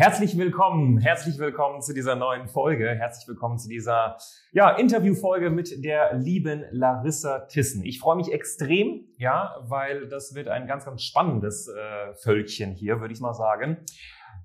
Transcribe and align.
Herzlich 0.00 0.38
willkommen, 0.38 0.96
herzlich 0.96 1.38
willkommen 1.38 1.82
zu 1.82 1.92
dieser 1.92 2.16
neuen 2.16 2.48
Folge. 2.48 2.88
Herzlich 2.88 3.28
willkommen 3.28 3.58
zu 3.58 3.68
dieser 3.68 4.16
ja, 4.50 4.70
Interviewfolge 4.70 5.50
mit 5.50 5.84
der 5.84 6.14
lieben 6.14 6.64
Larissa 6.70 7.40
Tissen. 7.40 7.84
Ich 7.84 8.00
freue 8.00 8.16
mich 8.16 8.32
extrem, 8.32 9.06
ja, 9.18 9.56
weil 9.68 10.08
das 10.08 10.34
wird 10.34 10.48
ein 10.48 10.66
ganz, 10.66 10.86
ganz 10.86 11.02
spannendes 11.02 11.68
äh, 11.68 12.14
Völkchen 12.14 12.72
hier, 12.72 13.02
würde 13.02 13.12
ich 13.12 13.20
mal 13.20 13.34
sagen. 13.34 13.84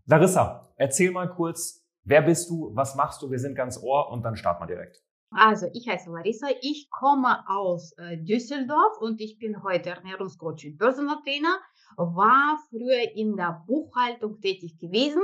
Larissa, 0.05 0.73
erzähl 0.76 1.12
mal 1.12 1.30
kurz, 1.30 1.88
wer 2.04 2.24
bist 2.24 2.49
du, 2.49 2.72
was 2.76 2.96
machst 2.96 3.22
du? 3.22 3.32
Wir 3.32 3.40
sind 3.40 3.55
ganz 3.55 3.82
ohr 3.82 4.12
und 4.12 4.24
dann 4.24 4.35
starten 4.35 4.62
wir 4.62 4.68
direkt. 4.68 5.05
Also, 5.30 5.68
ich 5.72 5.88
heiße 5.88 6.12
Larissa, 6.12 6.48
ich 6.62 6.90
komme 6.91 7.46
aus 7.48 7.94
äh, 7.98 8.18
Düsseldorf 8.18 8.98
und 8.99 9.22
ich 9.22 9.40
bin 9.40 9.63
heute 9.63 9.91
Ernährungscoach 9.91 10.66
und 10.66 10.77
Börsentrainer 10.77 11.60
war 11.98 12.60
früher 12.70 13.16
in 13.16 13.36
der 13.36 13.64
Buchhaltung 13.68 14.40
tätig 14.42 14.80
gewesen 14.80 15.22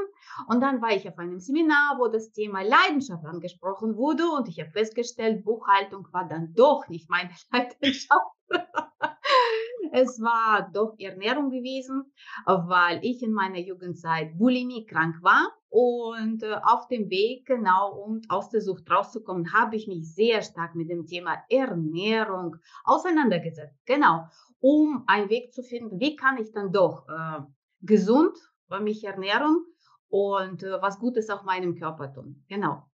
und 0.48 0.62
dann 0.62 0.82
war 0.82 0.92
ich 0.92 1.08
auf 1.08 1.18
einem 1.18 1.40
Seminar, 1.40 1.98
wo 2.00 2.08
das 2.08 2.32
Thema 2.32 2.62
Leidenschaft 2.62 3.26
angesprochen 3.26 3.96
wurde 3.96 4.24
und 4.30 4.48
ich 4.48 4.60
habe 4.60 4.72
festgestellt, 4.72 5.44
Buchhaltung 5.44 6.08
war 6.12 6.28
dann 6.28 6.54
doch 6.54 6.88
nicht 6.88 7.10
meine 7.10 7.32
Leidenschaft. 7.52 8.41
es 9.92 10.22
war 10.22 10.70
doch 10.74 10.96
Ernährung 11.00 11.50
gewesen, 11.50 12.12
weil 12.46 13.00
ich 13.04 13.22
in 13.24 13.34
meiner 13.34 13.60
Jugendzeit 13.60 14.38
Bulimie 14.38 14.86
krank 14.86 15.16
war 15.22 15.52
und 15.70 16.44
äh, 16.44 16.56
auf 16.64 16.88
dem 16.88 17.10
Weg, 17.10 17.46
genau 17.46 17.94
um 17.94 18.22
aus 18.30 18.50
der 18.50 18.62
Sucht 18.62 18.90
rauszukommen, 18.92 19.54
habe 19.54 19.76
ich 19.76 19.88
mich 19.88 20.14
sehr 20.14 20.42
stark 20.42 20.76
mit 20.76 20.90
dem 20.90 21.08
Thema 21.08 21.38
Ernährung 21.50 22.58
auseinandergesetzt. 22.84 23.80
Genau 23.86 24.28
um 24.62 25.04
einen 25.08 25.30
Weg 25.30 25.54
zu 25.54 25.64
finden, 25.64 26.00
wie 26.00 26.16
kann 26.16 26.38
ich 26.38 26.52
dann 26.52 26.72
doch 26.72 27.08
äh, 27.10 27.42
gesund 27.82 28.38
mich 28.82 29.04
ernähren 29.04 29.66
und 30.08 30.64
äh, 30.64 30.82
was 30.82 30.98
Gutes 30.98 31.30
auf 31.30 31.44
meinem 31.44 31.76
Körper 31.76 32.14
tun. 32.14 32.46
Genau. 32.48 32.90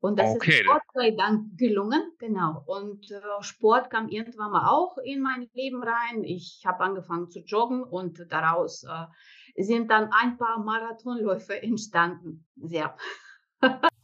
Und 0.00 0.18
das 0.18 0.30
okay. 0.30 0.60
ist 0.60 0.66
Gott 0.66 0.82
sei 0.94 1.10
Dank 1.10 1.58
gelungen, 1.58 2.12
genau. 2.18 2.62
Und 2.66 3.10
äh, 3.10 3.20
Sport 3.40 3.90
kam 3.90 4.08
irgendwann 4.08 4.52
mal 4.52 4.68
auch 4.68 4.96
in 4.98 5.20
mein 5.20 5.48
Leben 5.54 5.82
rein. 5.82 6.22
Ich 6.22 6.62
habe 6.64 6.84
angefangen 6.84 7.30
zu 7.30 7.40
joggen 7.40 7.82
und 7.82 8.24
daraus 8.30 8.84
äh, 8.84 9.62
sind 9.62 9.90
dann 9.90 10.10
ein 10.12 10.38
paar 10.38 10.62
Marathonläufe 10.62 11.60
entstanden. 11.60 12.46
Sehr. 12.56 12.96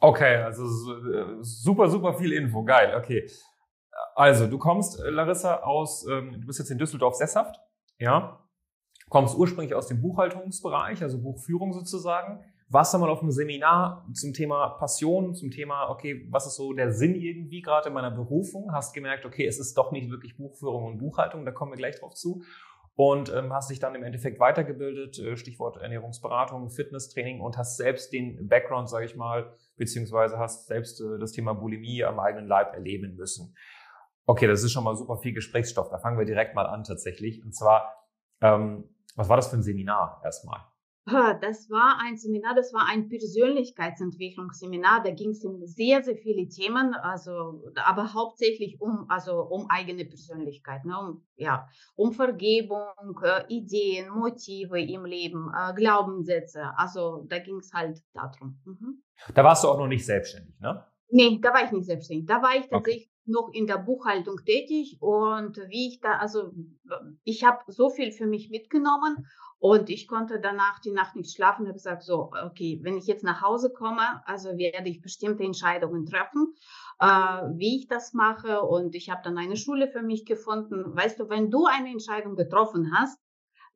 okay, 0.01 0.37
also 0.37 0.65
äh, 0.65 1.37
super, 1.41 1.89
super 1.89 2.15
viel 2.15 2.33
Info. 2.33 2.65
Geil, 2.65 2.95
okay. 2.97 3.29
Also, 4.17 4.47
du 4.47 4.59
kommst, 4.59 5.01
äh, 5.01 5.11
Larissa, 5.11 5.63
aus, 5.63 6.07
ähm, 6.09 6.33
du 6.41 6.47
bist 6.47 6.59
jetzt 6.59 6.71
in 6.71 6.79
Düsseldorf 6.79 7.15
sesshaft, 7.15 7.57
ja, 7.99 8.45
kommst 9.09 9.37
ursprünglich 9.37 9.75
aus 9.75 9.87
dem 9.87 10.01
Buchhaltungsbereich, 10.01 11.03
also 11.03 11.23
Buchführung 11.23 11.73
sozusagen, 11.73 12.45
warst 12.75 12.93
dann 12.93 13.01
mal 13.01 13.09
auf 13.09 13.23
einem 13.23 13.31
Seminar 13.31 14.07
zum 14.13 14.35
Thema 14.35 14.69
Passion, 14.79 15.35
zum 15.35 15.51
Thema, 15.51 15.89
okay, 15.89 16.27
was 16.31 16.47
ist 16.47 16.57
so 16.57 16.73
der 16.73 16.93
Sinn 16.93 17.15
irgendwie 17.15 17.63
gerade 17.63 17.89
in 17.89 17.95
meiner 17.95 18.11
Berufung, 18.11 18.73
hast 18.73 18.93
gemerkt, 18.93 19.25
okay, 19.25 19.47
es 19.47 19.59
ist 19.59 19.79
doch 19.79 19.93
nicht 19.93 20.11
wirklich 20.11 20.37
Buchführung 20.37 20.85
und 20.85 20.99
Buchhaltung, 20.99 21.47
da 21.47 21.53
kommen 21.53 21.73
wir 21.73 21.79
gleich 21.79 21.99
drauf 21.99 22.15
zu 22.15 22.43
und 22.97 23.33
ähm, 23.33 23.53
hast 23.53 23.71
dich 23.71 23.81
dann 23.81 23.95
im 23.95 24.03
Endeffekt 24.03 24.39
weitergebildet, 24.39 25.19
äh, 25.19 25.37
Stichwort 25.37 25.79
Ernährungsberatung, 25.79 26.71
Fitnesstraining 26.71 27.41
und 27.41 27.57
hast 27.57 27.77
selbst 27.77 28.13
den 28.13 28.49
Background, 28.49 28.89
sage 28.89 29.07
ich 29.07 29.17
mal, 29.17 29.57
beziehungsweise 29.77 30.39
hast 30.39 30.67
selbst 30.67 31.01
äh, 31.01 31.19
das 31.19 31.33
Thema 31.33 31.55
Bulimie 31.55 32.05
am 32.05 32.21
eigenen 32.21 32.47
Leib 32.47 32.75
erleben 32.75 33.17
müssen. 33.17 33.57
Okay, 34.27 34.47
das 34.47 34.63
ist 34.63 34.73
schon 34.73 34.85
mal 34.85 34.97
super 34.97 35.19
viel 35.19 35.33
Gesprächsstoff. 35.33 35.91
Da 35.91 35.99
fangen 35.99 36.19
wir 36.19 36.25
direkt 36.25 36.55
mal 36.55 36.67
an 36.67 36.85
tatsächlich. 36.85 37.45
Und 37.45 37.55
zwar, 37.55 37.93
ähm, 38.41 38.89
was 39.17 39.29
war 39.29 39.37
das 39.37 39.49
für 39.49 39.57
ein 39.57 39.63
Seminar 39.63 40.21
erstmal? 40.25 40.61
Das 41.07 41.69
war 41.69 41.99
ein 42.01 42.17
Seminar, 42.17 42.55
das 42.55 42.73
war 42.73 42.87
ein 42.89 43.11
Persönlichkeitsentwicklungsseminar. 43.11 45.03
Da 45.03 45.11
ging 45.11 45.31
es 45.31 45.45
um 45.45 45.67
sehr, 45.67 46.03
sehr 46.03 46.17
viele 46.17 46.49
Themen, 46.49 46.95
also 46.95 47.63
aber 47.77 48.15
hauptsächlich 48.15 48.81
um 48.81 49.05
also 49.11 49.43
um 49.43 49.69
eigene 49.69 50.07
Persönlichkeit, 50.07 50.87
ne? 50.87 50.99
um, 50.99 51.27
ja, 51.37 51.69
um 51.95 52.13
Vergebung, 52.13 53.21
äh, 53.23 53.45
Ideen, 53.49 54.09
Motive 54.09 54.81
im 54.81 55.05
Leben, 55.05 55.53
äh, 55.55 55.75
Glaubenssätze. 55.75 56.73
Also 56.77 57.27
da 57.29 57.39
ging 57.39 57.59
es 57.59 57.71
halt 57.75 58.03
darum. 58.15 58.59
Mhm. 58.65 59.03
Da 59.35 59.45
warst 59.45 59.63
du 59.63 59.69
auch 59.69 59.79
noch 59.79 59.89
nicht 59.89 60.07
selbstständig, 60.07 60.59
ne? 60.59 60.87
Nee, 61.11 61.39
da 61.41 61.53
war 61.53 61.65
ich 61.65 61.71
nicht 61.71 61.85
selbstständig. 61.85 62.27
Da 62.27 62.43
war 62.43 62.57
ich 62.57 62.67
tatsächlich 62.67 63.14
noch 63.27 63.51
in 63.53 63.67
der 63.67 63.79
Buchhaltung 63.79 64.45
tätig 64.45 64.99
und 65.01 65.57
wie 65.69 65.89
ich 65.89 66.01
da, 66.01 66.19
also 66.19 66.53
ich 67.25 67.45
habe 67.45 67.61
so 67.69 67.91
viel 67.91 68.13
für 68.13 68.27
mich 68.27 68.51
mitgenommen 68.51 69.27
und 69.59 69.89
ich 69.89 70.09
konnte 70.09 70.41
danach 70.41 70.79
die 70.81 70.91
Nacht 70.91 71.17
nicht 71.17 71.35
schlafen 71.35 71.63
und 71.63 71.69
habe 71.69 71.79
gesagt, 71.79 72.03
so, 72.03 72.31
okay, 72.45 72.81
wenn 72.83 72.99
ich 72.99 73.07
jetzt 73.07 73.25
nach 73.25 73.41
Hause 73.41 73.73
komme, 73.73 74.23
also 74.27 74.59
werde 74.59 74.91
ich 74.91 75.01
bestimmte 75.01 75.43
Entscheidungen 75.43 76.05
treffen, 76.05 76.55
äh, 77.01 77.07
wie 77.07 77.79
ich 77.79 77.89
das 77.89 78.13
mache 78.13 78.61
und 78.61 78.95
ich 78.95 79.09
habe 79.09 79.23
dann 79.25 79.39
eine 79.39 79.57
Schule 79.57 79.89
für 79.89 80.03
mich 80.03 80.27
gefunden. 80.27 80.95
Weißt 80.95 81.19
du, 81.19 81.31
wenn 81.31 81.51
du 81.51 81.65
eine 81.65 81.91
Entscheidung 81.91 82.37
getroffen 82.37 82.93
hast, 82.95 83.24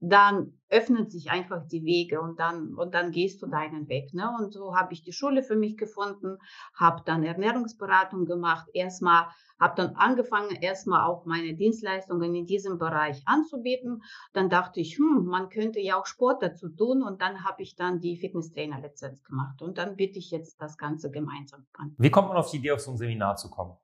dann 0.00 0.52
öffnen 0.70 1.08
sich 1.08 1.30
einfach 1.30 1.66
die 1.66 1.84
Wege 1.84 2.20
und 2.20 2.38
dann 2.38 2.74
und 2.74 2.94
dann 2.94 3.10
gehst 3.10 3.42
du 3.42 3.46
deinen 3.46 3.88
Weg. 3.88 4.12
Ne? 4.12 4.30
Und 4.38 4.52
so 4.52 4.76
habe 4.76 4.92
ich 4.92 5.02
die 5.02 5.12
Schule 5.12 5.42
für 5.42 5.56
mich 5.56 5.76
gefunden, 5.76 6.38
habe 6.74 7.02
dann 7.04 7.24
Ernährungsberatung 7.24 8.26
gemacht. 8.26 8.68
Erstmal 8.74 9.28
habe 9.58 9.74
dann 9.76 9.96
angefangen, 9.96 10.54
erstmal 10.60 11.04
auch 11.04 11.24
meine 11.24 11.54
Dienstleistungen 11.54 12.34
in 12.34 12.46
diesem 12.46 12.78
Bereich 12.78 13.22
anzubieten. 13.26 14.02
Dann 14.32 14.50
dachte 14.50 14.80
ich, 14.80 14.98
hm, 14.98 15.24
man 15.24 15.48
könnte 15.48 15.80
ja 15.80 15.98
auch 15.98 16.06
Sport 16.06 16.42
dazu 16.42 16.68
tun. 16.68 17.02
Und 17.02 17.20
dann 17.20 17.44
habe 17.44 17.62
ich 17.62 17.74
dann 17.74 18.00
die 18.00 18.16
Fitnesstrainer-Lizenz 18.16 19.24
gemacht. 19.24 19.60
Und 19.62 19.78
dann 19.78 19.96
biete 19.96 20.18
ich 20.18 20.30
jetzt 20.30 20.60
das 20.60 20.76
Ganze 20.76 21.10
gemeinsam 21.10 21.66
an. 21.72 21.94
Wie 21.98 22.10
kommt 22.10 22.28
man 22.28 22.36
auf 22.36 22.50
die 22.50 22.58
Idee, 22.58 22.72
auf 22.72 22.80
so 22.80 22.92
ein 22.92 22.98
Seminar 22.98 23.36
zu 23.36 23.50
kommen? 23.50 23.76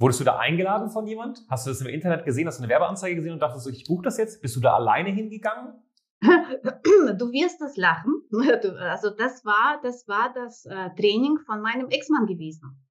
Wurdest 0.00 0.20
du 0.20 0.24
da 0.24 0.38
eingeladen 0.38 0.88
von 0.88 1.06
jemand? 1.06 1.44
Hast 1.50 1.66
du 1.66 1.70
das 1.70 1.82
im 1.82 1.86
Internet 1.86 2.24
gesehen? 2.24 2.46
Hast 2.46 2.58
du 2.58 2.62
eine 2.62 2.72
Werbeanzeige 2.72 3.16
gesehen 3.16 3.34
und 3.34 3.40
dachtest, 3.40 3.66
ich 3.68 3.84
buche 3.84 4.02
das 4.02 4.16
jetzt? 4.16 4.40
Bist 4.40 4.56
du 4.56 4.60
da 4.60 4.74
alleine 4.74 5.10
hingegangen? 5.10 5.74
Du 7.18 7.32
wirst 7.32 7.60
das 7.60 7.76
lachen. 7.76 8.22
Also 8.80 9.10
das 9.10 9.44
war 9.44 9.78
das 9.82 10.08
war 10.08 10.32
das 10.34 10.64
äh, 10.64 10.90
Training 10.96 11.38
von 11.44 11.60
meinem 11.60 11.88
Ex-Mann 11.88 12.26
gewesen. 12.26 12.82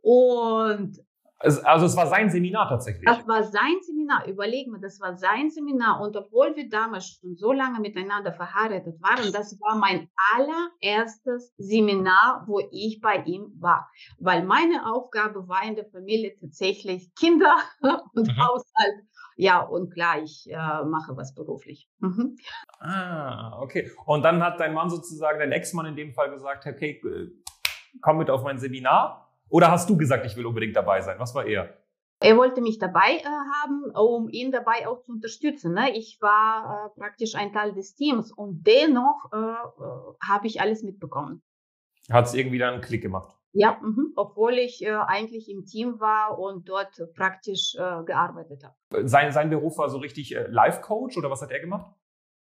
Und 0.00 0.98
also 1.38 1.86
es 1.86 1.96
war 1.96 2.06
sein 2.06 2.30
Seminar 2.30 2.68
tatsächlich. 2.68 3.04
Das 3.04 3.26
war 3.28 3.42
sein 3.42 3.76
Seminar. 3.82 4.26
Überleg 4.26 4.68
mal, 4.68 4.80
das 4.80 5.00
war 5.00 5.16
sein 5.16 5.50
Seminar. 5.50 6.00
Und 6.00 6.16
obwohl 6.16 6.56
wir 6.56 6.68
damals 6.68 7.08
schon 7.08 7.36
so 7.36 7.52
lange 7.52 7.80
miteinander 7.80 8.32
verheiratet 8.32 9.00
waren, 9.02 9.32
das 9.32 9.58
war 9.60 9.76
mein 9.76 10.08
allererstes 10.34 11.52
Seminar, 11.58 12.44
wo 12.46 12.60
ich 12.70 13.00
bei 13.02 13.22
ihm 13.26 13.52
war. 13.60 13.90
Weil 14.18 14.44
meine 14.44 14.90
Aufgabe 14.90 15.46
war 15.46 15.62
in 15.64 15.76
der 15.76 15.86
Familie 15.86 16.34
tatsächlich 16.40 17.14
Kinder 17.14 17.56
und 18.14 18.28
mhm. 18.28 18.36
Haushalt. 18.38 19.04
Ja, 19.36 19.60
und 19.60 19.92
klar, 19.92 20.22
ich 20.22 20.50
äh, 20.50 20.84
mache 20.84 21.14
was 21.16 21.34
beruflich. 21.34 21.90
Mhm. 21.98 22.38
Ah, 22.80 23.58
okay. 23.60 23.90
Und 24.06 24.22
dann 24.22 24.42
hat 24.42 24.58
dein 24.58 24.72
Mann 24.72 24.88
sozusagen, 24.88 25.38
dein 25.38 25.52
Ex-Mann 25.52 25.84
in 25.84 25.96
dem 25.96 26.14
Fall 26.14 26.30
gesagt, 26.30 26.66
okay, 26.66 27.02
komm 28.00 28.16
mit 28.16 28.30
auf 28.30 28.42
mein 28.42 28.58
Seminar. 28.58 29.25
Oder 29.48 29.70
hast 29.70 29.88
du 29.88 29.96
gesagt, 29.96 30.26
ich 30.26 30.36
will 30.36 30.46
unbedingt 30.46 30.76
dabei 30.76 31.00
sein? 31.00 31.18
Was 31.18 31.34
war 31.34 31.46
er? 31.46 31.76
Er 32.20 32.36
wollte 32.36 32.62
mich 32.62 32.78
dabei 32.78 33.18
äh, 33.18 33.24
haben, 33.24 33.90
um 33.94 34.28
ihn 34.30 34.50
dabei 34.50 34.88
auch 34.88 35.02
zu 35.02 35.12
unterstützen. 35.12 35.74
Ne? 35.74 35.94
Ich 35.94 36.18
war 36.20 36.86
äh, 36.86 36.98
praktisch 36.98 37.34
ein 37.34 37.52
Teil 37.52 37.74
des 37.74 37.94
Teams 37.94 38.32
und 38.32 38.66
dennoch 38.66 39.30
äh, 39.32 39.36
äh 39.36 40.14
habe 40.26 40.46
ich 40.46 40.60
alles 40.60 40.82
mitbekommen. 40.82 41.42
Hat 42.10 42.26
es 42.26 42.34
irgendwie 42.34 42.58
dann 42.58 42.74
einen 42.74 42.82
Klick 42.82 43.02
gemacht? 43.02 43.36
Ja, 43.52 43.78
mh, 43.82 44.12
obwohl 44.16 44.54
ich 44.54 44.82
äh, 44.82 44.92
eigentlich 44.92 45.50
im 45.50 45.66
Team 45.66 46.00
war 46.00 46.38
und 46.38 46.68
dort 46.68 46.98
praktisch 47.14 47.74
äh, 47.74 48.04
gearbeitet 48.04 48.62
habe. 48.64 49.08
Sein, 49.08 49.32
sein 49.32 49.50
Beruf 49.50 49.76
war 49.76 49.90
so 49.90 49.98
richtig 49.98 50.34
Life-Coach 50.48 51.18
oder 51.18 51.30
was 51.30 51.42
hat 51.42 51.50
er 51.50 51.60
gemacht? 51.60 51.94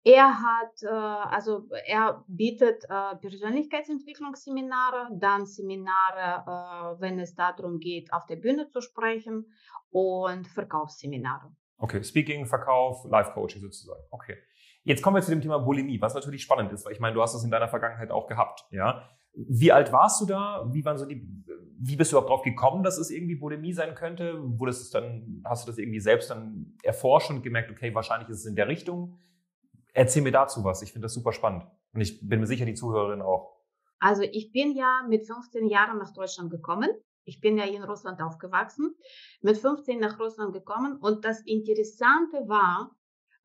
Er 0.08 0.40
hat, 0.42 0.84
äh, 0.84 0.88
also 0.88 1.68
er 1.86 2.24
bietet 2.30 2.86
äh, 2.86 3.18
Persönlichkeitsentwicklungsseminare, 3.18 5.10
dann 5.20 5.46
Seminare, 5.46 6.96
äh, 6.96 7.02
wenn 7.02 7.20
es 7.20 7.36
darum 7.36 7.80
geht, 7.80 8.14
auf 8.14 8.26
der 8.26 8.38
Bühne 8.38 8.70
zu 8.70 8.80
sprechen 8.80 9.52
und 9.90 10.48
Verkaufsseminare. 10.48 11.52
Okay, 11.78 12.02
Speaking, 12.02 12.46
Verkauf, 12.46 13.04
Life 13.10 13.34
Coaching 13.34 13.62
sozusagen. 13.62 14.00
Okay. 14.10 14.38
Jetzt 14.84 15.02
kommen 15.02 15.18
wir 15.18 15.22
zu 15.22 15.32
dem 15.32 15.42
Thema 15.42 15.58
Bulimie, 15.58 16.00
was 16.00 16.14
natürlich 16.14 16.44
spannend 16.44 16.72
ist, 16.72 16.86
weil 16.86 16.94
ich 16.94 17.02
meine, 17.02 17.14
du 17.14 17.22
hast 17.22 17.34
das 17.34 17.44
in 17.44 17.52
deiner 17.52 17.68
Vergangenheit 17.68 18.10
auch 18.10 18.28
gehabt, 18.28 18.66
ja. 18.72 19.04
Wie 19.34 19.74
alt 19.74 19.92
warst 19.92 20.22
du 20.22 20.26
da? 20.26 20.70
Wie 20.72 20.86
waren 20.86 20.98
so 20.98 21.06
die 21.06 21.44
wie 21.80 21.96
bist 21.96 22.12
du 22.12 22.16
überhaupt 22.16 22.30
drauf 22.30 22.42
gekommen, 22.44 22.82
dass 22.82 22.98
es 22.98 23.12
irgendwie 23.12 23.36
Bulimie 23.36 23.74
sein 23.74 23.94
könnte? 23.94 24.40
Wurdest 24.58 24.82
es 24.82 24.90
dann, 24.90 25.44
hast 25.46 25.68
du 25.68 25.72
das 25.72 25.78
irgendwie 25.78 26.00
selbst 26.00 26.30
dann 26.30 26.74
erforscht 26.82 27.30
und 27.30 27.44
gemerkt, 27.44 27.70
okay, 27.70 27.94
wahrscheinlich 27.94 28.30
ist 28.30 28.40
es 28.40 28.46
in 28.46 28.56
der 28.56 28.68
Richtung? 28.68 29.20
Erzähl 29.98 30.22
mir 30.22 30.32
dazu 30.32 30.64
was. 30.64 30.84
Ich 30.84 30.92
finde 30.92 31.08
das 31.08 31.16
super 31.16 31.34
spannend. 31.34 31.66
Und 31.92 32.02
ich 32.02 32.20
bin 32.22 32.40
mir 32.40 32.46
sicher, 32.46 32.66
die 32.66 32.76
Zuhörerin 32.76 33.24
auch. 33.24 33.58
Also 33.98 34.22
ich 34.22 34.52
bin 34.52 34.76
ja 34.76 35.04
mit 35.10 35.26
15 35.26 35.66
Jahren 35.66 35.98
nach 35.98 36.14
Deutschland 36.14 36.52
gekommen. 36.52 36.92
Ich 37.24 37.42
bin 37.42 37.58
ja 37.58 37.66
in 37.66 37.82
Russland 37.82 38.22
aufgewachsen, 38.22 38.96
mit 39.42 39.58
15 39.58 40.00
nach 40.00 40.20
Russland 40.20 40.54
gekommen. 40.54 40.98
Und 40.98 41.26
das 41.26 41.42
Interessante 41.42 42.48
war, 42.48 42.96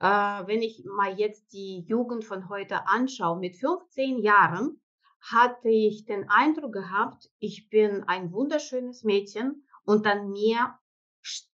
äh, 0.00 0.46
wenn 0.46 0.60
ich 0.60 0.84
mal 0.84 1.18
jetzt 1.18 1.54
die 1.54 1.86
Jugend 1.88 2.26
von 2.26 2.50
heute 2.50 2.86
anschaue, 2.86 3.38
mit 3.38 3.56
15 3.56 4.18
Jahren 4.18 4.78
hatte 5.22 5.70
ich 5.70 6.04
den 6.04 6.28
Eindruck 6.28 6.74
gehabt, 6.74 7.30
ich 7.38 7.70
bin 7.70 8.04
ein 8.04 8.30
wunderschönes 8.30 9.04
Mädchen 9.04 9.66
und 9.86 10.06
an 10.06 10.28
mir, 10.28 10.78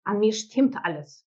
an 0.05 0.21
mir 0.21 0.33
stimmt 0.33 0.77
alles. 0.85 1.27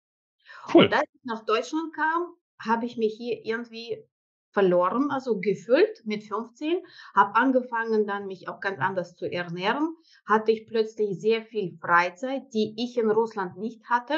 Cool. 0.73 0.85
Und 0.85 0.93
als 0.93 1.09
ich 1.13 1.25
nach 1.25 1.43
Deutschland 1.43 1.93
kam, 1.93 2.37
habe 2.59 2.85
ich 2.85 2.97
mich 2.97 3.15
hier 3.17 3.45
irgendwie 3.45 4.03
verloren, 4.51 5.11
also 5.11 5.39
gefühlt 5.39 6.01
mit 6.05 6.23
15, 6.23 6.77
habe 7.15 7.35
angefangen 7.35 8.07
dann 8.07 8.27
mich 8.27 8.47
auch 8.47 8.59
ganz 8.59 8.79
anders 8.79 9.15
zu 9.15 9.31
ernähren, 9.31 9.95
hatte 10.25 10.51
ich 10.51 10.67
plötzlich 10.67 11.19
sehr 11.19 11.43
viel 11.43 11.77
Freizeit, 11.79 12.53
die 12.53 12.73
ich 12.77 12.97
in 12.97 13.11
Russland 13.11 13.57
nicht 13.57 13.83
hatte. 13.89 14.15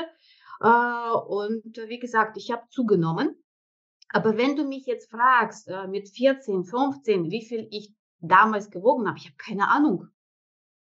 Äh, 0.61 1.11
und 1.27 1.77
wie 1.87 1.99
gesagt, 1.99 2.37
ich 2.37 2.51
habe 2.51 2.63
zugenommen. 2.69 3.35
Aber 4.11 4.37
wenn 4.37 4.55
du 4.55 4.63
mich 4.65 4.85
jetzt 4.85 5.11
fragst, 5.11 5.67
äh, 5.67 5.87
mit 5.87 6.09
14, 6.09 6.63
15, 6.63 7.29
wie 7.29 7.45
viel 7.45 7.67
ich 7.71 7.93
damals 8.21 8.69
gewogen 8.69 9.07
habe. 9.07 9.17
Ich 9.17 9.25
habe 9.25 9.37
keine 9.37 9.69
Ahnung. 9.69 10.07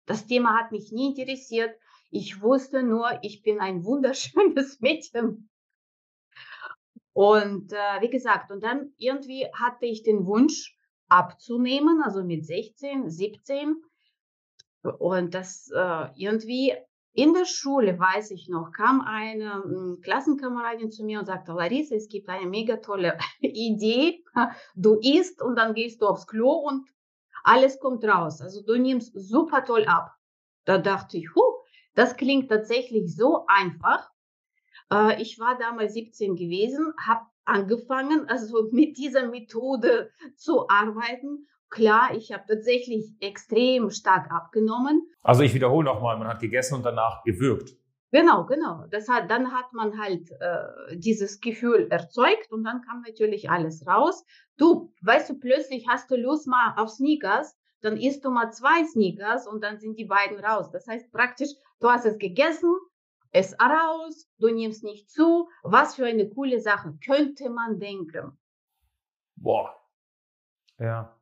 Das 0.07 0.27
Thema 0.27 0.59
hat 0.59 0.73
mich 0.73 0.93
nie 0.93 1.15
interessiert. 1.15 1.75
Ich 2.11 2.41
wusste 2.41 2.83
nur, 2.83 3.19
ich 3.23 3.43
bin 3.43 3.61
ein 3.61 3.85
wunderschönes 3.85 4.81
Mädchen. 4.81 5.51
Und 7.19 7.73
äh, 7.73 8.01
wie 8.01 8.11
gesagt, 8.11 8.53
und 8.53 8.63
dann 8.63 8.93
irgendwie 8.97 9.45
hatte 9.53 9.87
ich 9.87 10.05
den 10.05 10.25
Wunsch 10.25 10.79
abzunehmen, 11.09 12.01
also 12.01 12.23
mit 12.23 12.47
16, 12.47 13.11
17. 13.11 13.75
Und 15.01 15.35
das 15.35 15.69
äh, 15.75 16.07
irgendwie 16.15 16.77
in 17.15 17.35
der 17.35 17.45
Schule, 17.45 17.99
weiß 17.99 18.31
ich 18.31 18.49
noch, 18.49 18.71
kam 18.71 19.01
eine 19.01 19.65
äh, 19.65 20.01
Klassenkameradin 20.01 20.93
zu 20.93 21.03
mir 21.03 21.19
und 21.19 21.27
sagte, 21.27 21.55
Larissa, 21.55 21.97
es 21.97 22.09
gibt 22.09 22.29
eine 22.29 22.47
mega 22.47 22.77
tolle 22.77 23.19
Idee. 23.41 24.23
Du 24.77 25.01
isst 25.01 25.43
und 25.43 25.57
dann 25.57 25.75
gehst 25.75 26.01
du 26.01 26.07
aufs 26.07 26.29
Klo 26.29 26.53
und 26.53 26.89
alles 27.43 27.81
kommt 27.81 28.05
raus. 28.05 28.41
Also 28.41 28.63
du 28.63 28.79
nimmst 28.79 29.19
super 29.19 29.65
toll 29.65 29.87
ab. 29.87 30.13
Da 30.67 30.79
dachte 30.79 31.19
ich, 31.19 31.35
huh, 31.35 31.65
das 31.95 32.17
klingt 32.17 32.49
tatsächlich 32.49 33.17
so 33.17 33.45
einfach. 33.49 34.09
Äh, 34.93 35.21
ich 35.21 35.39
war 35.39 35.59
damals 35.59 35.95
17 35.95 36.37
gewesen, 36.37 36.93
habe 37.07 37.27
angefangen, 37.45 38.25
also 38.29 38.69
mit 38.73 38.97
dieser 38.97 39.29
Methode 39.29 40.11
zu 40.37 40.69
arbeiten. 40.69 41.47
Klar, 41.71 42.15
ich 42.17 42.33
habe 42.33 42.45
tatsächlich 42.49 43.13
extrem 43.21 43.91
stark 43.91 44.31
abgenommen. 44.31 45.07
Also 45.23 45.43
ich 45.43 45.53
wiederhole 45.53 45.85
nochmal, 45.85 46.19
man 46.19 46.29
hat 46.29 46.41
gegessen 46.41 46.77
und 46.77 46.83
danach 46.85 47.23
gewürgt. 47.25 47.77
Genau, 48.11 48.47
genau. 48.47 48.87
Das 48.91 49.07
hat, 49.09 49.31
dann 49.31 49.53
hat 49.53 49.75
man 49.75 49.99
halt 50.01 50.31
äh, 50.41 50.97
dieses 50.97 51.41
Gefühl 51.41 51.89
erzeugt 51.91 52.51
und 52.51 52.65
dann 52.65 52.81
kam 52.81 53.03
natürlich 53.03 53.51
alles 53.51 53.87
raus. 53.87 54.25
Du, 54.57 54.95
weißt 55.03 55.29
du, 55.29 55.39
plötzlich 55.39 55.87
hast 55.89 56.11
du 56.11 56.17
Lust 56.17 56.47
mal 56.47 56.75
auf 56.77 56.89
Sneakers, 56.89 57.59
dann 57.83 57.99
isst 57.99 58.25
du 58.25 58.31
mal 58.31 58.51
zwei 58.51 58.85
Sneakers 58.85 59.47
und 59.47 59.63
dann 59.63 59.79
sind 59.79 59.99
die 59.99 60.07
beiden 60.07 60.43
raus. 60.43 60.71
Das 60.73 60.87
heißt 60.87 61.13
praktisch, 61.13 61.51
du 61.81 61.91
hast 61.91 62.07
es 62.07 62.19
gegessen, 62.19 62.75
es 63.31 63.55
raus, 63.61 64.29
du 64.39 64.49
nimmst 64.49 64.85
nicht 64.85 65.11
zu. 65.11 65.49
Was 65.63 65.95
für 65.97 66.07
eine 66.07 66.29
coole 66.29 66.61
Sache, 66.61 66.99
könnte 67.05 67.51
man 67.51 67.79
denken. 67.79 68.39
Boah. 69.37 69.75
Ja. 70.79 71.15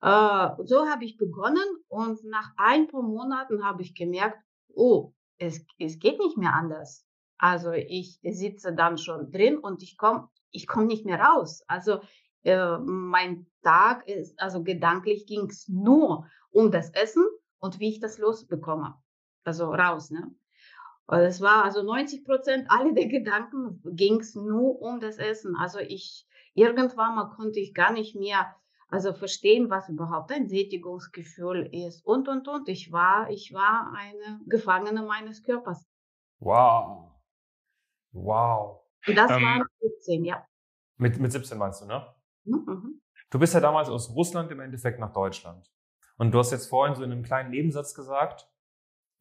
Äh, 0.00 0.64
so 0.64 0.88
habe 0.88 1.04
ich 1.04 1.16
begonnen 1.16 1.84
und 1.88 2.24
nach 2.24 2.52
ein 2.56 2.88
paar 2.88 3.02
Monaten 3.02 3.64
habe 3.64 3.82
ich 3.82 3.94
gemerkt, 3.94 4.38
oh, 4.74 5.12
es, 5.38 5.64
es 5.78 5.98
geht 5.98 6.18
nicht 6.18 6.36
mehr 6.36 6.54
anders. 6.54 7.06
Also 7.38 7.72
ich 7.72 8.20
sitze 8.22 8.72
dann 8.72 8.98
schon 8.98 9.30
drin 9.30 9.58
und 9.58 9.82
ich 9.82 9.96
komme 9.96 10.28
ich 10.52 10.66
komm 10.66 10.86
nicht 10.86 11.04
mehr 11.04 11.20
raus. 11.20 11.64
Also 11.66 12.00
äh, 12.44 12.78
mein 12.78 13.46
Tag 13.62 14.06
ist, 14.06 14.38
also 14.40 14.62
gedanklich 14.62 15.26
ging 15.26 15.48
es 15.48 15.68
nur 15.68 16.26
um 16.50 16.70
das 16.70 16.90
Essen 16.90 17.24
und 17.58 17.80
wie 17.80 17.88
ich 17.88 18.00
das 18.00 18.18
losbekomme. 18.18 18.94
Also 19.44 19.72
raus, 19.72 20.10
ne? 20.10 20.30
Es 21.08 21.40
war 21.40 21.64
also 21.64 21.82
90 21.82 22.24
Prozent 22.24 22.66
alle 22.68 22.94
der 22.94 23.06
Gedanken 23.06 23.82
ging 23.84 24.20
es 24.20 24.34
nur 24.34 24.80
um 24.80 25.00
das 25.00 25.18
Essen. 25.18 25.56
Also 25.56 25.78
ich 25.78 26.26
irgendwann 26.54 27.14
mal 27.14 27.30
konnte 27.30 27.60
ich 27.60 27.74
gar 27.74 27.92
nicht 27.92 28.14
mehr 28.14 28.54
also 28.88 29.14
verstehen, 29.14 29.70
was 29.70 29.88
überhaupt 29.88 30.30
ein 30.32 30.48
Sättigungsgefühl 30.48 31.66
ist 31.72 32.04
und 32.04 32.28
und 32.28 32.46
und. 32.46 32.68
Ich 32.68 32.92
war, 32.92 33.30
ich 33.30 33.52
war 33.54 33.90
eine 33.96 34.40
Gefangene 34.46 35.02
meines 35.02 35.42
Körpers. 35.42 35.88
Wow. 36.40 37.10
Wow. 38.12 38.82
Und 39.06 39.16
das 39.16 39.30
ähm, 39.30 39.42
war 39.42 39.58
mit 39.58 39.70
17, 39.80 40.24
ja. 40.26 40.46
Mit, 40.98 41.18
mit 41.18 41.32
17 41.32 41.56
meinst 41.56 41.80
du, 41.80 41.86
ne? 41.86 42.06
Mhm, 42.44 42.64
mhm. 42.66 43.00
Du 43.30 43.38
bist 43.38 43.54
ja 43.54 43.60
damals 43.60 43.88
aus 43.88 44.10
Russland 44.14 44.50
im 44.52 44.60
Endeffekt 44.60 45.00
nach 45.00 45.12
Deutschland. 45.12 45.72
Und 46.18 46.32
du 46.32 46.38
hast 46.38 46.50
jetzt 46.50 46.68
vorhin 46.68 46.94
so 46.94 47.02
in 47.02 47.12
einem 47.12 47.22
kleinen 47.22 47.50
Nebensatz 47.50 47.94
gesagt, 47.94 48.46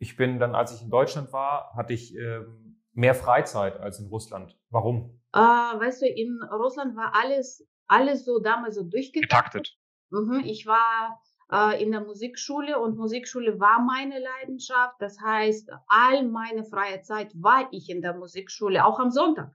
ich 0.02 0.18
bin 0.18 0.40
dann, 0.40 0.56
als 0.56 0.74
ich 0.76 0.82
in 0.82 0.90
Deutschland 0.90 1.32
war, 1.32 1.74
hatte 1.76 1.94
ich 1.94 2.16
ähm, 2.16 2.82
mehr 2.92 3.16
Freizeit 3.16 3.80
als 3.80 4.00
in 4.00 4.08
Russland. 4.08 4.58
Warum? 4.70 5.22
Äh, 5.34 5.40
weißt 5.40 6.02
du, 6.02 6.08
in 6.08 6.42
Russland 6.52 6.96
war 6.98 7.14
alles 7.16 7.66
alles 7.92 8.24
so 8.24 8.40
damals 8.40 8.76
so 8.76 8.84
durchgetaktet. 8.84 9.78
Mhm, 10.10 10.44
ich 10.46 10.66
war 10.66 11.22
äh, 11.52 11.84
in 11.84 11.92
der 11.92 12.02
Musikschule 12.02 12.80
und 12.80 12.98
Musikschule 12.98 13.60
war 13.60 13.82
meine 13.82 14.20
Leidenschaft. 14.20 14.96
Das 15.00 15.20
heißt, 15.20 15.70
all 15.88 16.28
meine 16.28 16.64
freie 16.64 17.02
Zeit 17.02 17.34
war 17.36 17.68
ich 17.72 17.90
in 17.90 18.02
der 18.02 18.16
Musikschule, 18.16 18.86
auch 18.86 19.00
am 19.00 19.12
Sonntag. 19.12 19.54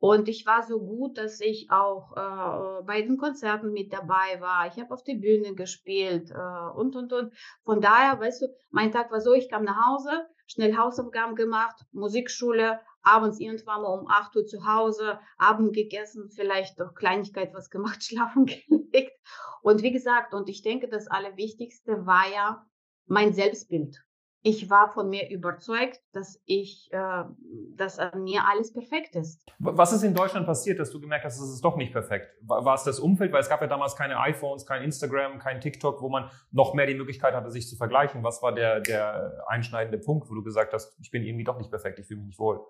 Und 0.00 0.28
ich 0.28 0.46
war 0.46 0.62
so 0.62 0.80
gut, 0.80 1.18
dass 1.18 1.40
ich 1.40 1.70
auch 1.70 2.16
äh, 2.16 2.82
bei 2.84 3.02
den 3.02 3.18
Konzerten 3.18 3.70
mit 3.70 3.92
dabei 3.92 4.40
war. 4.40 4.66
Ich 4.66 4.80
habe 4.80 4.94
auf 4.94 5.04
der 5.04 5.16
Bühne 5.16 5.54
gespielt 5.54 6.30
äh, 6.30 6.70
und, 6.74 6.96
und, 6.96 7.12
und. 7.12 7.34
Von 7.64 7.82
daher, 7.82 8.18
weißt 8.18 8.40
du, 8.40 8.46
mein 8.70 8.92
Tag 8.92 9.12
war 9.12 9.20
so, 9.20 9.34
ich 9.34 9.50
kam 9.50 9.62
nach 9.62 9.86
Hause, 9.86 10.26
schnell 10.46 10.74
Hausaufgaben 10.74 11.34
gemacht, 11.34 11.84
Musikschule, 11.92 12.80
abends 13.02 13.40
irgendwann 13.40 13.82
mal 13.82 13.98
um 13.98 14.08
8 14.08 14.36
Uhr 14.36 14.46
zu 14.46 14.66
Hause, 14.66 15.20
Abend 15.36 15.74
gegessen, 15.74 16.30
vielleicht 16.30 16.80
doch 16.80 16.94
Kleinigkeit 16.94 17.52
was 17.52 17.68
gemacht, 17.68 18.02
schlafen 18.02 18.46
gelegt. 18.46 19.12
Und 19.60 19.82
wie 19.82 19.92
gesagt, 19.92 20.32
und 20.32 20.48
ich 20.48 20.62
denke, 20.62 20.88
das 20.88 21.08
Allerwichtigste 21.08 22.06
war 22.06 22.24
ja 22.32 22.66
mein 23.04 23.34
Selbstbild. 23.34 24.02
Ich 24.42 24.70
war 24.70 24.90
von 24.92 25.10
mir 25.10 25.28
überzeugt, 25.30 26.00
dass 26.12 26.42
ich, 26.46 26.88
äh, 26.92 27.24
dass 27.76 27.98
an 27.98 28.22
mir 28.22 28.42
alles 28.50 28.72
perfekt 28.72 29.14
ist. 29.14 29.44
Was 29.58 29.92
ist 29.92 30.02
in 30.02 30.14
Deutschland 30.14 30.46
passiert, 30.46 30.78
dass 30.78 30.90
du 30.90 31.00
gemerkt 31.00 31.26
hast, 31.26 31.38
es 31.38 31.50
ist 31.50 31.64
doch 31.64 31.76
nicht 31.76 31.92
perfekt? 31.92 32.34
War, 32.40 32.74
es 32.74 32.84
das 32.84 33.00
Umfeld? 33.00 33.32
Weil 33.32 33.40
es 33.40 33.50
gab 33.50 33.60
ja 33.60 33.66
damals 33.66 33.96
keine 33.96 34.18
iPhones, 34.18 34.64
kein 34.64 34.82
Instagram, 34.82 35.38
kein 35.38 35.60
TikTok, 35.60 36.00
wo 36.00 36.08
man 36.08 36.30
noch 36.52 36.72
mehr 36.72 36.86
die 36.86 36.94
Möglichkeit 36.94 37.34
hatte, 37.34 37.50
sich 37.50 37.68
zu 37.68 37.76
vergleichen. 37.76 38.24
Was 38.24 38.42
war 38.42 38.54
der, 38.54 38.80
der 38.80 39.44
einschneidende 39.46 39.98
Punkt, 39.98 40.30
wo 40.30 40.34
du 40.34 40.42
gesagt 40.42 40.72
hast, 40.72 40.98
ich 41.00 41.10
bin 41.10 41.22
irgendwie 41.22 41.44
doch 41.44 41.58
nicht 41.58 41.70
perfekt, 41.70 41.98
ich 41.98 42.06
fühle 42.06 42.20
mich 42.20 42.28
nicht 42.28 42.38
wohl? 42.38 42.64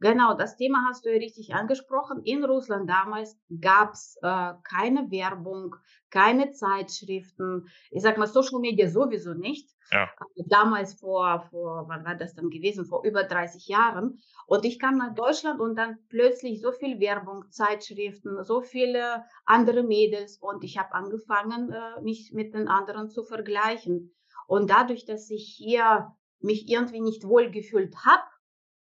Genau, 0.00 0.34
das 0.34 0.56
Thema 0.56 0.84
hast 0.88 1.06
du 1.06 1.10
ja 1.10 1.18
richtig 1.18 1.54
angesprochen. 1.54 2.22
In 2.22 2.44
Russland 2.44 2.88
damals 2.88 3.38
gab 3.60 3.94
es 3.94 4.18
äh, 4.20 4.52
keine 4.62 5.10
Werbung, 5.10 5.74
keine 6.10 6.52
Zeitschriften. 6.52 7.68
Ich 7.90 8.02
sag 8.02 8.18
mal, 8.18 8.26
Social 8.26 8.60
Media 8.60 8.88
sowieso 8.88 9.32
nicht. 9.32 9.70
Ja. 9.90 10.10
Also 10.18 10.48
damals 10.48 10.94
vor, 11.00 11.46
vor, 11.50 11.86
wann 11.88 12.04
war 12.04 12.14
das 12.14 12.34
dann 12.34 12.50
gewesen? 12.50 12.84
Vor 12.84 13.04
über 13.04 13.24
30 13.24 13.68
Jahren. 13.68 14.20
Und 14.46 14.66
ich 14.66 14.78
kam 14.78 14.98
nach 14.98 15.14
Deutschland 15.14 15.60
und 15.60 15.76
dann 15.76 15.98
plötzlich 16.10 16.60
so 16.60 16.72
viel 16.72 17.00
Werbung, 17.00 17.50
Zeitschriften, 17.50 18.44
so 18.44 18.60
viele 18.60 19.24
andere 19.46 19.82
Mädels 19.82 20.36
und 20.38 20.62
ich 20.62 20.76
habe 20.76 20.92
angefangen, 20.92 21.72
äh, 21.72 22.02
mich 22.02 22.32
mit 22.34 22.52
den 22.52 22.68
anderen 22.68 23.08
zu 23.08 23.24
vergleichen. 23.24 24.14
Und 24.46 24.68
dadurch, 24.68 25.06
dass 25.06 25.30
ich 25.30 25.54
hier 25.56 26.14
mich 26.40 26.68
irgendwie 26.68 27.00
nicht 27.00 27.24
wohl 27.24 27.50
gefühlt 27.50 27.94
habe, 28.04 28.22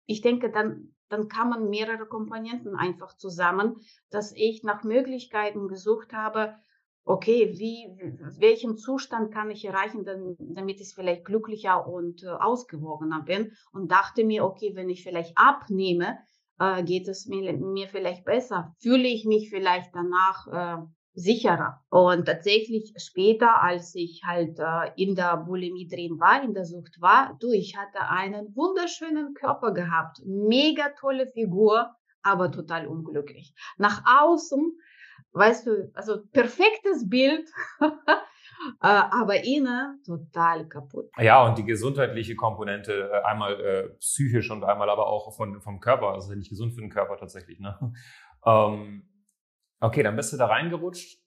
ich 0.06 0.20
denke, 0.20 0.50
dann 0.50 0.94
dann 1.12 1.28
kamen 1.28 1.68
mehrere 1.68 2.06
Komponenten 2.06 2.74
einfach 2.74 3.16
zusammen, 3.16 3.76
dass 4.10 4.32
ich 4.34 4.64
nach 4.64 4.82
Möglichkeiten 4.82 5.68
gesucht 5.68 6.12
habe, 6.12 6.54
okay, 7.04 7.52
wie, 7.58 7.88
welchen 8.38 8.76
Zustand 8.76 9.32
kann 9.32 9.50
ich 9.50 9.64
erreichen, 9.64 10.04
damit 10.04 10.80
ich 10.80 10.94
vielleicht 10.94 11.24
glücklicher 11.24 11.86
und 11.86 12.22
äh, 12.22 12.28
ausgewogener 12.28 13.22
bin 13.22 13.52
und 13.72 13.90
dachte 13.90 14.24
mir, 14.24 14.44
okay, 14.44 14.72
wenn 14.74 14.88
ich 14.88 15.02
vielleicht 15.02 15.36
abnehme, 15.36 16.18
äh, 16.58 16.82
geht 16.84 17.08
es 17.08 17.26
mir, 17.26 17.52
mir 17.52 17.88
vielleicht 17.88 18.24
besser, 18.24 18.74
fühle 18.78 19.08
ich 19.08 19.24
mich 19.24 19.50
vielleicht 19.50 19.94
danach 19.94 20.46
äh, 20.46 20.82
sicherer. 21.14 21.80
Und 21.90 22.26
tatsächlich 22.26 22.94
später, 22.96 23.62
als 23.62 23.94
ich 23.94 24.22
halt 24.24 24.58
äh, 24.58 24.90
in 24.96 25.14
der 25.14 25.36
Bulimie 25.36 25.86
drin 25.88 26.18
war, 26.18 26.42
in 26.42 26.54
der 26.54 26.64
Sucht 26.64 27.00
war, 27.00 27.36
du, 27.40 27.50
ich 27.52 27.76
hatte 27.76 28.08
einen 28.08 28.54
wunderschönen 28.56 29.34
Körper 29.34 29.72
gehabt, 29.72 30.22
mega 30.24 30.90
tolle 30.98 31.26
Figur, 31.26 31.94
aber 32.22 32.50
total 32.50 32.86
unglücklich. 32.86 33.54
Nach 33.76 34.02
außen, 34.06 34.78
weißt 35.32 35.66
du, 35.66 35.90
also 35.94 36.24
perfektes 36.32 37.08
Bild, 37.08 37.48
äh, 37.80 37.90
aber 38.80 39.44
innen 39.44 40.00
total 40.06 40.66
kaputt. 40.68 41.10
Ja, 41.18 41.46
und 41.46 41.58
die 41.58 41.64
gesundheitliche 41.64 42.36
Komponente, 42.36 43.10
äh, 43.12 43.26
einmal 43.26 43.60
äh, 43.60 43.88
psychisch 43.98 44.50
und 44.50 44.64
einmal 44.64 44.88
aber 44.88 45.08
auch 45.08 45.34
von, 45.36 45.60
vom 45.60 45.80
Körper, 45.80 46.14
also 46.14 46.34
nicht 46.34 46.50
gesund 46.50 46.72
für 46.72 46.80
den 46.80 46.90
Körper 46.90 47.18
tatsächlich. 47.18 47.58
Ne? 47.60 47.76
Ähm, 48.46 49.04
Okay, 49.82 50.04
dann 50.04 50.14
bist 50.14 50.32
du 50.32 50.36
da 50.36 50.46
reingerutscht. 50.46 51.18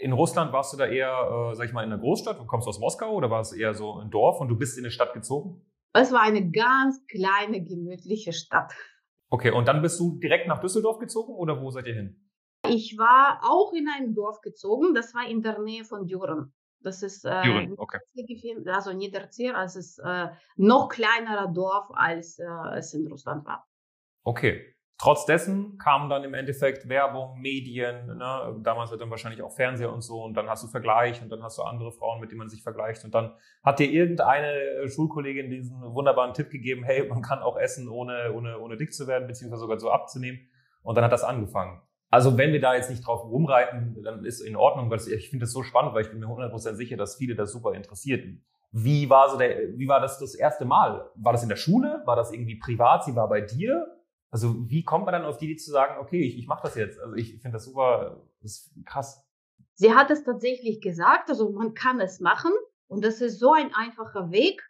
In 0.00 0.12
Russland 0.12 0.52
warst 0.52 0.74
du 0.74 0.76
da 0.76 0.86
eher, 0.86 1.50
äh, 1.50 1.54
sag 1.54 1.66
ich 1.66 1.72
mal, 1.72 1.82
in 1.82 1.90
einer 1.90 2.00
Großstadt? 2.00 2.38
Du 2.38 2.44
kommst 2.44 2.68
aus 2.68 2.78
Moskau 2.78 3.12
oder 3.14 3.30
war 3.30 3.40
es 3.40 3.52
eher 3.52 3.72
so 3.72 3.94
ein 3.94 4.10
Dorf 4.10 4.38
und 4.40 4.48
du 4.48 4.56
bist 4.56 4.76
in 4.76 4.84
eine 4.84 4.90
Stadt 4.90 5.14
gezogen? 5.14 5.64
Es 5.94 6.12
war 6.12 6.20
eine 6.20 6.50
ganz 6.50 7.00
kleine, 7.06 7.64
gemütliche 7.64 8.34
Stadt. 8.34 8.74
Okay, 9.30 9.50
und 9.50 9.66
dann 9.66 9.80
bist 9.80 9.98
du 9.98 10.18
direkt 10.18 10.46
nach 10.46 10.60
Düsseldorf 10.60 10.98
gezogen 10.98 11.32
oder 11.32 11.62
wo 11.62 11.70
seid 11.70 11.86
ihr 11.86 11.94
hin? 11.94 12.30
Ich 12.68 12.98
war 12.98 13.40
auch 13.42 13.72
in 13.72 13.88
ein 13.88 14.14
Dorf 14.14 14.42
gezogen, 14.42 14.94
das 14.94 15.14
war 15.14 15.26
in 15.26 15.42
der 15.42 15.58
Nähe 15.60 15.84
von 15.84 16.06
Düren. 16.06 16.52
Das 16.80 17.02
ist 17.02 17.24
äh, 17.24 17.42
Düren, 17.42 17.74
okay. 17.78 17.98
also 18.66 18.92
Niederzier, 18.92 19.56
also 19.56 19.78
es 19.78 19.86
ist 19.86 19.98
äh, 20.04 20.28
noch 20.56 20.90
kleinerer 20.90 21.50
Dorf, 21.50 21.86
als 21.92 22.38
äh, 22.38 22.76
es 22.76 22.92
in 22.92 23.06
Russland 23.06 23.46
war. 23.46 23.66
Okay, 24.22 24.73
Trotz 24.96 25.26
dessen 25.26 25.76
kamen 25.76 26.08
dann 26.08 26.22
im 26.22 26.34
Endeffekt 26.34 26.88
Werbung, 26.88 27.40
Medien, 27.40 28.06
ne? 28.06 28.60
damals 28.62 28.92
hat 28.92 29.00
dann 29.00 29.10
wahrscheinlich 29.10 29.42
auch 29.42 29.50
Fernseher 29.50 29.92
und 29.92 30.02
so 30.02 30.22
und 30.22 30.34
dann 30.34 30.48
hast 30.48 30.62
du 30.62 30.68
Vergleich 30.68 31.20
und 31.20 31.30
dann 31.30 31.42
hast 31.42 31.58
du 31.58 31.62
andere 31.62 31.90
Frauen, 31.90 32.20
mit 32.20 32.30
denen 32.30 32.38
man 32.38 32.48
sich 32.48 32.62
vergleicht 32.62 33.04
und 33.04 33.12
dann 33.12 33.34
hat 33.64 33.80
dir 33.80 33.90
irgendeine 33.90 34.88
Schulkollegin 34.88 35.50
diesen 35.50 35.80
wunderbaren 35.80 36.32
Tipp 36.32 36.50
gegeben, 36.50 36.84
hey, 36.84 37.08
man 37.08 37.22
kann 37.22 37.40
auch 37.40 37.56
essen, 37.56 37.88
ohne, 37.88 38.32
ohne, 38.32 38.60
ohne 38.60 38.76
dick 38.76 38.94
zu 38.94 39.08
werden, 39.08 39.26
beziehungsweise 39.26 39.62
sogar 39.62 39.80
so 39.80 39.90
abzunehmen 39.90 40.48
und 40.84 40.96
dann 40.96 41.04
hat 41.04 41.12
das 41.12 41.24
angefangen. 41.24 41.82
Also 42.14 42.38
wenn 42.38 42.52
wir 42.52 42.60
da 42.60 42.76
jetzt 42.76 42.90
nicht 42.90 43.04
drauf 43.04 43.24
rumreiten, 43.24 44.00
dann 44.04 44.24
ist 44.24 44.40
in 44.40 44.54
Ordnung, 44.54 44.88
weil 44.88 45.00
ich 45.00 45.28
finde 45.28 45.46
das 45.46 45.52
so 45.52 45.64
spannend, 45.64 45.94
weil 45.94 46.02
ich 46.02 46.10
bin 46.10 46.20
mir 46.20 46.26
100% 46.26 46.74
sicher, 46.74 46.96
dass 46.96 47.16
viele 47.16 47.34
das 47.34 47.50
super 47.50 47.74
interessiert. 47.74 48.24
Wie 48.70 49.10
war 49.10 49.28
so 49.28 49.36
der, 49.36 49.76
wie 49.76 49.88
war 49.88 50.00
das 50.00 50.20
das 50.20 50.36
erste 50.36 50.64
Mal? 50.64 51.10
War 51.16 51.32
das 51.32 51.42
in 51.42 51.48
der 51.48 51.56
Schule? 51.56 52.02
War 52.04 52.14
das 52.14 52.32
irgendwie 52.32 52.56
privat? 52.56 53.04
Sie 53.04 53.16
war 53.16 53.28
bei 53.28 53.40
dir? 53.40 53.86
Also 54.34 54.68
wie 54.68 54.82
kommt 54.82 55.04
man 55.04 55.12
dann 55.12 55.24
auf 55.24 55.38
die 55.38 55.44
Idee 55.44 55.58
zu 55.58 55.70
sagen, 55.70 56.00
okay, 56.00 56.20
ich, 56.20 56.36
ich 56.36 56.48
mache 56.48 56.64
das 56.64 56.74
jetzt? 56.74 56.98
Also 56.98 57.14
ich 57.14 57.40
finde 57.40 57.52
das 57.52 57.66
super, 57.66 58.20
das 58.42 58.50
ist 58.50 58.74
krass. 58.84 59.24
Sie 59.74 59.94
hat 59.94 60.10
es 60.10 60.24
tatsächlich 60.24 60.80
gesagt, 60.80 61.30
also 61.30 61.52
man 61.52 61.74
kann 61.74 62.00
es 62.00 62.18
machen 62.18 62.50
und 62.88 63.04
das 63.04 63.20
ist 63.20 63.38
so 63.38 63.52
ein 63.52 63.72
einfacher 63.72 64.32
Weg. 64.32 64.60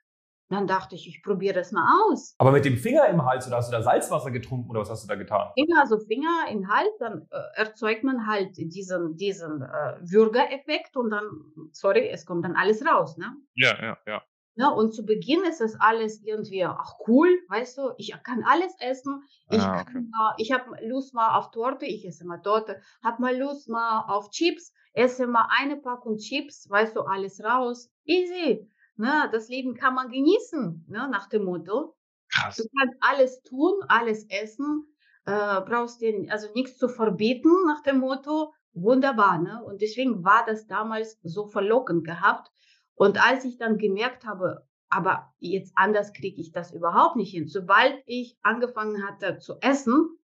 Dann 0.50 0.66
dachte 0.66 0.96
ich, 0.96 1.08
ich 1.08 1.22
probiere 1.22 1.54
das 1.54 1.72
mal 1.72 1.88
aus. 2.10 2.34
Aber 2.36 2.52
mit 2.52 2.66
dem 2.66 2.76
Finger 2.76 3.08
im 3.08 3.24
Hals 3.24 3.46
oder 3.46 3.56
hast 3.56 3.68
du 3.68 3.72
da 3.72 3.80
Salzwasser 3.80 4.30
getrunken 4.30 4.68
oder 4.68 4.82
was 4.82 4.90
hast 4.90 5.04
du 5.04 5.08
da 5.08 5.14
getan? 5.14 5.50
Finger, 5.54 5.80
also 5.80 5.98
Finger 5.98 6.46
im 6.50 6.68
Hals, 6.68 6.92
dann 6.98 7.26
äh, 7.30 7.60
erzeugt 7.60 8.04
man 8.04 8.26
halt 8.26 8.58
diesen, 8.58 9.16
diesen 9.16 9.62
äh, 9.62 9.96
Würgeeffekt 10.02 10.94
und 10.98 11.08
dann, 11.08 11.24
sorry, 11.72 12.06
es 12.10 12.26
kommt 12.26 12.44
dann 12.44 12.54
alles 12.54 12.84
raus, 12.84 13.16
ne? 13.16 13.34
Ja, 13.54 13.82
ja, 13.82 13.98
ja. 14.06 14.22
Ne, 14.56 14.72
und 14.72 14.94
zu 14.94 15.04
Beginn 15.04 15.42
ist 15.44 15.60
das 15.60 15.74
alles 15.80 16.22
irgendwie, 16.22 16.64
ach 16.64 16.94
cool, 17.08 17.28
weißt 17.48 17.76
du, 17.76 17.90
ich 17.96 18.14
kann 18.22 18.44
alles 18.44 18.72
essen. 18.78 19.24
Ich, 19.50 19.60
ah, 19.60 19.80
okay. 19.80 20.04
ich 20.38 20.52
habe 20.52 20.76
Lust 20.86 21.12
mal 21.12 21.36
auf 21.36 21.50
Torte, 21.50 21.86
ich 21.86 22.06
esse 22.06 22.24
mal 22.24 22.38
Torte, 22.38 22.80
habe 23.02 23.20
mal 23.20 23.36
Lust 23.36 23.68
mal 23.68 24.04
auf 24.06 24.30
Chips, 24.30 24.72
esse 24.92 25.26
mal 25.26 25.48
eine 25.58 25.76
Packung 25.76 26.18
Chips, 26.18 26.70
weißt 26.70 26.94
du, 26.94 27.00
alles 27.00 27.42
raus. 27.42 27.90
Easy. 28.04 28.70
Ne, 28.96 29.28
das 29.32 29.48
Leben 29.48 29.74
kann 29.74 29.94
man 29.94 30.08
genießen, 30.08 30.84
ne, 30.88 31.08
nach 31.10 31.28
dem 31.28 31.44
Motto. 31.44 31.96
Krass. 32.32 32.56
Du 32.56 32.64
kannst 32.78 32.96
alles 33.00 33.42
tun, 33.42 33.74
alles 33.88 34.24
essen, 34.30 34.86
äh, 35.26 35.60
brauchst 35.62 36.00
dir 36.00 36.26
also 36.30 36.48
nichts 36.54 36.78
zu 36.78 36.88
verbieten 36.88 37.50
nach 37.66 37.82
dem 37.82 37.98
Motto. 37.98 38.52
Wunderbar, 38.72 39.38
ne? 39.38 39.62
Und 39.64 39.82
deswegen 39.82 40.24
war 40.24 40.44
das 40.46 40.66
damals 40.66 41.18
so 41.22 41.46
verlockend 41.46 42.04
gehabt. 42.04 42.50
Und 42.94 43.22
als 43.24 43.44
ich 43.44 43.58
dann 43.58 43.78
gemerkt 43.78 44.24
habe, 44.24 44.66
aber 44.88 45.32
jetzt 45.38 45.72
anders 45.74 46.12
kriege 46.12 46.40
ich 46.40 46.52
das 46.52 46.72
überhaupt 46.72 47.16
nicht 47.16 47.32
hin. 47.32 47.48
Sobald 47.48 48.02
ich 48.06 48.38
angefangen 48.42 49.06
hatte 49.06 49.38
zu 49.38 49.58
essen, 49.60 50.18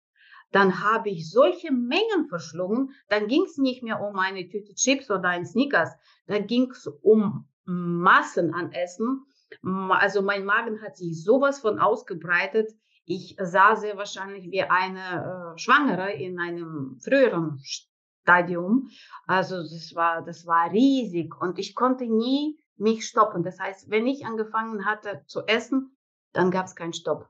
dann 0.51 0.83
habe 0.83 1.11
ich 1.11 1.31
solche 1.31 1.73
Mengen 1.73 2.27
verschlungen, 2.29 2.91
dann 3.09 3.29
ging 3.29 3.45
es 3.45 3.59
nicht 3.59 3.83
mehr 3.83 4.01
um 4.01 4.19
eine 4.19 4.49
Tüte 4.49 4.75
Chips 4.75 5.11
oder 5.11 5.29
ein 5.29 5.47
Snickers, 5.47 5.95
dann 6.27 6.47
ging 6.47 6.71
es 6.71 6.87
um 6.87 7.47
Massen 7.65 8.55
an 8.55 8.73
Essen. 8.73 9.25
Also 9.63 10.23
mein 10.23 10.45
Magen 10.45 10.81
hat 10.83 10.97
sich 10.97 11.23
sowas 11.23 11.61
von 11.61 11.79
ausgebreitet. 11.79 12.71
Ich 13.05 13.37
sah 13.41 13.77
sehr 13.77 13.97
wahrscheinlich 13.97 14.51
wie 14.51 14.63
eine 14.63 15.55
äh, 15.55 15.59
Schwangere 15.59 16.13
in 16.13 16.39
einem 16.39 16.99
früheren 17.01 17.59
Stadium. 18.29 18.91
Also 19.27 19.57
das 19.57 19.93
war, 19.95 20.23
das 20.23 20.47
war 20.47 20.71
riesig 20.71 21.35
und 21.41 21.59
ich 21.59 21.75
konnte 21.75 22.05
nie 22.05 22.59
mich 22.77 23.07
stoppen. 23.07 23.43
Das 23.43 23.59
heißt, 23.59 23.91
wenn 23.91 24.07
ich 24.07 24.27
angefangen 24.27 24.85
hatte 24.85 25.23
zu 25.27 25.47
essen, 25.47 25.97
dann 26.35 26.51
gab 26.51 26.67
es 26.67 26.77
keinen 26.77 26.93
Stopp. 26.93 27.27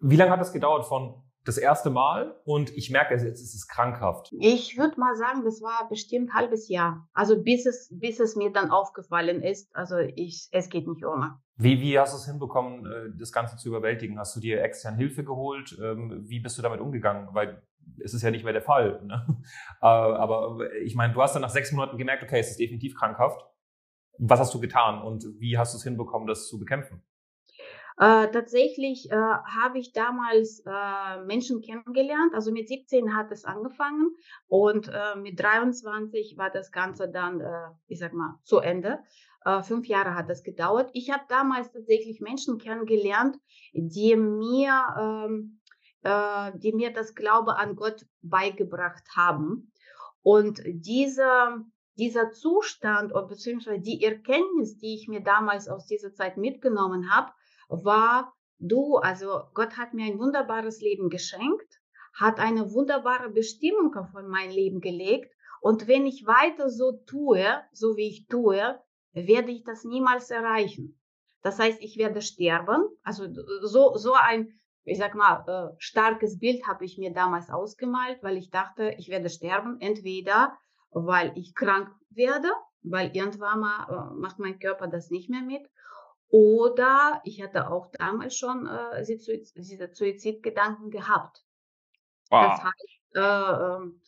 Wie 0.00 0.16
lange 0.16 0.30
hat 0.30 0.40
das 0.40 0.52
gedauert 0.52 0.86
von 0.86 1.22
das 1.44 1.58
erste 1.58 1.90
Mal 1.90 2.40
und 2.44 2.70
ich 2.70 2.90
merke, 2.90 3.14
jetzt 3.14 3.42
ist 3.42 3.54
es 3.54 3.66
krankhaft? 3.66 4.30
Ich 4.32 4.78
würde 4.78 4.98
mal 4.98 5.16
sagen, 5.16 5.44
das 5.44 5.60
war 5.60 5.88
bestimmt 5.88 6.30
ein 6.30 6.34
halbes 6.34 6.68
Jahr. 6.68 7.08
Also 7.12 7.42
bis 7.42 7.66
es, 7.66 7.90
bis 7.92 8.18
es 8.20 8.34
mir 8.36 8.52
dann 8.52 8.70
aufgefallen 8.70 9.42
ist, 9.42 9.74
also 9.74 9.96
ich, 9.98 10.48
es 10.52 10.68
geht 10.70 10.86
nicht 10.86 11.04
ohne. 11.04 11.38
Wie, 11.56 11.80
wie 11.80 11.98
hast 11.98 12.14
du 12.14 12.18
es 12.18 12.26
hinbekommen, 12.26 12.86
äh, 12.86 13.18
das 13.18 13.32
Ganze 13.32 13.56
zu 13.56 13.68
überwältigen? 13.68 14.18
Hast 14.18 14.34
du 14.34 14.40
dir 14.40 14.62
extern 14.62 14.96
Hilfe 14.96 15.24
geholt? 15.24 15.76
Ähm, 15.82 16.22
wie 16.24 16.40
bist 16.40 16.56
du 16.58 16.62
damit 16.62 16.80
umgegangen? 16.80 17.28
Weil 17.32 17.62
es 18.02 18.14
ist 18.14 18.22
ja 18.22 18.30
nicht 18.30 18.44
mehr 18.44 18.52
der 18.52 18.62
Fall. 18.62 19.02
Ne? 19.04 19.26
Äh, 19.80 19.86
aber 19.86 20.72
ich 20.84 20.94
meine, 20.94 21.12
du 21.12 21.20
hast 21.20 21.34
dann 21.34 21.42
nach 21.42 21.50
sechs 21.50 21.72
Monaten 21.72 21.98
gemerkt, 21.98 22.22
okay, 22.22 22.38
es 22.38 22.50
ist 22.50 22.60
definitiv 22.60 22.94
krankhaft. 22.94 23.44
Was 24.18 24.38
hast 24.38 24.54
du 24.54 24.60
getan 24.60 25.02
und 25.02 25.24
wie 25.40 25.58
hast 25.58 25.74
du 25.74 25.78
es 25.78 25.82
hinbekommen, 25.82 26.28
das 26.28 26.46
zu 26.46 26.56
bekämpfen? 26.60 27.02
Äh, 27.98 28.30
tatsächlich 28.30 29.10
äh, 29.10 29.14
habe 29.14 29.78
ich 29.78 29.92
damals 29.92 30.62
äh, 30.66 31.24
Menschen 31.24 31.60
kennengelernt. 31.60 32.34
Also 32.34 32.52
mit 32.52 32.68
17 32.68 33.14
hat 33.14 33.30
es 33.32 33.44
angefangen 33.44 34.14
und 34.46 34.88
äh, 34.88 35.16
mit 35.16 35.38
23 35.40 36.36
war 36.38 36.50
das 36.50 36.72
Ganze 36.72 37.10
dann, 37.10 37.40
äh, 37.40 37.68
ich 37.88 37.98
sag 37.98 38.12
mal, 38.12 38.38
zu 38.44 38.58
Ende. 38.58 39.00
Fünf 39.62 39.88
Jahre 39.88 40.14
hat 40.14 40.30
das 40.30 40.44
gedauert. 40.44 40.90
Ich 40.92 41.10
habe 41.10 41.24
damals 41.28 41.72
tatsächlich 41.72 42.20
Menschen 42.20 42.58
kennengelernt, 42.58 43.36
die 43.72 44.14
mir, 44.14 45.50
ähm, 46.04 46.58
die 46.60 46.72
mir 46.72 46.92
das 46.92 47.14
Glaube 47.14 47.56
an 47.56 47.76
Gott 47.76 48.06
beigebracht 48.22 49.04
haben. 49.16 49.72
Und 50.22 50.60
diese 50.64 51.64
dieser 51.98 52.32
Zustand 52.32 53.12
oder 53.12 53.26
beziehungsweise 53.26 53.80
die 53.80 54.02
Erkenntnis, 54.02 54.78
die 54.78 54.94
ich 54.94 55.08
mir 55.08 55.20
damals 55.20 55.68
aus 55.68 55.86
dieser 55.86 56.14
Zeit 56.14 56.36
mitgenommen 56.36 57.12
habe, 57.12 57.32
war, 57.68 58.32
du, 58.58 58.96
also 58.96 59.42
Gott 59.54 59.76
hat 59.76 59.94
mir 59.94 60.06
ein 60.06 60.18
wunderbares 60.18 60.80
Leben 60.80 61.10
geschenkt, 61.10 61.80
hat 62.14 62.38
eine 62.38 62.72
wunderbare 62.72 63.30
Bestimmung 63.30 63.94
auf 63.94 64.08
mein 64.26 64.50
Leben 64.50 64.80
gelegt 64.80 65.32
und 65.60 65.86
wenn 65.86 66.06
ich 66.06 66.26
weiter 66.26 66.70
so 66.70 66.92
tue, 67.06 67.46
so 67.72 67.96
wie 67.96 68.08
ich 68.08 68.26
tue, 68.26 68.80
werde 69.12 69.52
ich 69.52 69.64
das 69.64 69.84
niemals 69.84 70.30
erreichen. 70.30 70.98
Das 71.42 71.58
heißt, 71.58 71.80
ich 71.82 71.98
werde 71.98 72.22
sterben. 72.22 72.84
Also 73.02 73.26
so, 73.62 73.96
so 73.96 74.14
ein, 74.14 74.58
ich 74.84 74.98
sag 74.98 75.14
mal, 75.14 75.44
äh, 75.46 75.74
starkes 75.78 76.38
Bild 76.38 76.66
habe 76.66 76.84
ich 76.84 76.98
mir 76.98 77.12
damals 77.12 77.50
ausgemalt, 77.50 78.22
weil 78.22 78.36
ich 78.36 78.50
dachte, 78.50 78.94
ich 78.98 79.08
werde 79.08 79.30
sterben. 79.30 79.80
Entweder 79.80 80.56
weil 80.90 81.32
ich 81.36 81.54
krank 81.54 81.90
werde, 82.10 82.48
weil 82.82 83.14
irgendwann 83.16 83.60
mal 83.60 83.86
äh, 83.88 84.14
macht 84.14 84.38
mein 84.38 84.58
Körper 84.58 84.88
das 84.88 85.10
nicht 85.10 85.30
mehr 85.30 85.42
mit. 85.42 85.62
Oder 86.28 87.20
ich 87.24 87.42
hatte 87.42 87.70
auch 87.70 87.90
damals 87.92 88.36
schon 88.36 88.66
äh, 88.66 89.04
diese 89.04 89.90
Suizidgedanken 89.92 90.90
gehabt. 90.90 91.44
Wow. 92.30 92.50
Das 92.50 92.64
heißt, 92.64 93.16
äh, 93.16 93.82
ähm, 93.82 94.00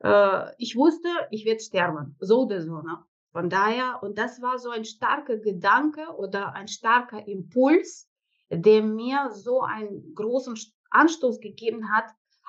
äh, 0.00 0.54
ich 0.58 0.76
wusste, 0.76 1.08
ich 1.30 1.44
werde 1.44 1.60
sterben, 1.60 2.16
so 2.18 2.44
oder 2.44 2.62
so. 2.62 2.80
Ne? 2.80 2.98
Von 3.32 3.50
daher, 3.50 4.02
und 4.02 4.16
das 4.16 4.40
war 4.40 4.58
so 4.58 4.70
ein 4.70 4.84
starker 4.84 5.36
Gedanke 5.36 6.06
oder 6.16 6.54
ein 6.54 6.68
starker 6.68 7.26
Impuls, 7.26 8.08
der 8.50 8.82
mir 8.82 9.30
so 9.30 9.62
einen 9.62 10.14
großen 10.14 10.54
Anstoß 10.90 11.40
gegeben 11.40 11.90
hat, 11.90 12.06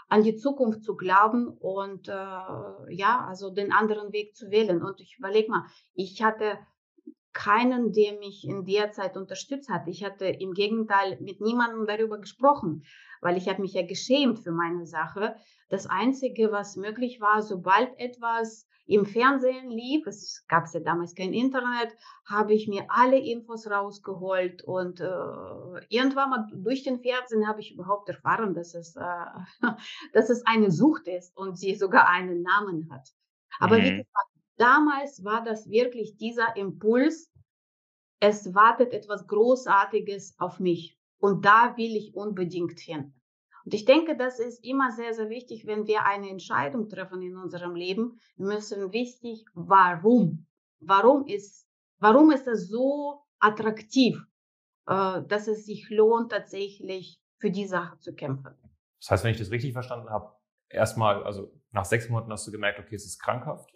an 0.08 0.24
die 0.24 0.36
Zukunft 0.36 0.84
zu 0.84 0.96
glauben 0.96 1.48
und 1.48 2.08
äh, 2.08 2.12
ja, 2.12 3.26
also 3.28 3.50
den 3.50 3.72
anderen 3.72 4.12
Weg 4.14 4.36
zu 4.36 4.52
wählen. 4.52 4.84
Und 4.84 5.02
ich 5.02 5.18
überlege 5.18 5.50
mal, 5.50 5.66
ich 5.94 6.22
hatte 6.22 6.60
keinen, 7.34 7.92
der 7.92 8.18
mich 8.20 8.48
in 8.48 8.66
der 8.66 8.92
Zeit 8.92 9.18
unterstützt 9.18 9.70
hat. 9.70 9.88
Ich 9.88 10.04
hatte 10.04 10.26
im 10.26 10.54
Gegenteil 10.54 11.20
mit 11.22 11.42
niemandem 11.42 11.86
darüber 11.86 12.18
gesprochen, 12.20 12.86
weil 13.22 13.36
ich 13.36 13.50
habe 13.50 13.62
mich 13.62 13.74
ja 13.74 13.86
geschämt 13.86 14.40
für 14.40 14.52
meine 14.52 14.86
Sache. 14.86 15.36
Das 15.70 15.88
Einzige, 15.88 16.52
was 16.52 16.78
möglich 16.78 17.20
war, 17.20 17.42
sobald 17.42 18.00
etwas 18.00 18.68
im 18.88 19.06
Fernsehen 19.06 19.72
lief, 19.72 20.06
es 20.06 20.46
gab 20.48 20.72
ja 20.72 20.80
damals 20.80 21.16
kein 21.16 21.34
Internet, 21.34 21.96
habe 22.26 22.54
ich 22.54 22.68
mir 22.68 22.86
alle 22.90 23.18
Infos 23.18 23.70
rausgeholt 23.70 24.62
und 24.64 25.00
äh, 25.00 25.86
irgendwann 25.90 26.30
mal 26.30 26.48
durch 26.54 26.84
den 26.84 27.00
Fernsehen 27.00 27.48
habe 27.48 27.62
ich 27.62 27.74
überhaupt 27.74 28.10
erfahren, 28.10 28.54
dass 28.54 28.76
es, 28.76 28.96
äh, 28.96 29.62
dass 30.14 30.30
es 30.30 30.46
eine 30.46 30.70
Sucht 30.70 31.08
ist 31.08 31.36
und 31.36 31.58
sie 31.58 31.74
sogar 31.76 32.08
einen 32.10 32.44
Namen 32.44 32.90
hat. 32.92 33.10
Aber 33.60 33.78
mhm. 33.78 33.84
wie 33.84 33.98
gesagt, 33.98 34.30
damals 34.58 35.24
war 35.24 35.44
das 35.44 35.68
wirklich 35.68 36.18
dieser 36.18 36.56
Impuls, 36.56 37.32
es 38.20 38.54
wartet 38.54 38.94
etwas 38.94 39.28
Großartiges 39.28 40.36
auf 40.38 40.60
mich 40.60 40.98
und 41.18 41.44
da 41.44 41.76
will 41.76 41.96
ich 41.96 42.16
unbedingt 42.16 42.80
hin. 42.80 43.14
Und 43.66 43.74
ich 43.74 43.86
denke, 43.86 44.16
das 44.16 44.40
ist 44.40 44.64
immer 44.64 44.92
sehr, 44.92 45.14
sehr 45.16 45.30
wichtig, 45.30 45.66
wenn 45.66 45.88
wir 45.88 46.06
eine 46.06 46.30
Entscheidung 46.30 46.88
treffen 46.88 47.22
in 47.24 47.36
unserem 47.36 47.76
Leben. 47.76 48.20
Wir 48.38 48.46
müssen 48.46 48.94
wichtig, 48.94 49.44
warum? 49.56 50.46
Warum 50.80 51.26
ist, 51.26 51.68
warum 51.98 52.32
ist 52.32 52.46
das 52.46 52.68
so 52.68 53.24
attraktiv, 53.40 54.22
äh, 54.86 55.24
dass 55.28 55.48
es 55.48 55.66
sich 55.66 55.90
lohnt, 55.90 56.32
tatsächlich 56.32 57.20
für 57.40 57.50
die 57.50 57.66
Sache 57.66 57.98
zu 57.98 58.14
kämpfen? 58.14 58.56
Das 59.00 59.10
heißt, 59.10 59.24
wenn 59.24 59.32
ich 59.32 59.40
das 59.40 59.50
richtig 59.50 59.74
verstanden 59.74 60.12
habe, 60.12 60.32
erstmal, 60.70 61.24
also 61.24 61.52
nach 61.72 61.86
sechs 61.86 62.08
Monaten 62.08 62.32
hast 62.32 62.46
du 62.46 62.52
gemerkt, 62.52 62.80
okay, 62.80 62.96
es 62.96 63.06
ist 63.06 63.20
krankhaft. 63.20 63.74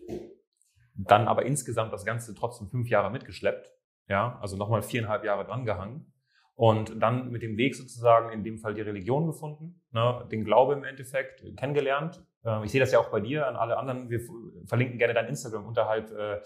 Dann 0.93 1.27
aber 1.27 1.45
insgesamt 1.45 1.93
das 1.93 2.05
Ganze 2.05 2.35
trotzdem 2.35 2.69
fünf 2.69 2.89
Jahre 2.89 3.09
mitgeschleppt. 3.09 3.73
Ja, 4.07 4.37
also 4.39 4.55
nochmal 4.55 4.83
viereinhalb 4.83 5.23
Jahre 5.23 5.45
drangehangen 5.45 6.13
und 6.59 7.01
dann 7.01 7.31
mit 7.31 7.41
dem 7.41 7.55
Weg 7.55 7.73
sozusagen 7.73 8.33
in 8.33 8.43
dem 8.43 8.57
Fall 8.57 8.73
die 8.73 8.81
Religion 8.81 9.25
gefunden, 9.25 9.81
ne, 9.93 10.27
den 10.29 10.43
Glaube 10.43 10.73
im 10.73 10.83
Endeffekt 10.83 11.41
kennengelernt. 11.55 12.21
Äh, 12.43 12.65
ich 12.65 12.71
sehe 12.71 12.81
das 12.81 12.91
ja 12.91 12.99
auch 12.99 13.09
bei 13.09 13.21
dir, 13.21 13.47
an 13.47 13.55
alle 13.55 13.77
anderen. 13.77 14.09
Wir 14.09 14.19
verlinken 14.65 14.97
gerne 14.97 15.13
dein 15.13 15.27
Instagram 15.27 15.65
unterhalb 15.65 16.11
äh, 16.11 16.41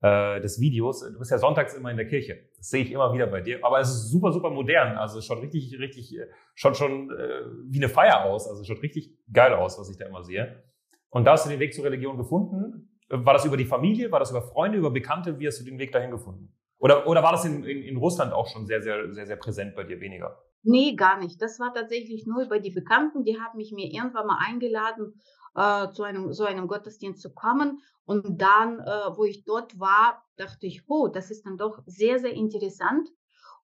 äh, 0.00 0.40
des 0.40 0.58
Videos. 0.58 1.00
Du 1.00 1.18
bist 1.18 1.30
ja 1.30 1.36
sonntags 1.36 1.74
immer 1.74 1.90
in 1.90 1.98
der 1.98 2.08
Kirche. 2.08 2.48
Das 2.56 2.70
sehe 2.70 2.82
ich 2.82 2.90
immer 2.90 3.12
wieder 3.12 3.26
bei 3.26 3.42
dir. 3.42 3.62
Aber 3.62 3.78
es 3.78 3.90
ist 3.90 4.08
super, 4.10 4.32
super 4.32 4.48
modern. 4.48 4.96
Also 4.96 5.20
schon 5.20 5.40
richtig, 5.40 5.78
richtig, 5.78 6.16
äh, 6.16 6.28
schon 6.54 6.74
schon 6.74 7.10
äh, 7.10 7.42
wie 7.66 7.76
eine 7.76 7.90
Feier 7.90 8.24
aus. 8.24 8.48
Also 8.48 8.64
schon 8.64 8.78
richtig 8.78 9.18
geil 9.30 9.52
aus, 9.52 9.78
was 9.78 9.90
ich 9.90 9.98
da 9.98 10.06
immer 10.06 10.24
sehe. 10.24 10.64
Und 11.10 11.26
da 11.26 11.32
hast 11.32 11.44
du 11.44 11.50
den 11.50 11.60
Weg 11.60 11.74
zur 11.74 11.84
Religion 11.84 12.16
gefunden. 12.16 12.98
War 13.10 13.34
das 13.34 13.44
über 13.44 13.58
die 13.58 13.66
Familie? 13.66 14.10
War 14.12 14.18
das 14.18 14.30
über 14.30 14.40
Freunde, 14.40 14.78
über 14.78 14.90
Bekannte? 14.90 15.38
Wie 15.38 15.46
hast 15.46 15.60
du 15.60 15.64
den 15.66 15.78
Weg 15.78 15.92
dahin 15.92 16.10
gefunden? 16.10 16.57
Oder, 16.78 17.06
oder 17.06 17.22
war 17.22 17.32
das 17.32 17.44
in, 17.44 17.64
in, 17.64 17.82
in 17.82 17.96
Russland 17.96 18.32
auch 18.32 18.46
schon 18.46 18.66
sehr, 18.66 18.82
sehr, 18.82 19.12
sehr, 19.12 19.26
sehr 19.26 19.36
präsent 19.36 19.74
bei 19.74 19.84
dir 19.84 20.00
weniger? 20.00 20.42
Nee, 20.62 20.94
gar 20.94 21.18
nicht. 21.18 21.40
Das 21.42 21.58
war 21.58 21.74
tatsächlich 21.74 22.26
nur 22.26 22.42
über 22.42 22.60
die 22.60 22.70
Bekannten. 22.70 23.24
Die 23.24 23.40
haben 23.40 23.56
mich 23.56 23.72
mir 23.72 23.86
irgendwann 23.92 24.26
mal 24.26 24.38
eingeladen, 24.40 25.20
äh, 25.54 25.90
zu 25.92 26.04
einem, 26.04 26.32
so 26.32 26.44
einem 26.44 26.68
Gottesdienst 26.68 27.20
zu 27.20 27.32
kommen. 27.32 27.80
Und 28.04 28.40
dann, 28.40 28.80
äh, 28.80 29.16
wo 29.16 29.24
ich 29.24 29.44
dort 29.44 29.78
war, 29.78 30.24
dachte 30.36 30.66
ich, 30.66 30.84
oh, 30.88 31.08
das 31.08 31.30
ist 31.30 31.46
dann 31.46 31.58
doch 31.58 31.82
sehr, 31.86 32.18
sehr 32.20 32.32
interessant. 32.32 33.08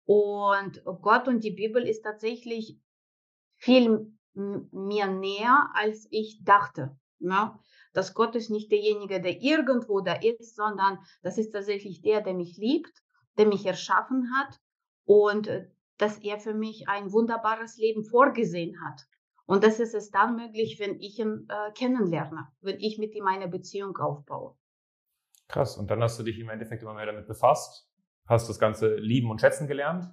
Und 0.04 0.83
Gott 1.02 1.28
und 1.28 1.44
die 1.44 1.52
Bibel 1.52 1.87
ist 1.87 2.02
tatsächlich 2.02 2.78
viel 3.56 4.12
mir 4.35 5.06
näher, 5.06 5.71
als 5.75 6.09
ich 6.11 6.42
dachte. 6.44 6.99
Ne? 7.21 7.52
Dass 7.92 8.14
Gott 8.14 8.35
ist 8.35 8.50
nicht 8.50 8.73
derjenige, 8.73 9.21
der 9.21 9.40
irgendwo 9.40 10.00
da 10.00 10.14
ist, 10.14 10.56
sondern 10.56 10.99
das 11.23 11.38
ist 11.38 11.52
tatsächlich 11.52 12.02
der, 12.02 12.21
der 12.21 12.35
mich 12.35 12.56
liebt 12.56 13.03
der 13.38 13.46
mich 13.46 13.66
erschaffen 13.66 14.30
hat 14.34 14.60
und 15.04 15.46
äh, 15.48 15.68
dass 15.98 16.18
er 16.18 16.38
für 16.38 16.54
mich 16.54 16.88
ein 16.88 17.12
wunderbares 17.12 17.76
Leben 17.76 18.04
vorgesehen 18.04 18.76
hat. 18.84 19.02
Und 19.46 19.62
das 19.62 19.78
ist 19.78 19.94
es 19.94 20.10
dann 20.10 20.36
möglich, 20.36 20.78
wenn 20.80 20.98
ich 21.00 21.18
ihn 21.18 21.46
äh, 21.48 21.72
kennenlerne, 21.72 22.48
wenn 22.60 22.78
ich 22.80 22.98
mit 22.98 23.14
ihm 23.14 23.26
eine 23.26 23.48
Beziehung 23.48 23.96
aufbaue. 23.98 24.56
Krass. 25.48 25.76
Und 25.76 25.90
dann 25.90 26.02
hast 26.02 26.18
du 26.18 26.22
dich 26.22 26.38
im 26.38 26.48
Endeffekt 26.48 26.82
immer 26.82 26.94
mehr 26.94 27.06
damit 27.06 27.26
befasst, 27.26 27.88
hast 28.26 28.48
das 28.48 28.58
Ganze 28.58 28.96
lieben 28.96 29.30
und 29.30 29.40
schätzen 29.40 29.68
gelernt, 29.68 30.10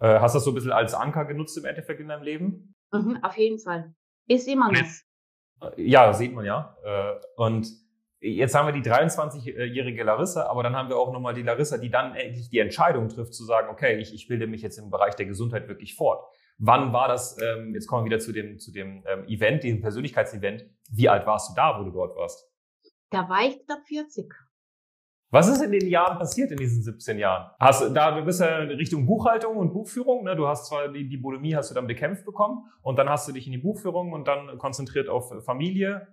äh, 0.00 0.18
hast 0.18 0.34
das 0.34 0.44
so 0.44 0.50
ein 0.50 0.54
bisschen 0.54 0.72
als 0.72 0.94
Anker 0.94 1.24
genutzt 1.24 1.56
im 1.58 1.64
Endeffekt 1.64 2.00
in 2.00 2.08
deinem 2.08 2.24
Leben? 2.24 2.74
Mhm, 2.92 3.22
auf 3.22 3.36
jeden 3.38 3.58
Fall. 3.58 3.94
Ist 4.26 4.48
immer 4.48 4.72
noch. 4.72 5.76
Ja, 5.76 6.12
sieht 6.12 6.34
man 6.34 6.44
ja. 6.44 6.76
Äh, 6.84 7.20
und 7.36 7.68
Jetzt 8.22 8.54
haben 8.54 8.66
wir 8.66 8.72
die 8.72 8.88
23-jährige 8.88 10.04
Larissa, 10.04 10.46
aber 10.46 10.62
dann 10.62 10.76
haben 10.76 10.90
wir 10.90 10.98
auch 10.98 11.10
nochmal 11.10 11.32
die 11.32 11.42
Larissa, 11.42 11.78
die 11.78 11.90
dann 11.90 12.14
endlich 12.14 12.50
die 12.50 12.58
Entscheidung 12.58 13.08
trifft, 13.08 13.32
zu 13.32 13.44
sagen, 13.44 13.68
okay, 13.70 13.96
ich, 13.98 14.12
ich 14.12 14.28
bilde 14.28 14.46
mich 14.46 14.60
jetzt 14.60 14.76
im 14.78 14.90
Bereich 14.90 15.16
der 15.16 15.24
Gesundheit 15.24 15.68
wirklich 15.68 15.96
fort. 15.96 16.22
Wann 16.58 16.92
war 16.92 17.08
das, 17.08 17.40
ähm, 17.40 17.72
jetzt 17.72 17.86
kommen 17.86 18.04
wir 18.04 18.10
wieder 18.10 18.20
zu 18.20 18.32
dem, 18.32 18.58
zu 18.58 18.72
dem 18.72 19.02
ähm, 19.06 19.24
Event, 19.26 19.64
dem 19.64 19.80
Persönlichkeitsevent. 19.80 20.66
Wie 20.90 21.08
alt 21.08 21.26
warst 21.26 21.50
du 21.50 21.54
da, 21.54 21.80
wo 21.80 21.84
du 21.84 21.90
dort 21.90 22.14
warst? 22.16 22.46
Da 23.08 23.26
war 23.26 23.46
ich 23.46 23.64
knapp 23.64 23.86
40. 23.86 24.30
Was 25.30 25.48
ist 25.48 25.62
in 25.62 25.72
den 25.72 25.88
Jahren 25.88 26.18
passiert, 26.18 26.50
in 26.50 26.58
diesen 26.58 26.82
17 26.82 27.18
Jahren? 27.18 27.50
Hast, 27.58 27.94
da, 27.94 28.18
du 28.18 28.24
bist 28.24 28.40
ja 28.40 28.58
in 28.58 28.70
Richtung 28.70 29.06
Buchhaltung 29.06 29.56
und 29.56 29.72
Buchführung. 29.72 30.24
Ne? 30.24 30.36
Du 30.36 30.46
hast 30.46 30.66
zwar 30.66 30.88
die, 30.88 31.08
die 31.08 31.16
Bulimie 31.16 31.54
hast 31.54 31.70
du 31.70 31.74
dann 31.74 31.86
bekämpft 31.86 32.26
bekommen 32.26 32.64
und 32.82 32.98
dann 32.98 33.08
hast 33.08 33.28
du 33.28 33.32
dich 33.32 33.46
in 33.46 33.52
die 33.52 33.58
Buchführung 33.58 34.12
und 34.12 34.28
dann 34.28 34.58
konzentriert 34.58 35.08
auf 35.08 35.32
Familie. 35.44 36.08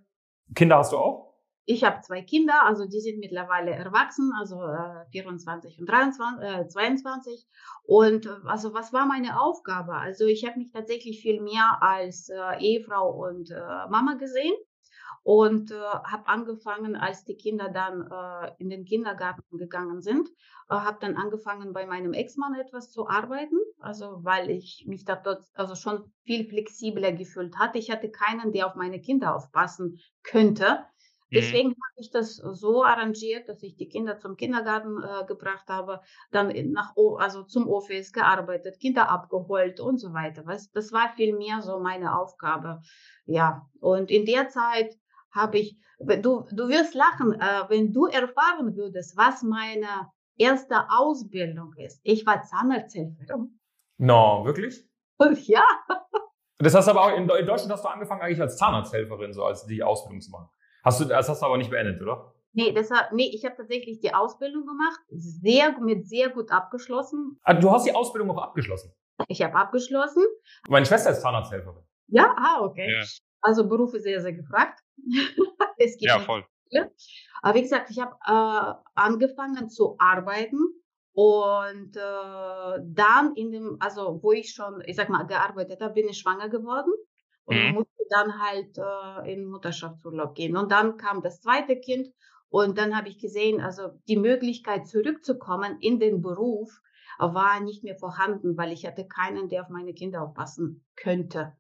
Kinder 0.56 0.78
hast 0.78 0.94
du 0.94 0.98
auch? 0.98 1.27
Ich 1.70 1.84
habe 1.84 2.00
zwei 2.00 2.22
Kinder, 2.22 2.64
also 2.64 2.86
die 2.86 3.02
sind 3.02 3.20
mittlerweile 3.20 3.72
erwachsen, 3.72 4.32
also 4.40 4.64
äh, 4.64 5.06
24 5.12 5.80
und 5.82 5.90
23, 5.90 6.42
äh, 6.42 6.66
22. 6.66 7.46
Und 7.84 8.26
äh, 8.26 8.30
also 8.46 8.74
was 8.74 8.94
war 8.94 9.06
meine 9.06 9.42
Aufgabe? 9.42 9.96
Also 9.96 10.26
ich 10.26 10.46
habe 10.46 10.60
mich 10.60 10.72
tatsächlich 10.72 11.22
viel 11.22 11.42
mehr 11.42 11.80
als 11.82 12.30
äh, 12.30 12.58
Ehefrau 12.62 13.12
und 13.12 13.52
äh, 13.52 13.88
Mama 13.90 14.14
gesehen 14.14 14.56
und 15.28 15.72
äh, 15.72 15.76
habe 15.76 16.30
angefangen, 16.30 16.96
als 16.96 17.26
die 17.26 17.36
Kinder 17.36 17.68
dann 17.68 18.10
äh, 18.10 18.52
in 18.60 18.70
den 18.70 18.86
Kindergarten 18.86 19.58
gegangen 19.58 20.02
sind, 20.02 20.30
äh, 20.70 20.76
habe 20.76 21.00
dann 21.02 21.18
angefangen 21.18 21.74
bei 21.74 21.86
meinem 21.86 22.14
Ex-Mann 22.14 22.56
etwas 22.56 22.92
zu 22.92 23.10
arbeiten, 23.10 23.58
also 23.80 24.24
weil 24.24 24.50
ich 24.50 24.86
mich 24.88 25.04
da 25.04 25.18
dort 25.18 25.44
also 25.54 25.76
schon 25.76 26.14
viel 26.24 26.48
flexibler 26.48 27.12
gefühlt 27.12 27.58
hatte. 27.58 27.78
Ich 27.78 27.92
hatte 27.92 28.10
keinen, 28.10 28.54
der 28.54 28.68
auf 28.68 28.76
meine 28.76 29.02
Kinder 29.02 29.36
aufpassen 29.36 30.00
könnte. 30.24 30.86
Mhm. 31.30 31.36
Deswegen 31.36 31.70
habe 31.70 31.98
ich 31.98 32.10
das 32.12 32.36
so 32.36 32.84
arrangiert, 32.84 33.50
dass 33.50 33.62
ich 33.64 33.76
die 33.76 33.90
Kinder 33.90 34.20
zum 34.20 34.38
Kindergarten 34.38 35.04
äh, 35.04 35.26
gebracht 35.26 35.68
habe, 35.68 36.02
dann 36.32 36.54
nach, 36.72 36.94
also 37.18 37.44
zum 37.44 37.68
Office 37.68 38.14
gearbeitet, 38.14 38.80
Kinder 38.80 39.10
abgeholt 39.10 39.80
und 39.80 39.98
so 39.98 40.14
weiter. 40.14 40.46
Weißt? 40.46 40.76
Das 40.76 40.92
war 40.92 41.10
viel 41.16 41.36
mehr 41.36 41.62
so 41.62 41.80
meine 41.80 42.18
Aufgabe. 42.18 42.82
Ja, 43.26 43.68
und 43.80 44.10
in 44.10 44.26
der 44.26 44.48
Zeit 44.50 44.98
habe 45.32 45.58
ich, 45.60 45.78
du, 46.00 46.46
du 46.52 46.70
wirst 46.70 46.96
lachen, 46.96 47.34
äh, 47.34 47.70
wenn 47.70 47.92
du 47.92 48.06
erfahren 48.06 48.76
würdest, 48.76 49.18
was 49.18 49.44
meine 49.44 50.10
erste 50.38 50.90
Ausbildung 50.90 51.74
ist. 51.78 52.00
Ich 52.04 52.26
war 52.26 52.44
Zahnarzthelferin. 52.44 53.60
No, 53.98 54.44
wirklich? 54.46 54.88
Und 55.18 55.46
ja. 55.48 55.66
Das 56.60 56.74
hast 56.74 56.88
aber 56.88 57.02
auch 57.02 57.18
in, 57.18 57.30
in 57.30 57.46
Deutschland 57.46 57.72
hast 57.72 57.84
du 57.84 57.90
angefangen 57.90 58.22
eigentlich 58.22 58.42
als 58.42 58.58
Zahnarzthelferin, 58.58 59.34
so 59.34 59.44
als 59.44 59.66
die 59.66 59.84
Ausbildung 59.84 60.22
zu 60.22 60.32
machen. 60.32 60.50
Hast 60.88 61.02
du, 61.02 61.06
das 61.06 61.28
hast 61.28 61.42
du 61.42 61.46
aber 61.46 61.58
nicht 61.58 61.70
beendet, 61.70 62.02
oder? 62.02 62.34
Nee, 62.54 62.72
deshalb, 62.72 63.12
nee 63.12 63.30
ich 63.34 63.44
habe 63.44 63.58
tatsächlich 63.58 64.00
die 64.00 64.14
Ausbildung 64.14 64.66
gemacht, 64.66 65.02
sehr, 65.10 65.78
mit 65.82 66.08
sehr 66.08 66.30
gut 66.30 66.50
abgeschlossen. 66.50 67.38
Ah, 67.44 67.54
du 67.54 67.70
hast 67.70 67.86
die 67.86 67.94
Ausbildung 67.94 68.32
auch 68.32 68.42
abgeschlossen? 68.42 68.94
Ich 69.28 69.42
habe 69.42 69.54
abgeschlossen. 69.56 70.24
Meine 70.70 70.86
Schwester 70.86 71.12
ist 71.12 71.20
Zahnarzthelferin. 71.20 71.84
Ja, 72.08 72.34
ah, 72.38 72.62
okay. 72.62 72.90
Ja. 72.90 73.04
Also 73.42 73.68
Berufe 73.68 74.00
sehr, 74.00 74.22
sehr 74.22 74.32
gefragt. 74.32 74.80
es 75.78 75.98
gibt 75.98 76.10
ja, 76.10 76.20
voll. 76.20 76.46
Viele. 76.70 76.90
Aber 77.42 77.56
wie 77.56 77.64
gesagt, 77.64 77.90
ich 77.90 78.00
habe 78.00 78.16
äh, 78.26 78.74
angefangen 78.96 79.68
zu 79.68 79.98
arbeiten 80.00 80.58
und 81.12 81.98
äh, 81.98 82.80
dann 82.82 83.36
in 83.36 83.52
dem, 83.52 83.76
also 83.82 84.24
wo 84.24 84.32
ich 84.32 84.54
schon, 84.54 84.82
ich 84.86 84.96
sag 84.96 85.10
mal, 85.10 85.24
gearbeitet 85.24 85.82
habe, 85.82 85.96
bin 85.96 86.08
ich 86.08 86.18
schwanger 86.18 86.48
geworden 86.48 86.94
und 87.44 87.58
mhm. 87.58 87.74
musste 87.74 87.97
dann 88.10 88.40
halt 88.40 88.78
äh, 88.78 89.34
in 89.34 89.46
Mutterschaftsurlaub 89.46 90.36
gehen. 90.36 90.58
Und 90.58 90.72
dann 90.72 90.98
kam 90.98 91.22
das 91.22 91.42
zweite 91.42 91.78
Kind 91.78 92.08
und 92.50 92.78
dann 92.78 92.96
habe 92.96 93.10
ich 93.10 93.20
gesehen, 93.20 93.62
also 93.62 93.90
die 94.08 94.18
Möglichkeit 94.18 94.88
zurückzukommen 94.88 95.78
in 95.80 96.00
den 96.00 96.22
Beruf 96.22 96.82
war 97.20 97.60
nicht 97.60 97.84
mehr 97.84 97.96
vorhanden, 97.96 98.58
weil 98.58 98.72
ich 98.72 98.86
hatte 98.86 99.08
keinen, 99.08 99.50
der 99.50 99.64
auf 99.64 99.70
meine 99.70 99.94
Kinder 99.94 100.22
aufpassen 100.22 100.86
könnte. 100.96 101.54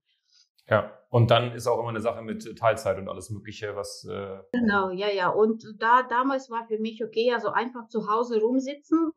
Ja, 0.69 0.91
und 1.09 1.31
dann 1.31 1.53
ist 1.53 1.67
auch 1.67 1.79
immer 1.79 1.89
eine 1.89 2.01
Sache 2.01 2.21
mit 2.21 2.57
Teilzeit 2.57 2.97
und 2.97 3.07
alles 3.07 3.29
Mögliche, 3.29 3.75
was. 3.75 4.05
Äh 4.09 4.39
genau, 4.51 4.89
ja, 4.89 5.09
ja. 5.09 5.29
Und 5.29 5.63
da 5.79 6.03
damals 6.03 6.49
war 6.49 6.67
für 6.67 6.77
mich 6.77 7.03
okay, 7.03 7.31
also 7.33 7.49
einfach 7.49 7.87
zu 7.87 8.09
Hause 8.09 8.41
rumsitzen 8.41 9.11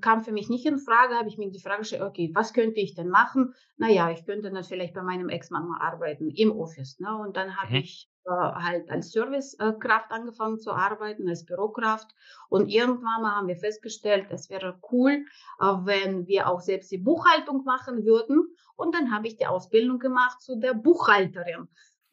kam 0.00 0.24
für 0.24 0.32
mich 0.32 0.48
nicht 0.48 0.66
in 0.66 0.78
Frage, 0.78 1.14
habe 1.14 1.28
ich 1.28 1.38
mir 1.38 1.50
die 1.50 1.60
Frage 1.60 1.80
gestellt, 1.80 2.02
okay, 2.02 2.30
was 2.34 2.52
könnte 2.52 2.80
ich 2.80 2.94
denn 2.94 3.08
machen? 3.08 3.54
Naja, 3.76 4.10
ich 4.10 4.24
könnte 4.26 4.50
dann 4.50 4.64
vielleicht 4.64 4.94
bei 4.94 5.02
meinem 5.02 5.28
Ex-Mann 5.28 5.68
mal 5.68 5.80
arbeiten 5.80 6.30
im 6.30 6.50
Office. 6.50 6.98
Ne? 6.98 7.16
Und 7.16 7.36
dann 7.36 7.56
habe 7.56 7.70
mhm. 7.70 7.76
ich 7.76 8.10
äh, 8.24 8.30
halt 8.30 8.90
als 8.90 9.12
Servicekraft 9.12 10.10
angefangen 10.10 10.58
zu 10.58 10.72
arbeiten, 10.72 11.28
als 11.28 11.46
Bürokraft. 11.46 12.10
Und 12.48 12.68
irgendwann 12.68 13.22
mal 13.22 13.36
haben 13.36 13.48
wir 13.48 13.56
festgestellt, 13.56 14.26
es 14.30 14.50
wäre 14.50 14.80
cool, 14.90 15.24
äh, 15.60 15.64
wenn 15.64 16.26
wir 16.26 16.48
auch 16.48 16.60
selbst 16.60 16.90
die 16.90 16.98
Buchhaltung 16.98 17.64
machen 17.64 18.04
würden. 18.04 18.54
Und 18.76 18.94
dann 18.94 19.12
habe 19.14 19.28
ich 19.28 19.36
die 19.36 19.46
Ausbildung 19.46 19.98
gemacht 19.98 20.40
zu 20.42 20.56
der 20.56 20.74
Buchhalterin. 20.74 21.68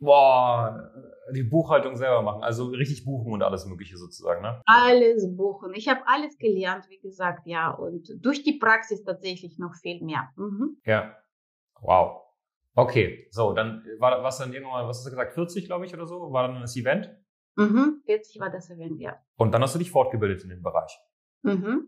Boah, 0.05 0.91
die 1.33 1.43
Buchhaltung 1.43 1.95
selber 1.95 2.21
machen, 2.21 2.43
also 2.43 2.67
richtig 2.67 3.03
buchen 3.03 3.33
und 3.33 3.41
alles 3.41 3.65
Mögliche 3.65 3.97
sozusagen, 3.97 4.41
ne? 4.41 4.61
Alles 4.65 5.35
buchen. 5.35 5.73
Ich 5.73 5.87
habe 5.87 6.01
alles 6.05 6.37
gelernt, 6.37 6.85
wie 6.89 6.99
gesagt, 6.99 7.47
ja. 7.47 7.71
Und 7.71 8.13
durch 8.23 8.43
die 8.43 8.57
Praxis 8.59 9.03
tatsächlich 9.03 9.57
noch 9.57 9.75
viel 9.75 10.03
mehr. 10.03 10.29
Mhm. 10.35 10.77
Ja. 10.85 11.15
Wow. 11.81 12.21
Okay, 12.75 13.27
so, 13.31 13.53
dann 13.53 13.85
war 13.99 14.21
was 14.21 14.37
dann 14.37 14.53
irgendwann, 14.53 14.87
was 14.87 14.97
hast 14.97 15.05
du 15.05 15.09
gesagt, 15.09 15.33
40, 15.33 15.65
glaube 15.65 15.85
ich, 15.85 15.93
oder 15.93 16.05
so? 16.05 16.31
War 16.31 16.47
dann 16.47 16.61
das 16.61 16.75
Event? 16.75 17.09
Mhm, 17.55 18.01
40 18.05 18.39
war 18.39 18.49
das 18.49 18.69
Event, 18.69 18.99
ja. 18.99 19.17
Und 19.37 19.53
dann 19.53 19.61
hast 19.61 19.75
du 19.75 19.79
dich 19.79 19.91
fortgebildet 19.91 20.43
in 20.43 20.49
dem 20.49 20.61
Bereich. 20.61 20.99
Mhm. 21.41 21.87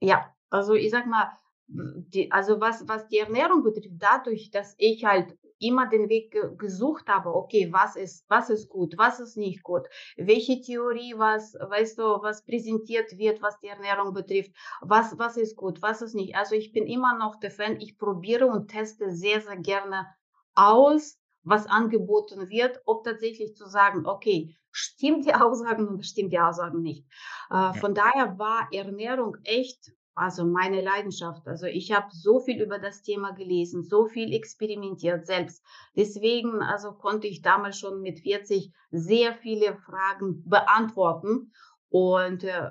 Ja, 0.00 0.34
also 0.50 0.74
ich 0.74 0.90
sag 0.90 1.06
mal, 1.06 1.30
die, 1.68 2.32
also 2.32 2.60
was, 2.60 2.88
was 2.88 3.06
die 3.08 3.18
Ernährung 3.18 3.62
betrifft, 3.62 3.90
dadurch, 3.92 4.50
dass 4.50 4.74
ich 4.78 5.04
halt 5.04 5.38
immer 5.60 5.88
den 5.88 6.08
Weg 6.08 6.32
ge 6.32 6.54
gesucht 6.56 7.08
habe, 7.08 7.34
okay, 7.34 7.72
was 7.72 7.96
ist, 7.96 8.24
was 8.28 8.50
ist 8.50 8.68
gut, 8.68 8.94
was 8.96 9.20
ist 9.20 9.36
nicht 9.36 9.62
gut, 9.62 9.86
welche 10.16 10.60
Theorie, 10.60 11.14
was, 11.16 11.54
weißt 11.54 11.98
du, 11.98 12.02
was 12.22 12.44
präsentiert 12.44 13.16
wird, 13.18 13.42
was 13.42 13.58
die 13.60 13.68
Ernährung 13.68 14.12
betrifft, 14.14 14.52
was, 14.80 15.18
was 15.18 15.36
ist 15.36 15.56
gut, 15.56 15.82
was 15.82 16.02
ist 16.02 16.14
nicht. 16.14 16.36
Also 16.36 16.54
ich 16.54 16.72
bin 16.72 16.86
immer 16.86 17.16
noch 17.18 17.36
der 17.36 17.50
Fan, 17.50 17.80
ich 17.80 17.98
probiere 17.98 18.46
und 18.46 18.68
teste 18.68 19.10
sehr, 19.10 19.40
sehr 19.40 19.56
gerne 19.56 20.06
aus, 20.54 21.18
was 21.42 21.66
angeboten 21.66 22.48
wird, 22.50 22.80
ob 22.84 23.04
tatsächlich 23.04 23.54
zu 23.56 23.66
sagen, 23.66 24.06
okay, 24.06 24.54
stimmt 24.70 25.26
die 25.26 25.34
Aussagen 25.34 25.88
oder 25.88 26.02
stimmt 26.02 26.32
die 26.32 26.38
Aussagen 26.38 26.82
nicht. 26.82 27.06
Äh, 27.50 27.72
von 27.74 27.94
daher 27.94 28.38
war 28.38 28.68
Ernährung 28.72 29.36
echt 29.44 29.92
also 30.18 30.44
meine 30.44 30.80
Leidenschaft. 30.80 31.46
Also 31.46 31.66
ich 31.66 31.92
habe 31.92 32.08
so 32.10 32.40
viel 32.40 32.60
über 32.60 32.78
das 32.78 33.02
Thema 33.02 33.32
gelesen, 33.32 33.84
so 33.84 34.06
viel 34.06 34.34
experimentiert 34.34 35.26
selbst. 35.26 35.64
Deswegen 35.96 36.60
also 36.60 36.92
konnte 36.92 37.28
ich 37.28 37.40
damals 37.40 37.78
schon 37.78 38.02
mit 38.02 38.20
40 38.20 38.72
sehr 38.90 39.34
viele 39.34 39.76
Fragen 39.76 40.42
beantworten. 40.44 41.52
Und 41.90 42.44
äh, 42.44 42.70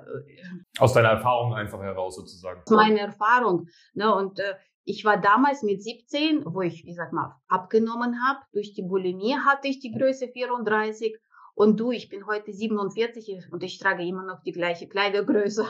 aus 0.78 0.92
deiner 0.92 1.08
Erfahrung 1.08 1.54
einfach 1.54 1.80
heraus 1.80 2.16
sozusagen. 2.16 2.60
Aus 2.64 2.70
meiner 2.70 3.00
Erfahrung. 3.00 3.66
Ne, 3.94 4.14
und 4.14 4.38
äh, 4.38 4.54
ich 4.84 5.04
war 5.04 5.20
damals 5.20 5.62
mit 5.62 5.82
17, 5.82 6.44
wo 6.46 6.60
ich, 6.60 6.86
ich 6.86 6.96
sag 6.96 7.12
mal, 7.12 7.34
abgenommen 7.48 8.24
habe. 8.24 8.40
Durch 8.52 8.74
die 8.74 8.82
Bulimie 8.82 9.36
hatte 9.36 9.68
ich 9.68 9.80
die 9.80 9.92
Größe 9.92 10.28
34. 10.28 11.18
Und 11.54 11.80
du, 11.80 11.90
ich 11.90 12.08
bin 12.08 12.26
heute 12.26 12.52
47 12.52 13.50
und 13.50 13.62
ich 13.64 13.78
trage 13.78 14.06
immer 14.06 14.24
noch 14.24 14.42
die 14.44 14.52
gleiche 14.52 14.86
Kleidergröße. 14.86 15.66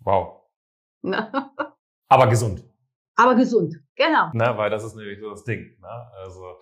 Wow. 0.00 0.40
Ne? 1.10 1.32
Aber 2.08 2.26
gesund. 2.26 2.62
Aber 3.16 3.34
gesund, 3.34 3.76
genau. 3.96 4.30
Ne, 4.32 4.52
weil 4.56 4.70
das 4.70 4.84
ist 4.84 4.96
nämlich 4.96 5.20
so 5.20 5.30
das 5.30 5.44
Ding. 5.44 5.78
Ne? 5.80 6.10
Also, 6.22 6.58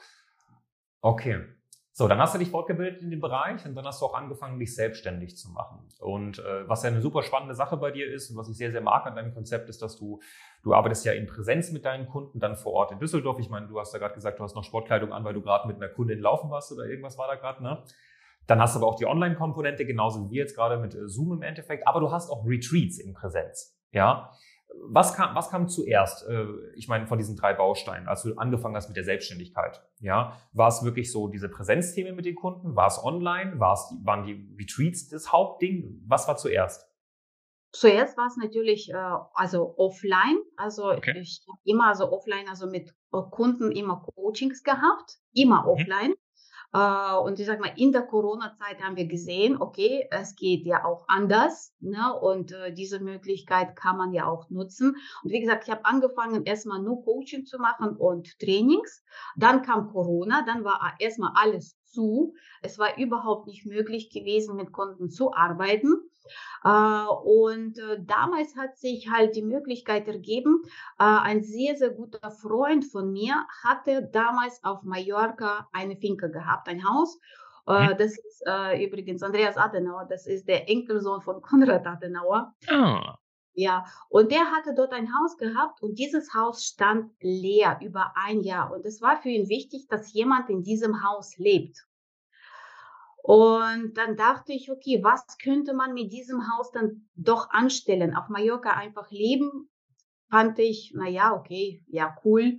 okay. 1.01 1.44
So, 1.92 2.07
dann 2.07 2.20
hast 2.20 2.33
du 2.33 2.38
dich 2.38 2.51
fortgebildet 2.51 3.03
in 3.03 3.11
dem 3.11 3.20
Bereich 3.20 3.66
und 3.66 3.74
dann 3.74 3.85
hast 3.85 4.01
du 4.01 4.07
auch 4.07 4.14
angefangen, 4.14 4.61
dich 4.61 4.72
selbstständig 4.72 5.37
zu 5.37 5.51
machen. 5.51 5.88
Und 5.98 6.38
äh, 6.38 6.68
was 6.68 6.85
ja 6.85 6.90
eine 6.90 7.01
super 7.01 7.24
spannende 7.24 7.57
Sache 7.57 7.77
bei 7.77 7.90
dir 7.90 8.09
ist 8.09 8.31
und 8.31 8.37
was 8.37 8.48
ich 8.48 8.57
sehr, 8.57 8.70
sehr 8.70 8.81
mag 8.81 9.05
an 9.07 9.16
deinem 9.16 9.35
Konzept 9.35 9.68
ist, 9.68 9.83
dass 9.83 9.96
du, 9.96 10.20
du 10.62 10.74
arbeitest 10.74 11.05
ja 11.05 11.12
in 11.12 11.27
Präsenz 11.27 11.72
mit 11.72 11.85
deinen 11.85 12.07
Kunden, 12.07 12.38
dann 12.38 12.55
vor 12.55 12.72
Ort 12.74 12.92
in 12.92 13.01
Düsseldorf. 13.01 13.40
Ich 13.40 13.51
meine, 13.51 13.66
du 13.66 13.81
hast 13.81 13.92
ja 13.92 13.98
gerade 13.98 14.14
gesagt, 14.14 14.38
du 14.38 14.44
hast 14.44 14.55
noch 14.55 14.62
Sportkleidung 14.62 15.12
an, 15.12 15.24
weil 15.24 15.35
du 15.35 15.42
gerade 15.42 15.66
mit 15.66 15.77
einer 15.77 15.88
Kundin 15.88 16.20
laufen 16.20 16.51
warst 16.51 16.70
oder 16.70 16.85
irgendwas 16.85 17.18
war 17.18 17.27
da 17.27 17.35
gerade, 17.35 17.64
ne? 17.64 17.83
Dann 18.46 18.61
hast 18.61 18.77
du 18.77 18.79
aber 18.79 18.87
auch 18.87 18.96
die 18.96 19.07
Online-Komponente, 19.07 19.85
genauso 19.85 20.27
wie 20.27 20.35
wir 20.35 20.42
jetzt 20.42 20.55
gerade 20.55 20.79
mit 20.79 20.94
äh, 20.94 21.09
Zoom 21.09 21.33
im 21.33 21.42
Endeffekt. 21.42 21.87
Aber 21.88 21.98
du 21.98 22.12
hast 22.12 22.31
auch 22.31 22.46
Retreats 22.46 22.98
in 22.98 23.12
Präsenz. 23.12 23.78
Ja, 23.92 24.33
was 24.90 25.14
kam, 25.14 25.35
was 25.35 25.51
kam 25.51 25.68
zuerst? 25.68 26.27
Äh, 26.29 26.46
ich 26.77 26.88
meine, 26.88 27.07
von 27.07 27.18
diesen 27.18 27.37
drei 27.37 27.55
Bausteinen, 27.55 28.09
als 28.09 28.22
du 28.22 28.35
angefangen 28.37 28.77
hast 28.77 28.88
mit 28.88 28.96
der 28.96 29.05
Selbstständigkeit. 29.05 29.83
Ja, 30.01 30.37
war 30.53 30.68
es 30.68 30.83
wirklich 30.85 31.11
so 31.11 31.29
diese 31.29 31.48
Präsenzthemen 31.48 32.14
mit 32.14 32.24
den 32.24 32.35
Kunden? 32.35 32.77
War 32.77 32.87
es 32.87 33.03
online? 33.03 33.59
War 33.59 33.74
es, 33.74 33.94
waren 34.05 34.24
die 34.24 34.48
Retreats 34.59 35.09
das 35.09 35.33
Hauptding? 35.33 36.03
Was 36.07 36.29
war 36.29 36.37
zuerst? 36.37 36.87
Zuerst 37.72 38.16
war 38.16 38.27
es 38.27 38.37
natürlich 38.37 38.90
äh, 38.90 38.96
also 39.35 39.74
offline. 39.77 40.38
Also 40.57 40.90
okay. 40.90 41.18
ich 41.18 41.44
habe 41.48 41.61
immer 41.64 41.94
so 41.94 42.11
offline, 42.11 42.48
also 42.48 42.66
mit 42.66 42.94
Kunden 43.11 43.72
immer 43.72 44.03
Coachings 44.14 44.62
gehabt, 44.62 45.18
immer 45.33 45.62
mhm. 45.62 45.68
offline. 45.68 46.14
Äh, 46.72 47.16
und 47.16 47.40
ich 47.40 47.46
sag 47.46 47.61
mal, 47.61 47.72
in 47.76 47.92
der 47.92 48.02
Corona-Zeit 48.02 48.83
haben 48.83 48.96
wir 48.96 49.07
gesehen, 49.07 49.61
okay, 49.61 50.07
es 50.11 50.37
geht 50.37 50.66
ja 50.66 50.85
auch 50.85 51.09
anders. 51.09 51.74
Ne? 51.81 52.14
Und 52.20 52.52
äh, 52.52 52.72
diese 52.72 53.00
Möglichkeit 53.00 53.76
kann 53.76 53.96
man 53.96 54.12
ja 54.12 54.26
auch 54.26 54.50
nutzen. 54.50 54.96
Und 55.22 55.31
wie 55.31 55.40
gesagt, 55.40 55.64
ich 55.64 55.70
habe 55.70 55.85
angefangen, 55.85 56.44
erstmal 56.44 56.83
nur 56.83 57.04
Coaching 57.04 57.46
zu 57.46 57.59
machen 57.59 57.96
und 57.96 58.38
Trainings. 58.38 59.04
Dann 59.37 59.62
kam 59.62 59.88
Corona, 59.90 60.44
dann 60.46 60.64
war 60.64 60.94
erstmal 60.98 61.33
alles 61.35 61.78
zu. 61.87 62.35
Es 62.62 62.78
war 62.78 62.98
überhaupt 62.98 63.46
nicht 63.46 63.66
möglich 63.66 64.11
gewesen, 64.11 64.57
mit 64.57 64.72
Kunden 64.72 65.11
zu 65.11 65.33
arbeiten. 65.33 65.94
Äh, 66.64 67.05
und 67.25 67.79
äh, 67.79 67.99
damals 68.01 68.57
hat 68.57 68.77
sich 68.77 69.11
halt 69.11 69.37
die 69.37 69.43
Möglichkeit 69.43 70.09
ergeben, 70.09 70.62
äh, 70.99 71.05
ein 71.05 71.43
sehr, 71.43 71.77
sehr 71.77 71.91
guter 71.91 72.31
Freund 72.31 72.85
von 72.85 73.12
mir 73.12 73.47
hatte 73.64 74.09
damals 74.12 74.62
auf 74.64 74.83
Mallorca 74.83 75.69
eine 75.73 75.97
Finke 75.97 76.31
gehabt, 76.31 76.69
ein 76.69 76.88
Haus. 76.88 77.19
Mhm. 77.67 77.97
Das 77.99 78.17
ist 78.17 78.43
übrigens 78.81 79.23
Andreas 79.23 79.59
Adenauer, 79.59 80.07
das 80.09 80.27
ist 80.27 80.49
der 80.49 80.71
Enkelsohn 80.71 81.21
von 81.21 81.43
Konrad 81.43 81.87
Adenauer. 81.87 82.55
Oh. 82.73 83.12
Ja, 83.53 83.85
und 84.09 84.31
der 84.31 84.53
hatte 84.53 84.73
dort 84.73 84.93
ein 84.93 85.12
Haus 85.12 85.37
gehabt 85.37 85.83
und 85.83 85.99
dieses 85.99 86.33
Haus 86.33 86.64
stand 86.64 87.11
leer 87.21 87.81
über 87.83 88.12
ein 88.14 88.43
Jahr. 88.43 88.73
Und 88.73 88.87
es 88.87 89.03
war 89.03 89.21
für 89.21 89.31
ihn 89.31 89.49
wichtig, 89.49 89.88
dass 89.88 90.12
jemand 90.12 90.49
in 90.49 90.62
diesem 90.62 91.03
Haus 91.03 91.37
lebt. 91.38 91.88
Und 93.22 93.94
dann 93.94 94.16
dachte 94.16 94.52
ich, 94.52 94.70
okay, 94.70 95.00
was 95.02 95.38
könnte 95.42 95.74
man 95.74 95.92
mit 95.92 96.12
diesem 96.12 96.50
Haus 96.50 96.70
dann 96.70 97.09
doch 97.14 97.50
anstellen? 97.50 98.14
Auf 98.14 98.28
Mallorca 98.28 98.70
einfach 98.70 99.11
leben, 99.11 99.68
fand 100.31 100.59
ich, 100.59 100.92
na 100.94 101.09
ja, 101.09 101.35
okay, 101.35 101.83
ja, 101.88 102.16
cool. 102.24 102.59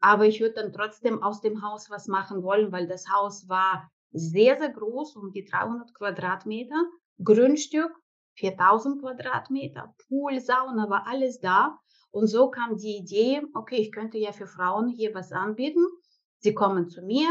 Aber 0.00 0.26
ich 0.26 0.40
würde 0.40 0.54
dann 0.54 0.72
trotzdem 0.72 1.22
aus 1.22 1.40
dem 1.40 1.62
Haus 1.62 1.90
was 1.90 2.06
machen 2.06 2.42
wollen, 2.42 2.72
weil 2.72 2.86
das 2.86 3.08
Haus 3.12 3.48
war 3.48 3.90
sehr, 4.12 4.58
sehr 4.58 4.70
groß, 4.70 5.16
um 5.16 5.32
die 5.32 5.44
300 5.44 5.94
Quadratmeter. 5.94 6.82
Grundstück, 7.22 7.92
4000 8.34 9.00
Quadratmeter, 9.00 9.94
Pool, 10.06 10.40
Sauna, 10.40 10.88
war 10.88 11.06
alles 11.06 11.40
da. 11.40 11.78
Und 12.10 12.28
so 12.28 12.50
kam 12.50 12.76
die 12.76 12.96
Idee, 12.96 13.42
okay, 13.54 13.76
ich 13.76 13.92
könnte 13.92 14.18
ja 14.18 14.32
für 14.32 14.46
Frauen 14.46 14.88
hier 14.88 15.14
was 15.14 15.32
anbieten. 15.32 15.84
Sie 16.38 16.54
kommen 16.54 16.88
zu 16.88 17.02
mir, 17.02 17.28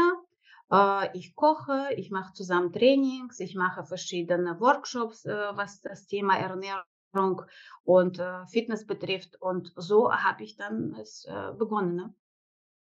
ich 1.14 1.34
koche, 1.34 1.88
ich 1.96 2.10
mache 2.10 2.34
zusammen 2.34 2.72
Trainings, 2.72 3.40
ich 3.40 3.54
mache 3.54 3.84
verschiedene 3.84 4.60
Workshops, 4.60 5.24
äh, 5.24 5.34
was 5.54 5.80
das 5.80 6.06
Thema 6.06 6.36
Ernährung 6.36 7.42
und 7.84 8.18
äh, 8.18 8.46
Fitness 8.46 8.86
betrifft. 8.86 9.40
Und 9.40 9.72
so 9.76 10.12
habe 10.12 10.44
ich 10.44 10.56
dann 10.56 10.94
es 11.00 11.26
begonnen, 11.58 11.94
ne? 11.96 12.14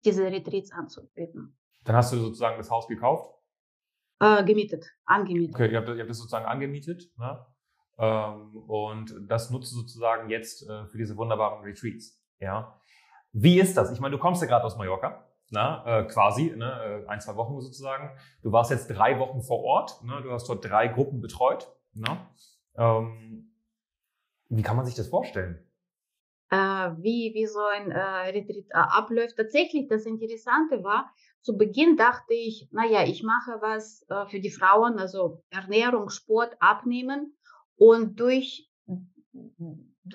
diese 0.06 0.26
Retreats 0.26 0.72
anzubieten. 0.72 1.58
Dann 1.84 1.96
hast 1.96 2.14
du 2.14 2.18
sozusagen 2.18 2.58
das 2.58 2.70
Haus 2.70 2.88
gekauft? 2.88 3.34
Äh, 4.20 4.44
gemietet, 4.44 4.86
angemietet. 5.06 5.56
Okay, 5.56 5.72
ihr 5.72 5.78
habt, 5.80 5.90
ihr 5.90 5.98
habt 5.98 6.10
das 6.10 6.18
sozusagen 6.18 6.46
angemietet. 6.46 7.10
Ne? 7.18 7.44
Ähm, 7.98 8.56
und 8.68 9.16
das 9.28 9.50
nutzt 9.50 9.72
du 9.72 9.78
sozusagen 9.78 10.30
jetzt 10.30 10.68
äh, 10.70 10.86
für 10.86 10.98
diese 10.98 11.18
wunderbaren 11.18 11.64
Retreats. 11.64 12.22
Ja. 12.40 12.80
Wie 13.32 13.60
ist 13.60 13.76
das? 13.76 13.92
Ich 13.92 14.00
meine, 14.00 14.16
du 14.16 14.22
kommst 14.22 14.42
ja 14.42 14.48
gerade 14.48 14.66
aus 14.66 14.78
Mallorca 14.78 15.31
na, 15.52 15.84
äh, 15.86 16.08
quasi, 16.08 16.54
ne, 16.56 17.04
äh, 17.06 17.08
ein, 17.08 17.22
zwei 17.22 17.36
Wochen 17.36 17.60
sozusagen. 17.62 18.10
Du 18.42 18.52
warst 18.52 18.72
jetzt 18.72 18.88
drei 18.88 19.20
Wochen 19.20 19.42
vor 19.42 19.64
Ort, 19.64 20.04
ne, 20.04 20.22
du 20.24 20.32
hast 20.32 20.48
dort 20.50 20.66
drei 20.66 20.88
Gruppen 20.88 21.22
betreut. 21.22 21.72
Ne? 21.94 22.18
Ähm, 22.78 23.54
wie 24.50 24.62
kann 24.62 24.78
man 24.78 24.86
sich 24.86 24.96
das 24.96 25.10
vorstellen? 25.10 25.66
Äh, 26.50 26.58
wie, 26.98 27.32
wie 27.34 27.46
so 27.46 27.60
ein 27.66 27.92
äh, 27.92 28.00
Retreat 28.00 28.66
äh, 28.70 28.74
abläuft. 28.74 29.38
Tatsächlich, 29.38 29.88
das 29.88 30.06
Interessante 30.06 30.84
war, 30.84 31.12
zu 31.42 31.58
Beginn 31.58 31.98
dachte 31.98 32.34
ich, 32.34 32.70
naja, 32.72 33.04
ich 33.04 33.24
mache 33.24 33.62
was 33.62 34.06
äh, 34.10 34.26
für 34.28 34.40
die 34.40 34.52
Frauen, 34.52 35.00
also 35.00 35.44
Ernährung, 35.50 36.10
Sport, 36.10 36.56
Abnehmen. 36.60 37.38
Und 37.76 38.20
durch, 38.20 38.70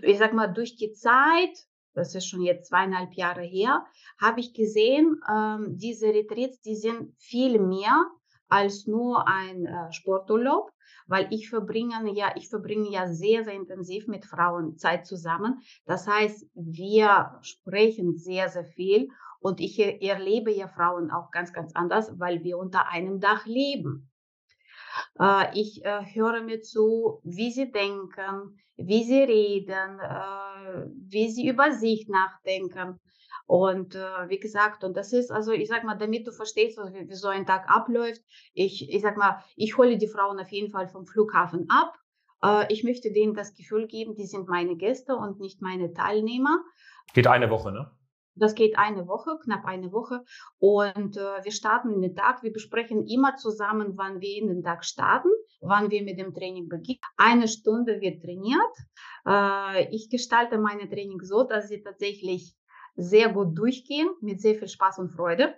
ich 0.02 0.18
sag 0.18 0.34
mal, 0.34 0.48
durch 0.48 0.76
die 0.76 0.92
Zeit, 0.92 1.66
das 1.96 2.14
ist 2.14 2.28
schon 2.28 2.42
jetzt 2.42 2.68
zweieinhalb 2.68 3.14
Jahre 3.14 3.42
her, 3.42 3.84
habe 4.20 4.40
ich 4.40 4.52
gesehen, 4.52 5.20
ähm, 5.28 5.76
diese 5.78 6.08
Retreats, 6.08 6.60
die 6.60 6.76
sind 6.76 7.14
viel 7.18 7.58
mehr 7.58 8.06
als 8.48 8.86
nur 8.86 9.26
ein 9.26 9.66
äh, 9.66 9.92
Sporturlaub, 9.92 10.70
weil 11.06 11.26
ich 11.32 11.48
verbringe 11.48 12.12
ja, 12.14 12.32
ich 12.36 12.48
verbringe 12.48 12.90
ja 12.90 13.08
sehr, 13.08 13.44
sehr 13.44 13.54
intensiv 13.54 14.06
mit 14.06 14.24
Frauen 14.26 14.76
Zeit 14.76 15.06
zusammen. 15.06 15.62
Das 15.86 16.06
heißt, 16.06 16.46
wir 16.54 17.38
sprechen 17.42 18.16
sehr, 18.16 18.48
sehr 18.48 18.64
viel 18.64 19.08
und 19.40 19.60
ich 19.60 19.78
erlebe 19.78 20.52
ja 20.52 20.68
Frauen 20.68 21.10
auch 21.10 21.30
ganz, 21.30 21.52
ganz 21.52 21.74
anders, 21.74 22.12
weil 22.18 22.44
wir 22.44 22.58
unter 22.58 22.88
einem 22.88 23.20
Dach 23.20 23.46
leben. 23.46 24.10
Äh, 25.18 25.58
ich 25.58 25.84
äh, 25.84 26.04
höre 26.14 26.42
mir 26.42 26.62
zu, 26.62 27.20
wie 27.24 27.50
sie 27.50 27.70
denken, 27.70 28.58
wie 28.76 29.04
sie 29.04 29.22
reden, 29.22 29.98
äh, 30.00 30.86
wie 31.08 31.30
sie 31.30 31.48
über 31.48 31.72
sich 31.72 32.08
nachdenken. 32.08 33.00
Und 33.46 33.94
äh, 33.94 34.28
wie 34.28 34.40
gesagt, 34.40 34.82
und 34.82 34.96
das 34.96 35.12
ist, 35.12 35.30
also 35.30 35.52
ich 35.52 35.68
sag 35.68 35.84
mal, 35.84 35.96
damit 35.96 36.26
du 36.26 36.32
verstehst, 36.32 36.78
wie, 36.78 37.08
wie 37.08 37.14
so 37.14 37.28
ein 37.28 37.46
Tag 37.46 37.68
abläuft, 37.68 38.20
ich, 38.54 38.90
ich 38.92 39.02
sag 39.02 39.16
mal, 39.16 39.42
ich 39.54 39.78
hole 39.78 39.96
die 39.98 40.08
Frauen 40.08 40.40
auf 40.40 40.50
jeden 40.50 40.70
Fall 40.70 40.88
vom 40.88 41.06
Flughafen 41.06 41.68
ab. 41.70 41.96
Äh, 42.42 42.72
ich 42.72 42.82
möchte 42.82 43.12
denen 43.12 43.34
das 43.34 43.54
Gefühl 43.54 43.86
geben, 43.86 44.16
die 44.16 44.26
sind 44.26 44.48
meine 44.48 44.76
Gäste 44.76 45.14
und 45.14 45.38
nicht 45.38 45.62
meine 45.62 45.92
Teilnehmer. 45.92 46.58
Geht 47.14 47.28
eine 47.28 47.48
Woche, 47.50 47.70
ne? 47.70 47.90
Das 48.36 48.54
geht 48.54 48.78
eine 48.78 49.08
Woche, 49.08 49.38
knapp 49.42 49.64
eine 49.64 49.92
Woche. 49.92 50.22
Und 50.58 51.16
äh, 51.16 51.44
wir 51.44 51.52
starten 51.52 51.92
in 51.92 52.02
den 52.02 52.14
Tag. 52.14 52.42
Wir 52.42 52.52
besprechen 52.52 53.06
immer 53.06 53.36
zusammen, 53.36 53.92
wann 53.96 54.20
wir 54.20 54.36
in 54.36 54.48
den 54.48 54.62
Tag 54.62 54.84
starten, 54.84 55.28
wann 55.60 55.90
wir 55.90 56.02
mit 56.02 56.18
dem 56.18 56.34
Training 56.34 56.68
beginnen. 56.68 57.00
Eine 57.16 57.48
Stunde 57.48 58.00
wird 58.00 58.22
trainiert. 58.22 58.60
Äh, 59.26 59.94
ich 59.94 60.10
gestalte 60.10 60.58
meine 60.58 60.88
Training 60.88 61.20
so, 61.22 61.44
dass 61.44 61.68
sie 61.68 61.82
tatsächlich 61.82 62.54
sehr 62.94 63.30
gut 63.30 63.56
durchgehen, 63.58 64.08
mit 64.20 64.40
sehr 64.40 64.54
viel 64.54 64.68
Spaß 64.68 64.98
und 64.98 65.10
Freude. 65.10 65.54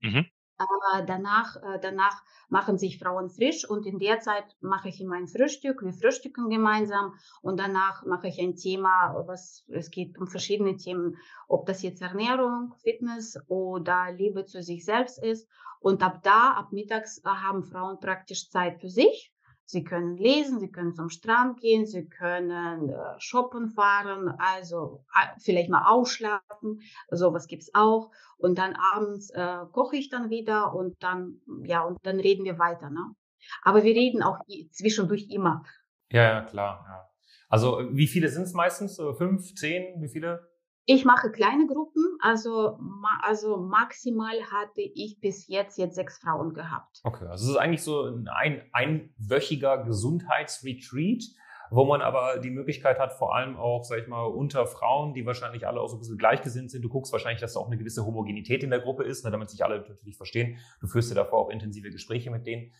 Mhm. 0.00 0.26
Aber 0.60 1.06
danach, 1.06 1.56
äh, 1.56 1.78
danach 1.80 2.22
machen 2.50 2.76
sich 2.76 2.98
Frauen 2.98 3.30
frisch 3.30 3.64
und 3.64 3.86
in 3.86 3.98
der 3.98 4.20
Zeit 4.20 4.44
mache 4.60 4.90
ich 4.90 5.00
immer 5.00 5.16
ein 5.16 5.26
Frühstück. 5.26 5.82
Wir 5.82 5.94
frühstücken 5.94 6.50
gemeinsam 6.50 7.14
und 7.40 7.58
danach 7.58 8.04
mache 8.04 8.28
ich 8.28 8.38
ein 8.38 8.56
Thema, 8.56 9.14
was 9.26 9.64
es 9.68 9.90
geht 9.90 10.18
um 10.18 10.26
verschiedene 10.26 10.76
Themen, 10.76 11.16
ob 11.48 11.64
das 11.64 11.80
jetzt 11.80 12.02
Ernährung, 12.02 12.74
Fitness 12.82 13.38
oder 13.48 14.12
Liebe 14.12 14.44
zu 14.44 14.62
sich 14.62 14.84
selbst 14.84 15.18
ist. 15.22 15.48
Und 15.80 16.02
ab 16.02 16.20
da, 16.24 16.50
ab 16.50 16.72
mittags, 16.72 17.22
haben 17.24 17.64
Frauen 17.64 17.98
praktisch 17.98 18.50
Zeit 18.50 18.82
für 18.82 18.90
sich 18.90 19.32
Sie 19.70 19.84
können 19.84 20.16
lesen, 20.16 20.58
Sie 20.58 20.72
können 20.72 20.94
zum 20.96 21.10
Strand 21.10 21.60
gehen, 21.60 21.86
Sie 21.86 22.08
können 22.08 22.88
äh, 22.88 22.94
shoppen 23.18 23.68
fahren, 23.68 24.34
also 24.38 25.04
äh, 25.14 25.28
vielleicht 25.38 25.70
mal 25.70 25.88
ausschlafen, 25.88 26.80
sowas 27.08 27.46
gibt's 27.46 27.70
auch. 27.72 28.10
Und 28.36 28.58
dann 28.58 28.74
abends 28.74 29.30
äh, 29.30 29.58
koche 29.70 29.96
ich 29.96 30.08
dann 30.08 30.28
wieder 30.28 30.74
und 30.74 31.00
dann, 31.04 31.40
ja, 31.62 31.84
und 31.84 31.98
dann 32.02 32.18
reden 32.18 32.44
wir 32.44 32.58
weiter. 32.58 32.90
Ne? 32.90 33.14
Aber 33.62 33.84
wir 33.84 33.94
reden 33.94 34.24
auch 34.24 34.38
zwischendurch 34.72 35.28
immer. 35.30 35.62
Ja, 36.10 36.22
ja, 36.24 36.40
klar. 36.42 36.84
Ja. 36.88 37.08
Also 37.48 37.80
wie 37.92 38.08
viele 38.08 38.28
sind 38.28 38.42
es 38.42 38.54
meistens? 38.54 39.00
Fünf, 39.18 39.54
zehn, 39.54 40.02
wie 40.02 40.08
viele? 40.08 40.49
Ich 40.92 41.04
mache 41.04 41.30
kleine 41.30 41.68
Gruppen, 41.68 42.02
also, 42.20 42.76
also 43.22 43.58
maximal 43.58 44.34
hatte 44.50 44.80
ich 44.80 45.20
bis 45.20 45.46
jetzt 45.46 45.78
jetzt 45.78 45.94
sechs 45.94 46.18
Frauen 46.18 46.52
gehabt. 46.52 47.00
Okay, 47.04 47.26
also 47.26 47.44
es 47.44 47.50
ist 47.52 47.56
eigentlich 47.58 47.84
so 47.84 48.06
ein 48.06 48.28
einwöchiger 48.72 49.84
Gesundheitsretreat, 49.84 51.22
wo 51.70 51.84
man 51.84 52.00
aber 52.00 52.40
die 52.40 52.50
Möglichkeit 52.50 52.98
hat, 52.98 53.12
vor 53.12 53.36
allem 53.36 53.56
auch, 53.56 53.84
sag 53.84 54.00
ich 54.00 54.08
mal, 54.08 54.24
unter 54.24 54.66
Frauen, 54.66 55.14
die 55.14 55.24
wahrscheinlich 55.24 55.64
alle 55.64 55.80
auch 55.80 55.86
so 55.86 55.94
ein 55.94 56.00
bisschen 56.00 56.18
gleichgesinnt 56.18 56.72
sind. 56.72 56.82
Du 56.82 56.88
guckst 56.88 57.12
wahrscheinlich, 57.12 57.40
dass 57.40 57.54
da 57.54 57.60
auch 57.60 57.68
eine 57.68 57.78
gewisse 57.78 58.04
Homogenität 58.04 58.64
in 58.64 58.70
der 58.70 58.80
Gruppe 58.80 59.04
ist, 59.04 59.24
ne, 59.24 59.30
damit 59.30 59.48
sich 59.48 59.62
alle 59.64 59.86
natürlich 59.88 60.16
verstehen. 60.16 60.58
Du 60.80 60.88
führst 60.88 61.08
ja 61.10 61.14
davor 61.14 61.38
auch 61.38 61.50
intensive 61.50 61.90
Gespräche 61.90 62.32
mit 62.32 62.46
denen. 62.46 62.72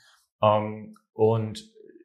Ähm, 0.42 0.98
und 1.12 1.62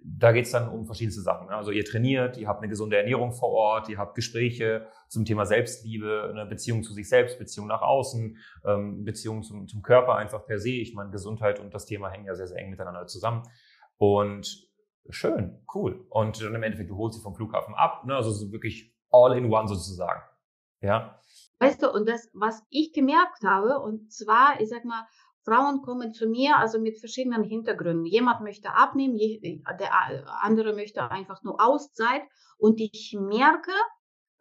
da 0.07 0.31
geht's 0.31 0.51
dann 0.51 0.69
um 0.69 0.85
verschiedenste 0.85 1.21
Sachen. 1.21 1.49
Also 1.49 1.71
ihr 1.71 1.83
trainiert, 1.83 2.37
ihr 2.37 2.47
habt 2.47 2.59
eine 2.59 2.69
gesunde 2.69 2.97
Ernährung 2.97 3.31
vor 3.33 3.49
Ort, 3.49 3.89
ihr 3.89 3.97
habt 3.97 4.15
Gespräche 4.15 4.87
zum 5.09 5.25
Thema 5.25 5.45
Selbstliebe, 5.45 6.29
eine 6.29 6.45
Beziehung 6.45 6.83
zu 6.83 6.93
sich 6.93 7.09
selbst, 7.09 7.39
Beziehung 7.39 7.67
nach 7.67 7.81
außen, 7.81 8.37
ähm, 8.65 9.03
Beziehung 9.03 9.41
zum, 9.41 9.67
zum 9.67 9.81
Körper 9.81 10.15
einfach 10.15 10.45
per 10.45 10.59
se. 10.59 10.69
Ich 10.69 10.93
meine, 10.93 11.09
Gesundheit 11.09 11.59
und 11.59 11.73
das 11.73 11.85
Thema 11.85 12.09
hängen 12.09 12.25
ja 12.25 12.35
sehr, 12.35 12.47
sehr 12.47 12.57
eng 12.57 12.69
miteinander 12.69 13.07
zusammen. 13.07 13.43
Und 13.97 14.69
schön, 15.09 15.65
cool. 15.73 16.05
Und 16.09 16.41
dann 16.41 16.53
im 16.53 16.63
Endeffekt, 16.63 16.91
du 16.91 16.97
holst 16.97 17.17
sie 17.17 17.23
vom 17.23 17.35
Flughafen 17.35 17.73
ab, 17.73 18.05
ne? 18.05 18.15
also 18.15 18.31
so 18.31 18.51
wirklich 18.51 18.95
all 19.09 19.35
in 19.35 19.51
one 19.51 19.67
sozusagen. 19.67 20.21
Ja. 20.81 21.19
Weißt 21.59 21.81
du, 21.81 21.91
und 21.91 22.07
das, 22.07 22.29
was 22.33 22.63
ich 22.69 22.93
gemerkt 22.93 23.43
habe, 23.43 23.79
und 23.79 24.11
zwar, 24.11 24.59
ich 24.59 24.69
sag 24.69 24.85
mal, 24.85 25.07
Frauen 25.45 25.81
kommen 25.83 26.11
zu 26.11 26.27
mir, 26.27 26.57
also 26.57 26.79
mit 26.79 26.99
verschiedenen 26.99 27.43
Hintergründen. 27.43 28.05
Jemand 28.05 28.41
möchte 28.41 28.73
abnehmen, 28.73 29.15
der 29.15 30.43
andere 30.43 30.73
möchte 30.73 31.09
einfach 31.11 31.43
nur 31.43 31.63
Auszeit. 31.63 32.23
Und 32.57 32.81
ich 32.81 33.15
merke, 33.19 33.71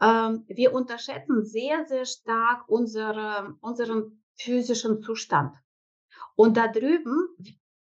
ähm, 0.00 0.44
wir 0.48 0.72
unterschätzen 0.72 1.44
sehr, 1.44 1.84
sehr 1.86 2.06
stark 2.06 2.68
unsere, 2.68 3.54
unseren 3.60 4.24
physischen 4.36 5.02
Zustand. 5.02 5.54
Und 6.36 6.56
da 6.56 6.68
drüben, 6.68 7.28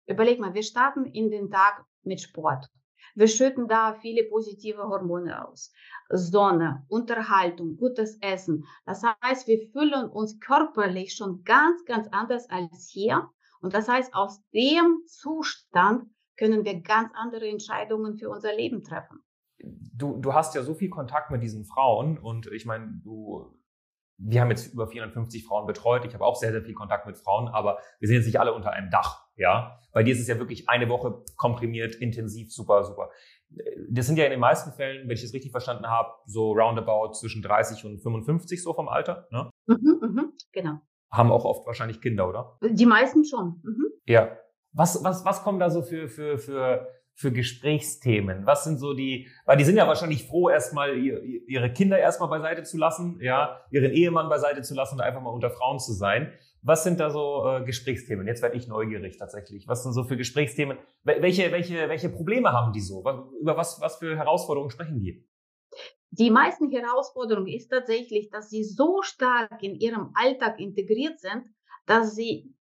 überleg 0.06 0.40
mal, 0.40 0.54
wir 0.54 0.62
starten 0.62 1.06
in 1.06 1.30
den 1.30 1.50
Tag 1.50 1.84
mit 2.02 2.20
Sport. 2.20 2.68
Wir 3.14 3.28
schütten 3.28 3.68
da 3.68 3.94
viele 3.94 4.24
positive 4.24 4.82
Hormone 4.82 5.48
aus. 5.48 5.72
Sonne, 6.08 6.84
Unterhaltung, 6.88 7.76
gutes 7.76 8.18
Essen. 8.20 8.64
Das 8.84 9.02
heißt, 9.22 9.46
wir 9.48 9.58
fühlen 9.72 10.08
uns 10.08 10.40
körperlich 10.40 11.14
schon 11.14 11.42
ganz, 11.44 11.84
ganz 11.84 12.08
anders 12.10 12.48
als 12.50 12.88
hier. 12.90 13.28
Und 13.60 13.74
das 13.74 13.88
heißt, 13.88 14.14
aus 14.14 14.42
dem 14.50 15.02
Zustand 15.06 16.04
können 16.36 16.64
wir 16.64 16.80
ganz 16.80 17.10
andere 17.14 17.48
Entscheidungen 17.48 18.16
für 18.16 18.30
unser 18.30 18.54
Leben 18.54 18.82
treffen. 18.82 19.20
Du, 19.58 20.16
du 20.16 20.32
hast 20.32 20.54
ja 20.54 20.62
so 20.62 20.74
viel 20.74 20.90
Kontakt 20.90 21.30
mit 21.30 21.42
diesen 21.42 21.64
Frauen 21.64 22.18
und 22.18 22.48
ich 22.48 22.66
meine, 22.66 23.00
du 23.04 23.56
wir 24.24 24.40
haben 24.40 24.50
jetzt 24.50 24.72
über 24.72 24.86
450 24.86 25.44
Frauen 25.44 25.66
betreut. 25.66 26.04
Ich 26.04 26.14
habe 26.14 26.24
auch 26.24 26.36
sehr, 26.36 26.52
sehr 26.52 26.62
viel 26.62 26.74
Kontakt 26.74 27.06
mit 27.06 27.16
Frauen, 27.16 27.48
aber 27.48 27.78
wir 27.98 28.08
sind 28.08 28.18
jetzt 28.18 28.26
nicht 28.26 28.38
alle 28.38 28.54
unter 28.54 28.70
einem 28.70 28.90
Dach, 28.90 29.21
ja. 29.36 29.78
Bei 29.92 30.02
dir 30.02 30.14
ist 30.14 30.20
es 30.20 30.28
ja 30.28 30.38
wirklich 30.38 30.68
eine 30.68 30.88
Woche 30.88 31.22
komprimiert, 31.36 31.94
intensiv, 31.96 32.52
super, 32.52 32.84
super. 32.84 33.10
Das 33.90 34.06
sind 34.06 34.16
ja 34.16 34.24
in 34.24 34.30
den 34.30 34.40
meisten 34.40 34.72
Fällen, 34.72 35.06
wenn 35.08 35.14
ich 35.14 35.22
es 35.22 35.34
richtig 35.34 35.50
verstanden 35.50 35.86
habe, 35.86 36.10
so 36.26 36.52
roundabout 36.52 37.12
zwischen 37.12 37.42
30 37.42 37.84
und 37.84 38.00
55 38.00 38.62
so 38.62 38.72
vom 38.72 38.88
Alter, 38.88 39.28
ne? 39.30 39.50
Mhm, 39.66 39.98
mhm, 40.00 40.32
genau. 40.52 40.80
Haben 41.10 41.30
auch 41.30 41.44
oft 41.44 41.66
wahrscheinlich 41.66 42.00
Kinder, 42.00 42.28
oder? 42.28 42.58
Die 42.62 42.86
meisten 42.86 43.24
schon. 43.24 43.60
Mhm. 43.62 43.86
Ja. 44.06 44.38
Was, 44.72 45.04
was, 45.04 45.24
was 45.26 45.42
kommen 45.42 45.60
da 45.60 45.68
so 45.68 45.82
für, 45.82 46.08
für, 46.08 46.38
für 46.38 46.88
für 47.14 47.32
Gesprächsthemen? 47.32 48.46
Was 48.46 48.64
sind 48.64 48.78
so 48.78 48.94
die, 48.94 49.28
weil 49.44 49.56
die 49.56 49.64
sind 49.64 49.76
ja 49.76 49.86
wahrscheinlich 49.86 50.26
froh, 50.26 50.48
erstmal 50.48 50.96
ihre 50.96 51.72
Kinder 51.72 51.98
erstmal 51.98 52.28
beiseite 52.28 52.62
zu 52.62 52.78
lassen, 52.78 53.18
ja, 53.20 53.60
ihren 53.70 53.92
Ehemann 53.92 54.28
beiseite 54.28 54.62
zu 54.62 54.74
lassen 54.74 54.96
und 54.96 55.00
einfach 55.02 55.20
mal 55.20 55.30
unter 55.30 55.50
Frauen 55.50 55.78
zu 55.78 55.92
sein. 55.92 56.32
Was 56.64 56.84
sind 56.84 57.00
da 57.00 57.10
so 57.10 57.44
äh, 57.46 57.64
Gesprächsthemen? 57.64 58.26
Jetzt 58.26 58.40
werde 58.40 58.56
ich 58.56 58.68
neugierig 58.68 59.18
tatsächlich. 59.18 59.66
Was 59.66 59.82
sind 59.82 59.92
so 59.92 60.04
für 60.04 60.16
Gesprächsthemen? 60.16 60.78
Welche, 61.02 61.50
welche, 61.50 61.88
welche 61.88 62.08
Probleme 62.08 62.52
haben 62.52 62.72
die 62.72 62.80
so? 62.80 63.00
Über 63.00 63.56
was, 63.56 63.80
was 63.80 63.96
für 63.96 64.16
Herausforderungen 64.16 64.70
sprechen 64.70 65.00
die? 65.00 65.28
Die 66.10 66.30
meisten 66.30 66.70
Herausforderungen 66.70 67.48
ist 67.48 67.68
tatsächlich, 67.68 68.30
dass 68.30 68.50
sie 68.50 68.62
so 68.62 69.02
stark 69.02 69.62
in 69.62 69.74
ihrem 69.74 70.12
Alltag 70.14 70.60
integriert 70.60 71.18
sind, 71.18 71.44
dass 71.86 72.14
sie 72.14 72.54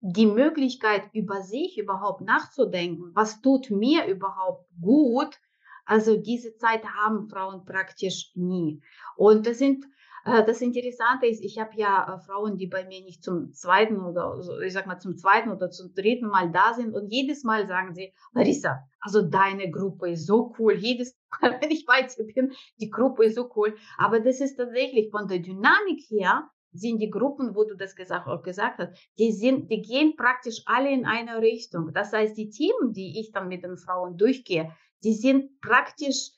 die 0.00 0.26
Möglichkeit, 0.26 1.02
über 1.12 1.42
sich 1.42 1.78
überhaupt 1.78 2.22
nachzudenken, 2.22 3.12
was 3.14 3.40
tut 3.40 3.70
mir 3.70 4.06
überhaupt 4.06 4.68
gut, 4.80 5.38
also 5.86 6.16
diese 6.16 6.56
Zeit 6.56 6.84
haben 6.84 7.28
Frauen 7.28 7.64
praktisch 7.64 8.32
nie. 8.34 8.82
Und 9.16 9.46
das 9.46 9.58
sind 9.58 9.84
das 10.24 10.60
Interessante 10.62 11.26
ist, 11.26 11.44
ich 11.44 11.58
habe 11.58 11.72
ja 11.76 12.14
äh, 12.14 12.18
Frauen, 12.18 12.56
die 12.56 12.66
bei 12.66 12.84
mir 12.86 13.02
nicht 13.02 13.22
zum 13.22 13.52
zweiten 13.52 14.00
oder 14.00 14.40
ich 14.64 14.72
sag 14.72 14.86
mal 14.86 14.98
zum 14.98 15.16
zweiten 15.16 15.50
oder 15.50 15.70
zum 15.70 15.94
dritten 15.94 16.28
Mal 16.28 16.50
da 16.50 16.72
sind 16.74 16.94
und 16.94 17.10
jedes 17.10 17.44
Mal 17.44 17.66
sagen 17.66 17.94
sie, 17.94 18.12
Larissa, 18.32 18.88
also 19.00 19.22
deine 19.22 19.70
Gruppe 19.70 20.10
ist 20.10 20.26
so 20.26 20.54
cool. 20.58 20.74
Jedes 20.74 21.16
Mal, 21.40 21.58
wenn 21.60 21.70
ich 21.70 21.84
bei 21.84 22.02
dir 22.02 22.24
bin, 22.34 22.52
die 22.80 22.90
Gruppe 22.90 23.26
ist 23.26 23.34
so 23.34 23.50
cool. 23.56 23.76
Aber 23.98 24.20
das 24.20 24.40
ist 24.40 24.56
tatsächlich 24.56 25.10
von 25.10 25.28
der 25.28 25.40
Dynamik 25.40 26.00
her 26.08 26.48
sind 26.74 26.98
die 26.98 27.10
Gruppen, 27.10 27.54
wo 27.54 27.64
du 27.64 27.76
das 27.76 27.94
gesagt, 27.94 28.26
auch 28.26 28.42
gesagt 28.42 28.78
hast, 28.78 28.92
die 29.18 29.32
sind, 29.32 29.70
die 29.70 29.80
gehen 29.80 30.16
praktisch 30.16 30.62
alle 30.66 30.90
in 30.90 31.06
eine 31.06 31.40
Richtung. 31.40 31.92
Das 31.92 32.12
heißt, 32.12 32.36
die 32.36 32.50
Themen, 32.50 32.92
die 32.92 33.20
ich 33.20 33.30
dann 33.32 33.48
mit 33.48 33.62
den 33.62 33.76
Frauen 33.76 34.16
durchgehe, 34.16 34.74
die 35.04 35.14
sind 35.14 35.60
praktisch, 35.60 36.30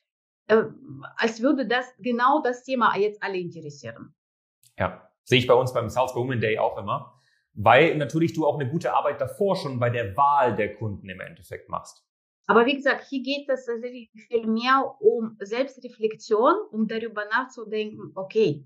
äh, 0.48 0.64
als 1.16 1.40
würde 1.40 1.66
das 1.66 1.86
genau 1.98 2.42
das 2.42 2.62
Thema 2.62 2.96
jetzt 2.96 3.22
alle 3.22 3.38
interessieren. 3.38 4.14
Ja, 4.78 5.10
sehe 5.24 5.38
ich 5.38 5.46
bei 5.46 5.54
uns 5.54 5.72
beim 5.72 5.88
South 5.88 6.14
Women 6.14 6.40
Day 6.40 6.58
auch 6.58 6.78
immer, 6.78 7.20
weil 7.54 7.96
natürlich 7.96 8.32
du 8.32 8.46
auch 8.46 8.58
eine 8.58 8.70
gute 8.70 8.92
Arbeit 8.94 9.20
davor 9.20 9.56
schon 9.56 9.78
bei 9.78 9.90
der 9.90 10.16
Wahl 10.16 10.54
der 10.54 10.74
Kunden 10.74 11.08
im 11.08 11.20
Endeffekt 11.20 11.68
machst. 11.68 12.06
Aber 12.46 12.64
wie 12.64 12.76
gesagt, 12.76 13.06
hier 13.08 13.22
geht 13.22 13.48
es 13.48 13.66
tatsächlich 13.66 14.10
viel 14.12 14.46
mehr 14.46 14.94
um 15.00 15.36
Selbstreflexion, 15.40 16.54
um 16.70 16.86
darüber 16.86 17.24
nachzudenken, 17.24 18.12
okay, 18.14 18.64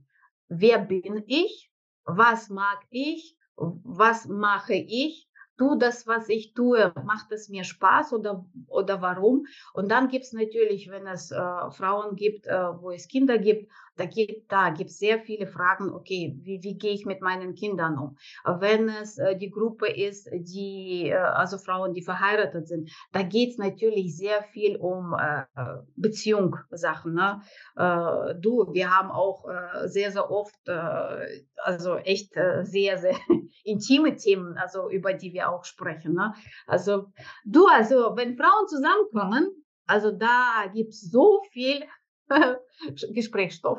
wer 0.48 0.78
bin 0.78 1.24
ich, 1.26 1.72
was 2.04 2.50
mag 2.50 2.84
ich, 2.90 3.38
was 3.56 4.26
mache 4.26 4.74
ich, 4.74 5.29
tue 5.60 5.76
das, 5.76 6.06
was 6.06 6.30
ich 6.30 6.54
tue, 6.54 6.90
macht 7.04 7.30
es 7.32 7.50
mir 7.50 7.64
Spaß 7.64 8.14
oder, 8.14 8.46
oder 8.66 9.02
warum? 9.02 9.44
Und 9.74 9.90
dann 9.90 10.08
gibt 10.08 10.24
es 10.24 10.32
natürlich, 10.32 10.90
wenn 10.90 11.06
es 11.06 11.30
äh, 11.30 11.36
Frauen 11.70 12.16
gibt, 12.16 12.46
äh, 12.46 12.80
wo 12.80 12.90
es 12.90 13.08
Kinder 13.08 13.36
gibt, 13.36 13.70
da 13.96 14.06
gibt 14.06 14.50
da 14.50 14.70
gibt's 14.70 14.98
sehr 14.98 15.18
viele 15.18 15.46
Fragen, 15.46 15.90
okay, 15.92 16.34
wie, 16.40 16.62
wie 16.62 16.78
gehe 16.78 16.94
ich 16.94 17.04
mit 17.04 17.20
meinen 17.20 17.54
Kindern 17.54 17.98
um? 17.98 18.16
Wenn 18.60 18.88
es 18.88 19.18
äh, 19.18 19.36
die 19.36 19.50
Gruppe 19.50 19.88
ist, 19.88 20.30
die, 20.32 21.12
also 21.12 21.58
Frauen, 21.58 21.92
die 21.92 22.00
verheiratet 22.00 22.66
sind, 22.66 22.90
da 23.12 23.22
geht 23.22 23.50
es 23.50 23.58
natürlich 23.58 24.16
sehr 24.16 24.42
viel 24.42 24.76
um 24.76 25.14
Beziehung 25.96 26.56
Sachen. 26.70 27.14
Ne? 27.14 27.40
Du, 28.40 28.72
wir 28.72 28.90
haben 28.90 29.10
auch 29.10 29.44
sehr, 29.84 30.10
sehr 30.10 30.30
oft, 30.30 30.68
also 30.68 31.96
echt 31.96 32.32
sehr, 32.62 32.98
sehr 32.98 33.16
intime 33.64 34.16
Themen, 34.16 34.56
also 34.56 34.88
über 34.90 35.12
die 35.12 35.32
wir 35.32 35.49
auch 35.52 35.64
sprechen. 35.64 36.14
Ne? 36.14 36.34
Also 36.66 37.06
du, 37.44 37.66
also 37.66 38.16
wenn 38.16 38.36
Frauen 38.36 38.68
zusammenkommen, 38.68 39.50
also 39.86 40.10
da 40.12 40.66
gibt 40.72 40.90
es 40.90 41.10
so 41.10 41.42
viel 41.52 41.84
Gesprächsstoff. 43.12 43.78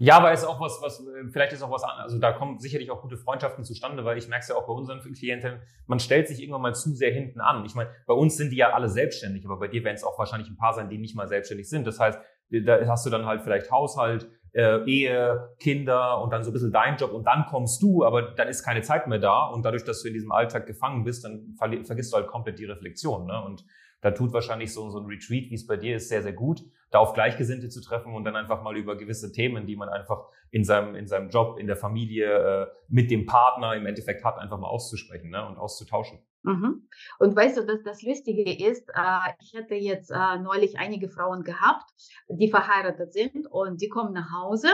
Ja, 0.00 0.18
aber 0.18 0.32
ist 0.32 0.44
auch 0.44 0.60
was, 0.60 0.78
was, 0.80 1.04
vielleicht 1.32 1.52
ist 1.52 1.62
auch 1.62 1.72
was 1.72 1.82
anderes. 1.82 2.04
Also 2.04 2.18
da 2.20 2.32
kommen 2.32 2.60
sicherlich 2.60 2.88
auch 2.92 3.02
gute 3.02 3.16
Freundschaften 3.16 3.64
zustande, 3.64 4.04
weil 4.04 4.16
ich 4.16 4.28
merke 4.28 4.42
es 4.42 4.48
ja 4.48 4.54
auch 4.54 4.66
bei 4.66 4.72
unseren 4.72 5.00
Klienten, 5.00 5.60
man 5.88 5.98
stellt 5.98 6.28
sich 6.28 6.40
irgendwann 6.40 6.62
mal 6.62 6.74
zu 6.74 6.94
sehr 6.94 7.12
hinten 7.12 7.40
an. 7.40 7.64
Ich 7.64 7.74
meine, 7.74 7.90
bei 8.06 8.14
uns 8.14 8.36
sind 8.36 8.50
die 8.50 8.56
ja 8.56 8.72
alle 8.74 8.88
selbstständig, 8.88 9.44
aber 9.44 9.58
bei 9.58 9.66
dir 9.66 9.82
werden 9.82 9.96
es 9.96 10.04
auch 10.04 10.16
wahrscheinlich 10.16 10.48
ein 10.48 10.56
paar 10.56 10.72
sein, 10.72 10.88
die 10.88 10.98
nicht 10.98 11.16
mal 11.16 11.26
selbstständig 11.26 11.68
sind. 11.68 11.84
Das 11.84 11.98
heißt, 11.98 12.20
da 12.50 12.86
hast 12.86 13.06
du 13.06 13.10
dann 13.10 13.26
halt 13.26 13.42
vielleicht 13.42 13.72
Haushalt, 13.72 14.30
äh, 14.58 14.84
Ehe, 14.86 15.54
Kinder 15.60 16.20
und 16.20 16.32
dann 16.32 16.42
so 16.42 16.50
ein 16.50 16.52
bisschen 16.52 16.72
dein 16.72 16.96
Job 16.96 17.12
und 17.12 17.24
dann 17.24 17.46
kommst 17.46 17.80
du, 17.80 18.04
aber 18.04 18.22
dann 18.32 18.48
ist 18.48 18.64
keine 18.64 18.82
Zeit 18.82 19.06
mehr 19.06 19.20
da 19.20 19.46
und 19.46 19.64
dadurch, 19.64 19.84
dass 19.84 20.02
du 20.02 20.08
in 20.08 20.14
diesem 20.14 20.32
Alltag 20.32 20.66
gefangen 20.66 21.04
bist, 21.04 21.24
dann 21.24 21.54
vergisst 21.56 22.12
du 22.12 22.16
halt 22.16 22.26
komplett 22.26 22.58
die 22.58 22.64
Reflexion. 22.64 23.26
Ne? 23.26 23.40
Und 23.44 23.64
da 24.00 24.10
tut 24.10 24.32
wahrscheinlich 24.32 24.74
so, 24.74 24.90
so 24.90 24.98
ein 24.98 25.06
Retreat, 25.06 25.50
wie 25.50 25.54
es 25.54 25.64
bei 25.64 25.76
dir 25.76 25.94
ist, 25.94 26.08
sehr, 26.08 26.22
sehr 26.22 26.32
gut, 26.32 26.62
da 26.90 26.98
auf 26.98 27.12
Gleichgesinnte 27.12 27.68
zu 27.68 27.80
treffen 27.80 28.14
und 28.14 28.24
dann 28.24 28.34
einfach 28.34 28.62
mal 28.62 28.76
über 28.76 28.96
gewisse 28.96 29.30
Themen, 29.30 29.64
die 29.64 29.76
man 29.76 29.88
einfach 29.88 30.26
in 30.50 30.64
seinem, 30.64 30.96
in 30.96 31.06
seinem 31.06 31.28
Job, 31.30 31.58
in 31.60 31.68
der 31.68 31.76
Familie, 31.76 32.26
äh, 32.26 32.66
mit 32.88 33.12
dem 33.12 33.26
Partner 33.26 33.76
im 33.76 33.86
Endeffekt 33.86 34.24
hat, 34.24 34.38
einfach 34.38 34.58
mal 34.58 34.68
auszusprechen 34.68 35.30
ne, 35.30 35.46
und 35.46 35.56
auszutauschen. 35.56 36.18
Mhm. 36.42 36.88
Und 37.18 37.36
weißt 37.36 37.58
du, 37.58 37.66
dass 37.66 37.82
das 37.82 38.02
Lustige 38.02 38.50
ist, 38.52 38.88
äh, 38.90 39.32
ich 39.40 39.54
hatte 39.56 39.74
jetzt 39.74 40.10
äh, 40.10 40.38
neulich 40.38 40.78
einige 40.78 41.08
Frauen 41.08 41.42
gehabt, 41.42 41.90
die 42.28 42.48
verheiratet 42.48 43.12
sind 43.12 43.46
und 43.50 43.80
die 43.80 43.88
kommen 43.88 44.12
nach 44.12 44.30
Hause 44.32 44.68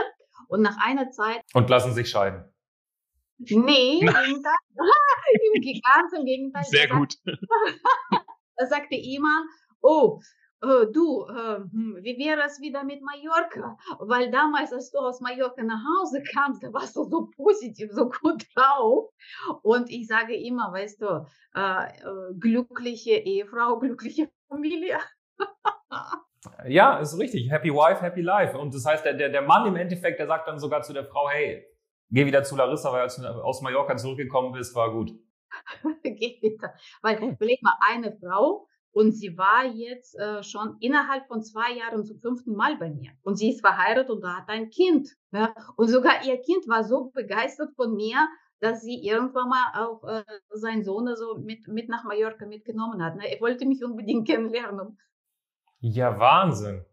und 0.47 0.61
nach 0.61 0.77
einer 0.83 1.09
Zeit. 1.11 1.41
Und 1.53 1.69
lassen 1.69 1.93
sich 1.93 2.09
scheiden. 2.09 2.45
Nee, 3.37 3.99
im 3.99 4.07
Gegenteil. 4.13 4.53
Im 6.15 6.25
Gegenteil. 6.25 6.63
Sehr 6.65 6.87
gut. 6.87 7.15
Da 8.57 8.67
sagte 8.67 8.95
Iman, 8.95 9.43
oh, 9.81 10.21
äh, 10.65 10.91
du, 10.91 11.25
äh, 11.25 11.59
wie 12.01 12.17
wäre 12.17 12.41
es 12.45 12.59
wieder 12.59 12.83
mit 12.83 13.01
Mallorca? 13.01 13.77
Weil 13.99 14.31
damals, 14.31 14.73
als 14.73 14.91
du 14.91 14.99
aus 14.99 15.21
Mallorca 15.21 15.63
nach 15.63 15.83
Hause 15.99 16.23
kamst, 16.23 16.63
da 16.63 16.73
warst 16.73 16.95
du 16.95 17.03
so 17.03 17.29
positiv, 17.35 17.91
so 17.91 18.09
gut 18.09 18.45
drauf. 18.55 19.09
Und 19.61 19.89
ich 19.89 20.07
sage 20.07 20.35
immer, 20.35 20.71
weißt 20.71 21.01
du, 21.01 21.25
äh, 21.53 21.87
glückliche 22.39 23.15
Ehefrau, 23.15 23.79
glückliche 23.79 24.29
Familie. 24.47 24.97
ja, 26.67 26.97
ist 26.99 27.17
richtig. 27.19 27.49
Happy 27.51 27.71
Wife, 27.71 28.01
Happy 28.01 28.21
Life. 28.21 28.57
Und 28.57 28.73
das 28.73 28.85
heißt, 28.85 29.05
der, 29.05 29.29
der 29.29 29.41
Mann 29.41 29.67
im 29.67 29.75
Endeffekt, 29.75 30.19
der 30.19 30.27
sagt 30.27 30.47
dann 30.47 30.59
sogar 30.59 30.81
zu 30.81 30.93
der 30.93 31.05
Frau, 31.05 31.29
hey, 31.29 31.65
geh 32.09 32.25
wieder 32.25 32.43
zu 32.43 32.55
Larissa, 32.55 32.91
weil 32.91 33.01
als 33.01 33.17
du 33.17 33.27
aus 33.27 33.61
Mallorca 33.61 33.95
zurückgekommen 33.97 34.51
bist, 34.51 34.75
war 34.75 34.91
gut. 34.91 35.11
Geh 36.03 36.39
wieder. 36.41 36.73
Weil, 37.01 37.21
überleg 37.23 37.61
mal, 37.61 37.75
eine 37.79 38.17
Frau, 38.17 38.67
und 38.95 39.11
sie 39.11 39.37
war 39.37 39.65
jetzt 39.65 40.17
äh, 40.17 40.41
schon 40.41 40.77
innerhalb 40.79 41.27
von 41.27 41.43
zwei 41.43 41.73
Jahren 41.73 42.05
zum 42.05 42.17
fünften 42.17 42.55
Mal 42.55 42.77
bei 42.77 42.89
mir. 42.89 43.11
Und 43.23 43.35
sie 43.35 43.49
ist 43.49 43.59
verheiratet 43.59 44.09
und 44.09 44.25
hat 44.25 44.47
ein 44.47 44.69
Kind. 44.69 45.09
Ja? 45.31 45.53
Und 45.75 45.89
sogar 45.89 46.23
ihr 46.25 46.37
Kind 46.41 46.65
war 46.69 46.85
so 46.85 47.11
begeistert 47.13 47.73
von 47.75 47.93
mir, 47.93 48.15
dass 48.61 48.83
sie 48.83 49.05
irgendwann 49.05 49.49
mal 49.49 49.85
auch 49.85 50.01
äh, 50.05 50.23
seinen 50.51 50.85
Sohn 50.85 51.09
also 51.09 51.35
mit, 51.35 51.67
mit 51.67 51.89
nach 51.89 52.05
Mallorca 52.05 52.45
mitgenommen 52.45 53.03
hat. 53.03 53.17
Ne? 53.17 53.29
Er 53.29 53.41
wollte 53.41 53.65
mich 53.65 53.83
unbedingt 53.83 54.27
kennenlernen. 54.29 54.97
Ja, 55.81 56.17
Wahnsinn. 56.17 56.85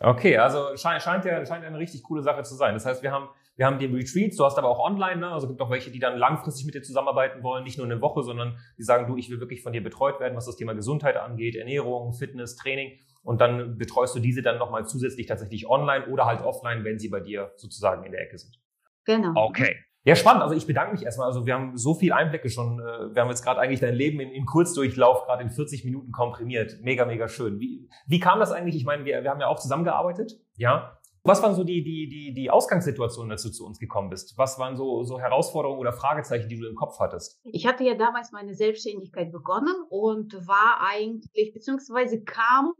Okay, 0.00 0.36
also 0.38 0.76
scheint, 0.76 1.02
scheint 1.02 1.24
ja 1.24 1.44
scheint 1.46 1.64
eine 1.64 1.78
richtig 1.78 2.02
coole 2.02 2.22
Sache 2.22 2.42
zu 2.42 2.54
sein. 2.54 2.74
Das 2.74 2.84
heißt, 2.84 3.02
wir 3.02 3.12
haben 3.12 3.28
wir 3.56 3.66
haben 3.66 3.78
die 3.78 3.86
Retreats, 3.86 4.36
du 4.36 4.44
hast 4.44 4.58
aber 4.58 4.68
auch 4.68 4.80
online, 4.80 5.20
ne? 5.20 5.30
also 5.30 5.46
es 5.46 5.50
gibt 5.50 5.60
auch 5.60 5.70
welche, 5.70 5.90
die 5.90 6.00
dann 6.00 6.18
langfristig 6.18 6.66
mit 6.66 6.74
dir 6.74 6.82
zusammenarbeiten 6.82 7.42
wollen, 7.42 7.62
nicht 7.62 7.78
nur 7.78 7.86
eine 7.86 8.00
Woche, 8.00 8.22
sondern 8.24 8.58
die 8.78 8.82
sagen, 8.82 9.06
du, 9.06 9.16
ich 9.16 9.30
will 9.30 9.38
wirklich 9.38 9.62
von 9.62 9.72
dir 9.72 9.82
betreut 9.82 10.18
werden, 10.18 10.34
was 10.36 10.46
das 10.46 10.56
Thema 10.56 10.74
Gesundheit 10.74 11.16
angeht, 11.16 11.54
Ernährung, 11.54 12.12
Fitness, 12.14 12.56
Training. 12.56 12.98
Und 13.22 13.40
dann 13.40 13.78
betreust 13.78 14.14
du 14.16 14.20
diese 14.20 14.42
dann 14.42 14.58
nochmal 14.58 14.86
zusätzlich 14.86 15.26
tatsächlich 15.26 15.68
online 15.68 16.06
oder 16.06 16.26
halt 16.26 16.42
offline, 16.42 16.84
wenn 16.84 16.98
sie 16.98 17.08
bei 17.08 17.20
dir 17.20 17.52
sozusagen 17.56 18.04
in 18.04 18.12
der 18.12 18.22
Ecke 18.22 18.38
sind. 18.38 18.58
Genau. 19.04 19.32
Okay. 19.34 19.78
Ja, 20.06 20.14
spannend. 20.16 20.42
Also 20.42 20.54
ich 20.54 20.66
bedanke 20.66 20.92
mich 20.92 21.02
erstmal. 21.02 21.26
Also 21.26 21.46
wir 21.46 21.54
haben 21.54 21.78
so 21.78 21.94
viel 21.94 22.12
Einblicke 22.12 22.50
schon. 22.50 22.78
Äh, 22.78 23.14
wir 23.14 23.22
haben 23.22 23.30
jetzt 23.30 23.42
gerade 23.42 23.60
eigentlich 23.60 23.80
dein 23.80 23.94
Leben 23.94 24.20
in, 24.20 24.30
in 24.30 24.44
Kurzdurchlauf 24.44 25.24
gerade 25.24 25.42
in 25.42 25.50
40 25.50 25.84
Minuten 25.84 26.12
komprimiert. 26.12 26.78
Mega, 26.82 27.06
mega 27.06 27.26
schön. 27.26 27.58
Wie, 27.58 27.88
wie 28.06 28.20
kam 28.20 28.38
das 28.38 28.52
eigentlich? 28.52 28.76
Ich 28.76 28.84
meine, 28.84 29.04
wir, 29.04 29.22
wir 29.22 29.30
haben 29.30 29.40
ja 29.40 29.48
auch 29.48 29.58
zusammengearbeitet. 29.58 30.32
Ja. 30.56 30.98
Was 31.26 31.42
waren 31.42 31.54
so 31.54 31.64
die, 31.64 31.82
die, 31.82 32.06
die, 32.06 32.34
die 32.34 32.50
Ausgangssituationen, 32.50 33.32
als 33.32 33.42
du 33.42 33.50
zu 33.50 33.64
uns 33.64 33.78
gekommen 33.78 34.10
bist? 34.10 34.36
Was 34.36 34.58
waren 34.58 34.76
so, 34.76 35.04
so 35.04 35.18
Herausforderungen 35.18 35.80
oder 35.80 35.94
Fragezeichen, 35.94 36.50
die 36.50 36.60
du 36.60 36.68
im 36.68 36.74
Kopf 36.74 36.98
hattest? 37.00 37.40
Ich 37.44 37.66
hatte 37.66 37.82
ja 37.82 37.94
damals 37.94 38.30
meine 38.30 38.52
Selbstständigkeit 38.52 39.32
begonnen 39.32 39.74
und 39.88 40.34
war 40.46 40.86
eigentlich, 40.86 41.54
beziehungsweise 41.54 42.22
kam 42.22 42.74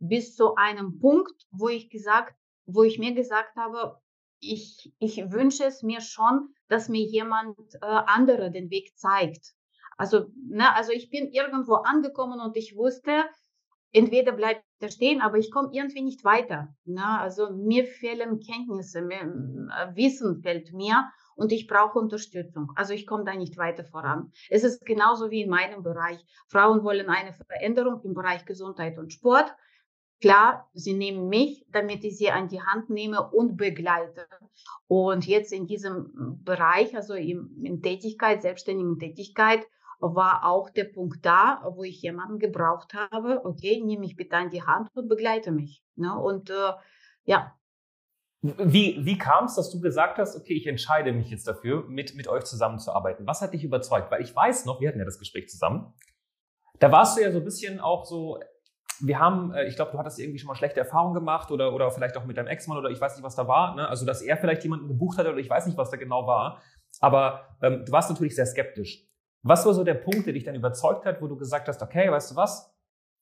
bis 0.00 0.34
zu 0.34 0.56
einem 0.56 0.98
Punkt, 0.98 1.46
wo 1.52 1.68
ich 1.68 1.88
gesagt, 1.88 2.34
wo 2.66 2.82
ich 2.82 2.98
mir 2.98 3.14
gesagt 3.14 3.54
habe, 3.54 4.00
ich, 4.40 4.92
ich 4.98 5.30
wünsche 5.30 5.64
es 5.64 5.84
mir 5.84 6.00
schon, 6.00 6.48
dass 6.68 6.88
mir 6.88 7.04
jemand 7.04 7.56
äh, 7.74 7.78
andere 7.80 8.50
den 8.50 8.70
Weg 8.70 8.96
zeigt. 8.96 9.54
Also, 9.96 10.26
ne, 10.48 10.74
also 10.74 10.92
ich 10.92 11.10
bin 11.10 11.30
irgendwo 11.30 11.74
angekommen 11.74 12.40
und 12.40 12.56
ich 12.56 12.76
wusste, 12.76 13.24
entweder 13.92 14.32
bleibt 14.32 14.64
er 14.80 14.90
stehen, 14.90 15.20
aber 15.20 15.38
ich 15.38 15.50
komme 15.50 15.70
irgendwie 15.72 16.02
nicht 16.02 16.24
weiter. 16.24 16.74
Ne? 16.84 17.06
Also 17.06 17.50
mir 17.50 17.84
fehlen 17.86 18.40
Kenntnisse, 18.40 19.00
mir, 19.02 19.20
äh, 19.20 19.96
Wissen 19.96 20.42
fehlt 20.42 20.72
mir 20.72 21.08
und 21.36 21.52
ich 21.52 21.66
brauche 21.66 21.98
Unterstützung. 21.98 22.72
Also 22.74 22.92
ich 22.92 23.06
komme 23.06 23.24
da 23.24 23.34
nicht 23.34 23.56
weiter 23.56 23.84
voran. 23.84 24.32
Es 24.50 24.64
ist 24.64 24.84
genauso 24.84 25.30
wie 25.30 25.42
in 25.42 25.50
meinem 25.50 25.82
Bereich. 25.82 26.18
Frauen 26.48 26.82
wollen 26.84 27.08
eine 27.08 27.32
Veränderung 27.32 28.02
im 28.04 28.14
Bereich 28.14 28.44
Gesundheit 28.44 28.98
und 28.98 29.12
Sport. 29.12 29.54
Klar, 30.20 30.70
sie 30.72 30.94
nehmen 30.94 31.28
mich, 31.28 31.66
damit 31.70 32.04
ich 32.04 32.16
sie 32.16 32.30
an 32.30 32.48
die 32.48 32.62
Hand 32.62 32.88
nehme 32.88 33.30
und 33.30 33.56
begleite. 33.56 34.26
Und 34.86 35.26
jetzt 35.26 35.52
in 35.52 35.66
diesem 35.66 36.40
Bereich, 36.44 36.94
also 36.96 37.14
in, 37.14 37.62
in 37.62 37.82
Tätigkeit, 37.82 38.42
selbstständigen 38.42 38.98
Tätigkeit, 38.98 39.66
war 40.00 40.44
auch 40.44 40.70
der 40.70 40.84
Punkt 40.84 41.24
da, 41.24 41.62
wo 41.74 41.84
ich 41.84 42.02
jemanden 42.02 42.38
gebraucht 42.38 42.94
habe, 42.94 43.44
okay, 43.44 43.80
nehme 43.82 44.00
mich 44.00 44.16
bitte 44.16 44.36
an 44.36 44.50
die 44.50 44.62
Hand 44.62 44.88
und 44.94 45.08
begleite 45.08 45.50
mich. 45.52 45.82
Ne? 45.96 46.14
Und 46.18 46.50
äh, 46.50 46.72
ja. 47.24 47.54
Wie, 48.42 48.98
wie 49.00 49.16
kam 49.16 49.46
es, 49.46 49.54
dass 49.54 49.70
du 49.70 49.80
gesagt 49.80 50.18
hast, 50.18 50.36
okay, 50.36 50.52
ich 50.52 50.66
entscheide 50.66 51.12
mich 51.12 51.30
jetzt 51.30 51.48
dafür, 51.48 51.84
mit, 51.88 52.14
mit 52.14 52.28
euch 52.28 52.44
zusammenzuarbeiten? 52.44 53.26
Was 53.26 53.40
hat 53.40 53.54
dich 53.54 53.64
überzeugt? 53.64 54.10
Weil 54.10 54.20
ich 54.20 54.36
weiß 54.36 54.66
noch, 54.66 54.80
wir 54.80 54.88
hatten 54.88 54.98
ja 54.98 55.06
das 55.06 55.18
Gespräch 55.18 55.48
zusammen, 55.48 55.94
da 56.80 56.92
warst 56.92 57.16
du 57.16 57.22
ja 57.22 57.32
so 57.32 57.38
ein 57.38 57.44
bisschen 57.44 57.80
auch 57.80 58.04
so, 58.04 58.38
wir 59.00 59.18
haben, 59.18 59.52
äh, 59.52 59.64
ich 59.64 59.76
glaube, 59.76 59.92
du 59.92 59.98
hattest 59.98 60.18
irgendwie 60.18 60.38
schon 60.38 60.48
mal 60.48 60.54
schlechte 60.54 60.80
Erfahrungen 60.80 61.14
gemacht 61.14 61.50
oder, 61.50 61.72
oder 61.72 61.90
vielleicht 61.90 62.16
auch 62.16 62.24
mit 62.24 62.36
deinem 62.36 62.48
Ex-Mann 62.48 62.78
oder 62.78 62.90
ich 62.90 63.00
weiß 63.00 63.16
nicht, 63.16 63.24
was 63.24 63.36
da 63.36 63.48
war. 63.48 63.74
Ne? 63.74 63.88
Also, 63.88 64.06
dass 64.06 64.22
er 64.22 64.36
vielleicht 64.36 64.62
jemanden 64.62 64.88
gebucht 64.88 65.18
hat 65.18 65.26
oder 65.26 65.38
ich 65.38 65.50
weiß 65.50 65.66
nicht, 65.66 65.78
was 65.78 65.90
da 65.90 65.96
genau 65.96 66.26
war. 66.26 66.62
Aber 67.00 67.56
ähm, 67.62 67.84
du 67.84 67.92
warst 67.92 68.10
natürlich 68.10 68.34
sehr 68.36 68.46
skeptisch. 68.46 69.06
Was 69.42 69.66
war 69.66 69.74
so 69.74 69.84
der 69.84 69.94
Punkt, 69.94 70.26
der 70.26 70.32
dich 70.32 70.44
dann 70.44 70.54
überzeugt 70.54 71.04
hat, 71.04 71.20
wo 71.20 71.26
du 71.26 71.36
gesagt 71.36 71.68
hast, 71.68 71.82
okay, 71.82 72.10
weißt 72.10 72.32
du 72.32 72.36
was? 72.36 72.74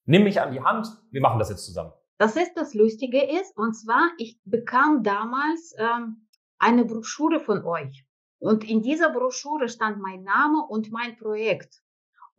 Nimm 0.04 0.24
mich 0.24 0.40
an 0.40 0.52
die 0.52 0.62
Hand, 0.62 0.88
wir 1.10 1.20
machen 1.20 1.38
das 1.38 1.50
jetzt 1.50 1.64
zusammen. 1.64 1.92
Das 2.18 2.36
ist 2.36 2.54
das 2.54 2.74
Lustige 2.74 3.22
ist, 3.40 3.56
und 3.56 3.74
zwar, 3.74 4.10
ich 4.18 4.40
bekam 4.44 5.02
damals 5.02 5.74
ähm, 5.78 6.28
eine 6.58 6.84
Broschüre 6.84 7.40
von 7.40 7.64
euch. 7.64 8.06
Und 8.38 8.62
in 8.68 8.82
dieser 8.82 9.10
Broschüre 9.10 9.68
stand 9.68 10.00
mein 10.00 10.22
Name 10.22 10.64
und 10.68 10.90
mein 10.92 11.16
Projekt. 11.16 11.81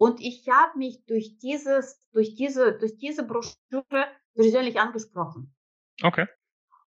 Und 0.04 0.20
ich 0.20 0.46
habe 0.50 0.78
mich 0.78 1.06
durch 1.06 1.38
dieses, 1.38 1.98
durch 2.12 2.36
diese, 2.36 2.78
durch 2.78 2.98
diese 2.98 3.26
Broschüre 3.26 4.06
persönlich 4.36 4.78
angesprochen. 4.78 5.56
Okay. 6.04 6.28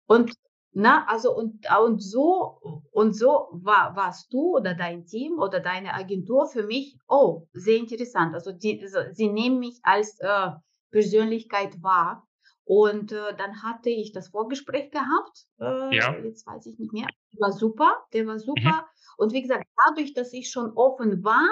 Und 0.07 0.33
na, 0.71 1.05
also 1.09 1.37
und, 1.37 1.67
und 1.79 2.03
so 2.03 2.59
und 2.91 3.13
so 3.13 3.49
war, 3.53 3.95
warst 3.97 4.33
du 4.33 4.57
oder 4.57 4.73
dein 4.73 5.05
Team 5.05 5.39
oder 5.39 5.61
deine 5.61 5.93
Agentur 5.93 6.47
für 6.47 6.63
mich, 6.63 6.97
oh, 7.07 7.47
sehr 7.53 7.77
interessant. 7.77 8.33
Also 8.33 8.51
die, 8.51 8.83
sie 9.11 9.29
nehmen 9.29 9.59
mich 9.59 9.81
als 9.83 10.19
äh, 10.21 10.49
Persönlichkeit 10.91 11.83
wahr. 11.83 12.27
Und 12.65 13.13
äh, 13.13 13.37
dann 13.37 13.63
hatte 13.63 13.91
ich 13.91 14.13
das 14.13 14.29
Vorgespräch 14.29 14.91
gehabt. 14.91 15.45
Äh, 15.61 15.97
ja. 15.97 16.17
Jetzt 16.17 16.47
weiß 16.47 16.65
ich 16.65 16.79
nicht 16.79 16.95
mehr. 16.95 17.09
Der 17.35 17.41
war 17.41 17.53
super, 17.53 18.07
der 18.15 18.27
war 18.27 18.37
mhm. 18.37 18.39
super. 18.39 18.73
Mhm. 18.73 19.19
Und 19.19 19.33
wie 19.35 19.43
gesagt, 19.43 19.67
dadurch, 19.87 20.15
dass 20.15 20.33
ich 20.33 20.51
schon 20.51 20.73
offen 20.77 21.23
war, 21.23 21.47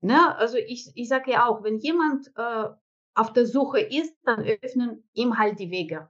Ne? 0.00 0.36
Also 0.36 0.56
ich, 0.56 0.90
ich 0.94 1.08
sage 1.08 1.32
ja 1.32 1.46
auch, 1.46 1.62
wenn 1.62 1.78
jemand 1.78 2.32
äh, 2.36 2.68
auf 3.14 3.32
der 3.32 3.46
Suche 3.46 3.80
ist, 3.80 4.16
dann 4.24 4.44
öffnen 4.44 5.08
ihm 5.12 5.38
halt 5.38 5.58
die 5.58 5.70
Wege. 5.70 6.08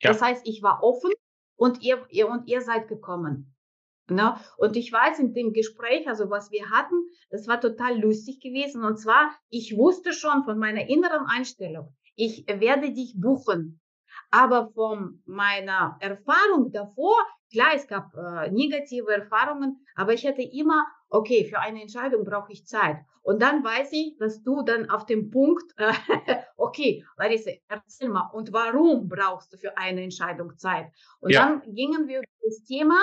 Ja. 0.00 0.10
Das 0.10 0.22
heißt, 0.22 0.46
ich 0.46 0.62
war 0.62 0.82
offen 0.82 1.12
und 1.56 1.82
ihr, 1.82 2.04
ihr 2.10 2.28
und 2.28 2.48
ihr 2.48 2.60
seid 2.60 2.88
gekommen. 2.88 3.54
Ne? 4.08 4.36
Und 4.58 4.76
ich 4.76 4.92
weiß 4.92 5.18
in 5.20 5.32
dem 5.32 5.52
Gespräch, 5.52 6.08
also 6.08 6.28
was 6.30 6.50
wir 6.50 6.70
hatten, 6.70 6.94
das 7.30 7.46
war 7.46 7.60
total 7.60 8.00
lustig 8.00 8.40
gewesen. 8.40 8.84
Und 8.84 8.98
zwar, 8.98 9.30
ich 9.48 9.76
wusste 9.76 10.12
schon 10.12 10.44
von 10.44 10.58
meiner 10.58 10.88
inneren 10.88 11.26
Einstellung, 11.26 11.94
ich 12.14 12.46
werde 12.46 12.92
dich 12.92 13.14
buchen. 13.16 13.80
Aber 14.30 14.70
von 14.72 15.22
meiner 15.24 15.96
Erfahrung 16.00 16.72
davor, 16.72 17.14
klar, 17.50 17.72
es 17.74 17.86
gab 17.86 18.14
äh, 18.14 18.50
negative 18.50 19.12
Erfahrungen, 19.12 19.84
aber 19.94 20.14
ich 20.14 20.26
hatte 20.26 20.42
immer, 20.42 20.86
okay, 21.12 21.44
für 21.44 21.60
eine 21.60 21.82
Entscheidung 21.82 22.24
brauche 22.24 22.52
ich 22.52 22.66
Zeit. 22.66 22.96
Und 23.22 23.40
dann 23.40 23.62
weiß 23.62 23.92
ich, 23.92 24.16
dass 24.18 24.42
du 24.42 24.62
dann 24.62 24.90
auf 24.90 25.06
dem 25.06 25.30
Punkt, 25.30 25.64
äh, 25.76 25.92
okay, 26.56 27.04
Larissa, 27.16 27.52
erzähl 27.68 28.08
mal, 28.08 28.30
und 28.32 28.52
warum 28.52 29.08
brauchst 29.08 29.52
du 29.52 29.58
für 29.58 29.76
eine 29.76 30.02
Entscheidung 30.02 30.56
Zeit? 30.56 30.90
Und 31.20 31.30
ja. 31.30 31.40
dann 31.40 31.74
gingen 31.74 32.08
wir 32.08 32.18
über 32.18 32.26
das 32.44 32.64
Thema, 32.64 32.96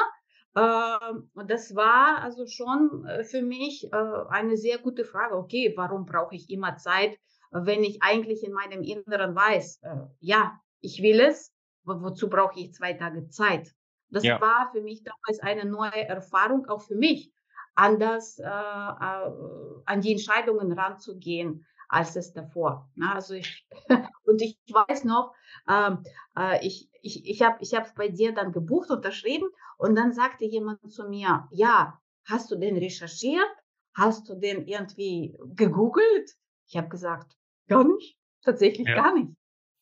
ähm, 0.55 1.29
und 1.35 1.51
das 1.51 1.75
war 1.75 2.21
also 2.21 2.47
schon 2.47 3.05
äh, 3.05 3.23
für 3.23 3.43
mich 3.43 3.85
äh, 3.93 3.97
eine 4.29 4.57
sehr 4.57 4.79
gute 4.79 5.05
Frage. 5.05 5.37
Okay, 5.37 5.73
warum 5.77 6.05
brauche 6.05 6.35
ich 6.35 6.49
immer 6.49 6.75
Zeit, 6.77 7.17
wenn 7.51 7.83
ich 7.83 8.01
eigentlich 8.01 8.43
in 8.43 8.53
meinem 8.53 8.81
Inneren 8.81 9.35
weiß, 9.35 9.81
äh, 9.83 9.95
ja, 10.19 10.59
ich 10.81 11.01
will 11.01 11.19
es, 11.19 11.53
wozu 11.83 12.29
brauche 12.29 12.59
ich 12.59 12.73
zwei 12.73 12.93
Tage 12.93 13.29
Zeit? 13.29 13.71
Das 14.09 14.23
ja. 14.23 14.41
war 14.41 14.71
für 14.71 14.81
mich 14.81 15.03
damals 15.03 15.39
eine 15.39 15.69
neue 15.69 16.07
Erfahrung, 16.07 16.65
auch 16.67 16.81
für 16.81 16.95
mich, 16.95 17.31
anders 17.79 18.39
äh, 18.39 18.43
an 18.43 20.01
die 20.01 20.11
Entscheidungen 20.11 20.71
ranzugehen 20.71 21.65
als 21.87 22.15
es 22.15 22.33
davor. 22.33 22.89
Also 23.01 23.33
ich, 23.33 23.67
und 24.23 24.41
ich 24.41 24.57
weiß 24.71 25.05
noch, 25.05 25.33
ähm, 25.67 26.03
äh, 26.37 26.65
ich, 26.65 26.89
ich, 27.01 27.27
ich 27.27 27.41
habe 27.41 27.57
ich 27.61 27.73
es 27.73 27.93
bei 27.95 28.09
dir 28.09 28.33
dann 28.33 28.51
gebucht, 28.51 28.91
unterschrieben 28.91 29.49
und 29.77 29.95
dann 29.95 30.13
sagte 30.13 30.45
jemand 30.45 30.91
zu 30.91 31.09
mir, 31.09 31.47
ja, 31.51 31.99
hast 32.25 32.51
du 32.51 32.55
den 32.55 32.77
recherchiert? 32.77 33.49
Hast 33.95 34.29
du 34.29 34.35
den 34.35 34.67
irgendwie 34.67 35.35
gegoogelt? 35.55 36.29
Ich 36.67 36.77
habe 36.77 36.89
gesagt, 36.89 37.35
gar 37.67 37.83
nicht, 37.83 38.17
tatsächlich 38.43 38.87
ja. 38.87 38.95
gar 38.95 39.13
nicht. 39.15 39.35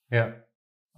Ja. 0.10 0.47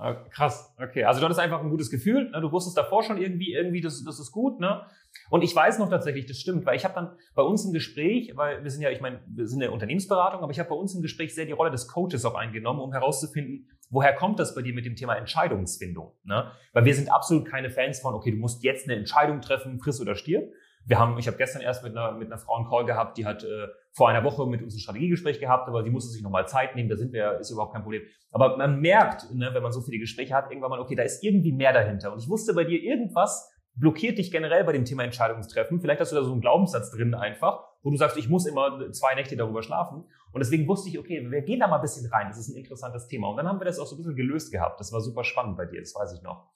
Ah, 0.01 0.13
krass, 0.13 0.73
okay. 0.81 1.03
Also 1.03 1.19
du 1.19 1.25
hattest 1.25 1.41
einfach 1.41 1.61
ein 1.61 1.69
gutes 1.69 1.89
Gefühl. 1.89 2.29
Ne? 2.29 2.39
Du 2.39 2.53
wusstest 2.53 2.77
davor 2.77 3.03
schon 3.03 3.17
irgendwie, 3.17 3.51
irgendwie, 3.53 3.81
das, 3.81 4.01
das 4.05 4.17
ist 4.17 4.31
gut. 4.31 4.57
Ne? 4.61 4.81
Und 5.29 5.43
ich 5.43 5.53
weiß 5.53 5.77
noch 5.77 5.89
tatsächlich, 5.89 6.25
das 6.25 6.37
stimmt, 6.37 6.65
weil 6.65 6.77
ich 6.77 6.85
habe 6.85 6.93
dann 6.93 7.17
bei 7.35 7.41
uns 7.41 7.65
im 7.65 7.73
Gespräch, 7.73 8.31
weil 8.35 8.63
wir 8.63 8.71
sind 8.71 8.81
ja, 8.81 8.91
ich 8.91 9.01
meine, 9.01 9.19
wir 9.27 9.45
sind 9.45 9.61
eine 9.61 9.71
Unternehmensberatung, 9.73 10.41
aber 10.41 10.53
ich 10.53 10.59
habe 10.59 10.69
bei 10.69 10.75
uns 10.75 10.95
im 10.95 11.01
Gespräch 11.01 11.35
sehr 11.35 11.45
die 11.45 11.51
Rolle 11.51 11.69
des 11.69 11.89
Coaches 11.89 12.23
auch 12.23 12.35
eingenommen, 12.35 12.79
um 12.79 12.93
herauszufinden, 12.93 13.67
woher 13.89 14.15
kommt 14.15 14.39
das 14.39 14.55
bei 14.55 14.61
dir 14.61 14.73
mit 14.73 14.85
dem 14.85 14.95
Thema 14.95 15.15
Entscheidungsfindung? 15.15 16.13
Ne? 16.23 16.49
Weil 16.71 16.85
wir 16.85 16.95
sind 16.95 17.11
absolut 17.11 17.45
keine 17.45 17.69
Fans 17.69 17.99
von, 17.99 18.13
okay, 18.13 18.31
du 18.31 18.37
musst 18.37 18.63
jetzt 18.63 18.87
eine 18.87 18.97
Entscheidung 18.97 19.41
treffen, 19.41 19.79
friss 19.79 19.99
oder 19.99 20.15
stirb. 20.15 20.49
Wir 20.89 20.97
haben, 20.97 21.19
ich 21.19 21.27
habe 21.27 21.37
gestern 21.37 21.61
erst 21.61 21.83
mit 21.83 21.95
einer, 21.95 22.13
mit 22.13 22.31
einer 22.31 22.39
Frau 22.39 22.55
einen 22.55 22.67
Call 22.67 22.83
gehabt, 22.83 23.15
die 23.19 23.25
hat 23.27 23.43
äh, 23.43 23.67
vor 23.91 24.09
einer 24.09 24.23
Woche 24.23 24.47
mit 24.47 24.63
uns 24.63 24.75
ein 24.75 24.79
Strategiegespräch 24.79 25.39
gehabt, 25.39 25.67
aber 25.67 25.83
sie 25.83 25.91
musste 25.91 26.09
sich 26.11 26.23
nochmal 26.23 26.47
Zeit 26.47 26.75
nehmen, 26.75 26.89
da 26.89 26.95
sind 26.95 27.13
wir, 27.13 27.37
ist 27.37 27.51
überhaupt 27.51 27.73
kein 27.73 27.83
Problem. 27.83 28.01
Aber 28.31 28.57
man 28.57 28.79
merkt, 28.79 29.31
ne, 29.31 29.51
wenn 29.53 29.61
man 29.61 29.71
so 29.71 29.81
viele 29.81 29.99
Gespräche 29.99 30.33
hat, 30.33 30.49
irgendwann 30.49 30.71
mal, 30.71 30.79
okay, 30.79 30.95
da 30.95 31.03
ist 31.03 31.23
irgendwie 31.23 31.51
mehr 31.51 31.73
dahinter. 31.73 32.11
Und 32.11 32.23
ich 32.23 32.27
wusste 32.27 32.55
bei 32.55 32.63
dir 32.63 32.81
irgendwas, 32.81 33.51
blockiert 33.75 34.17
dich 34.17 34.31
generell 34.31 34.63
bei 34.63 34.71
dem 34.71 34.83
Thema 34.83 35.03
Entscheidungstreffen. 35.03 35.79
Vielleicht 35.79 36.01
hast 36.01 36.11
du 36.11 36.15
da 36.15 36.23
so 36.23 36.31
einen 36.31 36.41
Glaubenssatz 36.41 36.89
drin 36.89 37.13
einfach, 37.13 37.63
wo 37.83 37.91
du 37.91 37.95
sagst, 37.95 38.17
ich 38.17 38.27
muss 38.27 38.47
immer 38.47 38.91
zwei 38.91 39.13
Nächte 39.13 39.37
darüber 39.37 39.61
schlafen. 39.61 40.05
Und 40.31 40.39
deswegen 40.39 40.67
wusste 40.67 40.89
ich, 40.89 40.97
okay, 40.97 41.23
wir 41.29 41.41
gehen 41.43 41.59
da 41.59 41.67
mal 41.67 41.75
ein 41.75 41.83
bisschen 41.83 42.11
rein. 42.11 42.29
Das 42.29 42.39
ist 42.39 42.49
ein 42.49 42.57
interessantes 42.57 43.07
Thema. 43.07 43.29
Und 43.29 43.37
dann 43.37 43.47
haben 43.47 43.61
wir 43.61 43.65
das 43.65 43.77
auch 43.77 43.85
so 43.85 43.93
ein 43.93 43.99
bisschen 43.99 44.15
gelöst 44.15 44.51
gehabt. 44.51 44.79
Das 44.79 44.91
war 44.91 45.01
super 45.01 45.23
spannend 45.23 45.55
bei 45.55 45.67
dir, 45.67 45.79
das 45.81 45.93
weiß 45.93 46.13
ich 46.13 46.23
noch. 46.23 46.49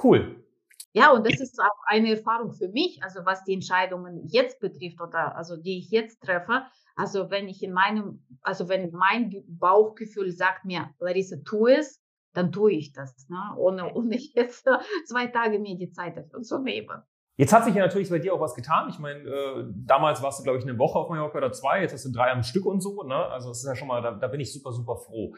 Cool. 0.00 0.44
Ja, 0.92 1.12
und 1.12 1.24
das 1.24 1.40
ist 1.40 1.58
auch 1.60 1.78
eine 1.86 2.10
Erfahrung 2.10 2.52
für 2.52 2.68
mich, 2.68 3.00
also 3.02 3.24
was 3.24 3.44
die 3.44 3.54
Entscheidungen 3.54 4.26
jetzt 4.26 4.58
betrifft 4.58 5.00
oder 5.00 5.36
also 5.36 5.56
die 5.56 5.78
ich 5.78 5.90
jetzt 5.90 6.20
treffe. 6.20 6.64
Also 6.96 7.30
wenn 7.30 7.48
ich 7.48 7.62
in 7.62 7.72
meinem, 7.72 8.26
also 8.42 8.68
wenn 8.68 8.90
mein 8.90 9.44
Bauchgefühl 9.46 10.32
sagt 10.32 10.64
mir, 10.64 10.90
Larissa, 10.98 11.36
tu 11.44 11.68
es, 11.68 12.02
dann 12.34 12.50
tue 12.50 12.72
ich 12.72 12.92
das, 12.92 13.28
ne? 13.28 13.54
ohne, 13.56 13.94
ohne 13.94 14.16
jetzt 14.34 14.68
zwei 15.06 15.28
Tage 15.28 15.58
mir 15.58 15.76
die 15.76 15.90
Zeit 15.92 16.16
dafür 16.16 16.42
zu 16.42 16.58
nehmen. 16.58 17.02
Jetzt 17.36 17.52
hat 17.52 17.64
sich 17.64 17.74
ja 17.74 17.82
natürlich 17.82 18.10
bei 18.10 18.18
dir 18.18 18.34
auch 18.34 18.40
was 18.40 18.54
getan. 18.54 18.90
Ich 18.90 18.98
meine, 18.98 19.20
äh, 19.20 19.64
damals 19.74 20.22
warst 20.22 20.40
du, 20.40 20.42
glaube 20.42 20.58
ich, 20.58 20.64
eine 20.64 20.78
Woche 20.78 20.98
auf 20.98 21.08
Mallorca 21.08 21.38
oder 21.38 21.52
zwei, 21.52 21.80
jetzt 21.80 21.94
hast 21.94 22.04
du 22.04 22.12
drei 22.12 22.30
am 22.32 22.42
Stück 22.42 22.66
und 22.66 22.82
so. 22.82 23.02
Ne? 23.04 23.14
Also 23.14 23.48
das 23.48 23.60
ist 23.60 23.66
ja 23.66 23.74
schon 23.74 23.88
mal, 23.88 24.02
da, 24.02 24.10
da 24.12 24.28
bin 24.28 24.40
ich 24.40 24.52
super, 24.52 24.72
super 24.72 24.96
froh. 24.96 25.34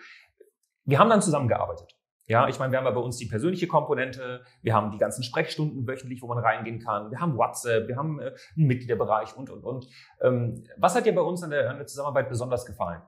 Wir 0.85 0.99
haben 0.99 1.11
dann 1.11 1.23
zusammengearbeitet. 1.23 1.95
Ja, 2.27 2.49
ich 2.49 2.59
meine, 2.59 2.73
wir 2.73 2.79
haben 2.79 2.85
ja 2.85 2.93
bei 2.93 3.01
uns 3.01 3.17
die 3.17 3.27
persönliche 3.27 3.67
Komponente, 3.67 4.45
wir 4.63 4.75
haben 4.75 4.93
die 4.93 4.99
ganzen 4.99 5.25
Sprechstunden 5.25 5.87
wöchentlich, 5.87 6.23
wo 6.23 6.29
man 6.29 6.39
reingehen 6.39 6.79
kann, 6.79 7.11
wir 7.11 7.21
haben 7.21 7.37
WhatsApp, 7.37 7.89
wir 7.89 7.97
haben 7.97 8.21
äh, 8.21 8.33
einen 8.57 8.67
Mitgliederbereich 8.67 9.37
und, 9.37 9.51
und, 9.51 9.65
und. 9.65 9.89
Ähm, 10.21 10.65
was 10.77 10.95
hat 10.95 11.05
dir 11.05 11.15
bei 11.15 11.21
uns 11.21 11.43
an 11.43 11.51
der, 11.51 11.69
an 11.69 11.79
der 11.79 11.87
Zusammenarbeit 11.87 12.29
besonders 12.29 12.65
gefallen? 12.65 13.03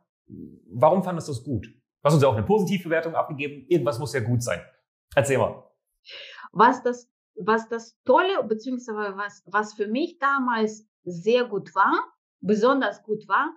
Warum 0.72 1.04
fandest 1.04 1.28
du 1.28 1.32
das 1.32 1.44
gut? 1.44 1.66
Du 1.66 1.72
hast 2.02 2.14
uns 2.14 2.22
ja 2.22 2.28
auch 2.28 2.34
eine 2.34 2.44
Positivbewertung 2.44 3.14
abgegeben. 3.14 3.66
Irgendwas 3.68 3.98
muss 3.98 4.12
ja 4.12 4.20
gut 4.20 4.42
sein. 4.42 4.60
Erzähl 5.14 5.38
mal. 5.38 5.64
Was 6.52 6.82
das, 6.82 7.10
was 7.36 7.68
das 7.68 7.98
Tolle, 8.04 8.44
beziehungsweise 8.44 9.16
was, 9.16 9.42
was 9.46 9.74
für 9.74 9.86
mich 9.86 10.18
damals 10.18 10.88
sehr 11.04 11.44
gut 11.44 11.74
war, 11.74 12.12
besonders 12.40 13.02
gut 13.02 13.26
war, 13.28 13.54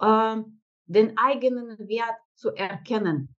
äh, 0.00 0.42
den 0.86 1.16
eigenen 1.18 1.78
Wert 1.78 2.16
zu 2.34 2.50
erkennen. 2.54 3.34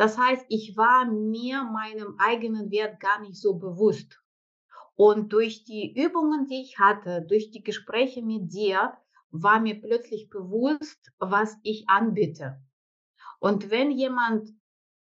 Das 0.00 0.16
heißt, 0.16 0.46
ich 0.48 0.78
war 0.78 1.04
mir 1.04 1.62
meinem 1.62 2.14
eigenen 2.16 2.70
Wert 2.70 3.00
gar 3.00 3.20
nicht 3.20 3.38
so 3.38 3.58
bewusst. 3.58 4.18
Und 4.94 5.34
durch 5.34 5.64
die 5.64 5.92
Übungen, 5.94 6.46
die 6.46 6.62
ich 6.62 6.78
hatte, 6.78 7.20
durch 7.20 7.50
die 7.50 7.62
Gespräche 7.62 8.22
mit 8.22 8.50
dir, 8.50 8.96
war 9.28 9.60
mir 9.60 9.78
plötzlich 9.78 10.30
bewusst, 10.30 11.12
was 11.18 11.58
ich 11.64 11.84
anbiete. 11.90 12.62
Und 13.40 13.70
wenn 13.70 13.90
jemand 13.90 14.48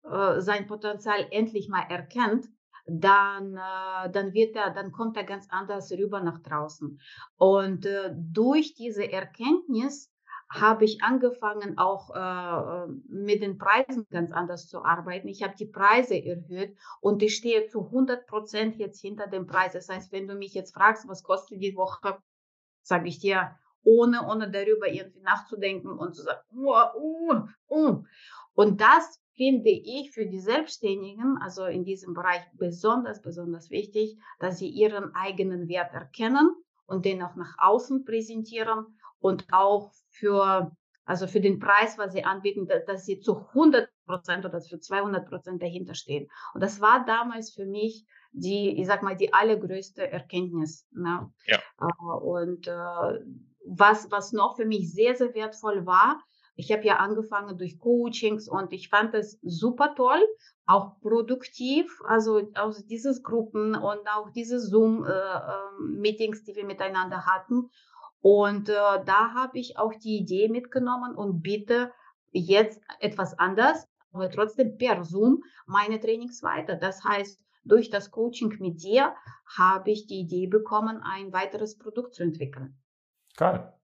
äh, 0.05 0.41
sein 0.41 0.69
Potenzial 0.69 1.27
endlich 1.33 1.69
mal 1.69 1.87
erkennt, 1.91 2.47
dann, 2.87 3.57
äh, 3.57 4.13
dann 4.13 4.33
wird 4.33 4.55
er, 4.55 4.71
dann 4.71 4.93
kommt 4.93 5.17
er 5.17 5.25
ganz 5.25 5.49
anders 5.51 5.91
rüber 5.91 6.21
nach 6.21 6.39
draußen. 6.39 7.01
Und 7.35 7.85
äh, 7.85 8.15
durch 8.15 8.75
diese 8.75 9.11
Erkenntnis 9.11 10.14
habe 10.55 10.85
ich 10.85 11.03
angefangen, 11.03 11.79
auch 11.79 12.15
äh, 12.15 12.87
mit 13.09 13.43
den 13.43 13.59
Preisen 13.59 14.07
ganz 14.11 14.31
anders 14.31 14.69
zu 14.69 14.85
arbeiten. 14.85 15.27
Ich 15.27 15.43
habe 15.43 15.55
die 15.59 15.67
Preise 15.67 16.15
erhöht 16.15 16.77
und 17.01 17.23
ich 17.25 17.35
stehe 17.35 17.67
zu 17.67 17.87
100 17.87 18.27
Prozent 18.29 18.77
jetzt 18.77 19.01
hinter 19.01 19.27
dem 19.27 19.47
Preis. 19.47 19.73
Das 19.73 19.89
heißt, 19.89 20.13
wenn 20.13 20.29
du 20.29 20.37
mich 20.37 20.55
jetzt 20.55 20.73
fragst, 20.73 21.09
was 21.09 21.25
kostet 21.25 21.61
die 21.61 21.75
Woche, 21.75 22.19
sage 22.83 23.09
ich 23.09 23.19
dir 23.19 23.57
ohne, 23.83 24.27
ohne 24.29 24.49
darüber 24.49 24.87
irgendwie 24.87 25.23
nachzudenken 25.23 25.99
und 25.99 26.15
zu 26.15 26.23
sagen, 26.23 26.41
uh, 26.55 26.73
uh, 26.97 27.49
uh. 27.71 28.05
Und 28.55 28.81
das 28.81 29.21
finde 29.35 29.71
ich 29.71 30.13
für 30.13 30.27
die 30.27 30.39
Selbstständigen, 30.39 31.37
also 31.43 31.65
in 31.65 31.85
diesem 31.85 32.15
Bereich 32.15 32.43
besonders, 32.53 33.21
besonders 33.21 33.71
wichtig, 33.71 34.17
dass 34.39 34.59
sie 34.59 34.69
ihren 34.69 35.15
eigenen 35.17 35.69
Wert 35.69 35.93
erkennen 35.93 36.55
und 36.87 37.05
den 37.05 37.23
auch 37.23 37.35
nach 37.35 37.57
außen 37.59 38.05
präsentieren 38.05 38.87
und 39.25 39.47
auch 39.53 39.91
für, 40.11 40.71
also 41.07 41.27
für 41.27 41.41
den 41.41 41.59
Preis, 41.59 41.97
was 41.97 42.13
sie 42.13 42.25
anbieten, 42.25 42.67
dass, 42.67 42.85
dass 42.85 43.07
sie 43.07 43.21
zu 43.21 43.39
100 43.39 43.89
Prozent 44.05 44.45
oder 44.45 44.61
für 44.61 44.79
200 44.79 45.27
Prozent 45.27 45.63
dahinter 45.63 45.95
stehen. 45.95 46.29
Und 46.53 46.63
das 46.63 46.83
war 46.83 47.07
damals 47.07 47.55
für 47.55 47.65
mich 47.65 48.05
die, 48.33 48.79
ich 48.79 48.87
sag 48.87 49.03
mal, 49.03 49.17
die 49.17 49.33
allergrößte 49.33 50.11
Erkenntnis. 50.11 50.87
Ne? 50.93 51.33
Ja. 51.47 51.59
Äh, 51.81 52.19
und 52.23 52.69
äh, 52.69 53.21
was, 53.67 54.11
was 54.11 54.33
noch 54.33 54.57
für 54.57 54.67
mich 54.67 54.93
sehr, 54.93 55.15
sehr 55.15 55.35
wertvoll 55.35 55.87
war, 55.87 56.21
ich 56.57 56.71
habe 56.71 56.85
ja 56.85 56.97
angefangen 56.97 57.57
durch 57.57 57.79
Coachings 57.79 58.47
und 58.47 58.73
ich 58.73 58.89
fand 58.89 59.15
das 59.15 59.39
super 59.43 59.95
toll, 59.97 60.23
auch 60.67 61.01
produktiv, 61.01 61.91
also 62.07 62.43
aus 62.55 62.87
dieses 62.87 63.23
Gruppen 63.23 63.75
und 63.75 64.01
auch 64.15 64.31
diese 64.31 64.61
Zoom-Meetings, 64.61 66.39
äh, 66.39 66.43
äh, 66.43 66.45
die 66.45 66.57
wir 66.57 66.65
miteinander 66.65 67.27
hatten. 67.27 67.71
Und 68.25 68.71
äh, 68.71 68.73
da 69.05 69.35
habe 69.35 69.59
ich 69.59 69.77
auch 69.77 69.93
die 69.93 70.17
Idee 70.17 70.49
mitgenommen 70.49 71.15
und 71.15 71.43
bitte 71.43 71.93
jetzt 72.33 72.81
etwas 72.99 73.39
anders, 73.39 73.87
aber 74.15 74.31
trotzdem 74.31 74.79
per 74.79 75.05
Zoom 75.05 75.43
meine 75.67 76.01
Trainings 76.01 76.43
weiter. 76.43 76.77
Das 76.77 77.05
heißt, 77.05 77.39
durch 77.65 77.91
das 77.91 78.11
Coaching 78.11 78.57
mit 78.61 78.83
dir 78.83 79.15
habe 79.59 79.91
ich 79.91 80.07
die 80.07 80.21
Idee 80.21 80.47
bekommen, 80.47 81.03
ein 81.05 81.35
weiteres 81.35 81.77
Produkt 81.77 82.15
zu 82.15 82.23
entwickeln. 82.23 82.81
Geil. 83.37 83.75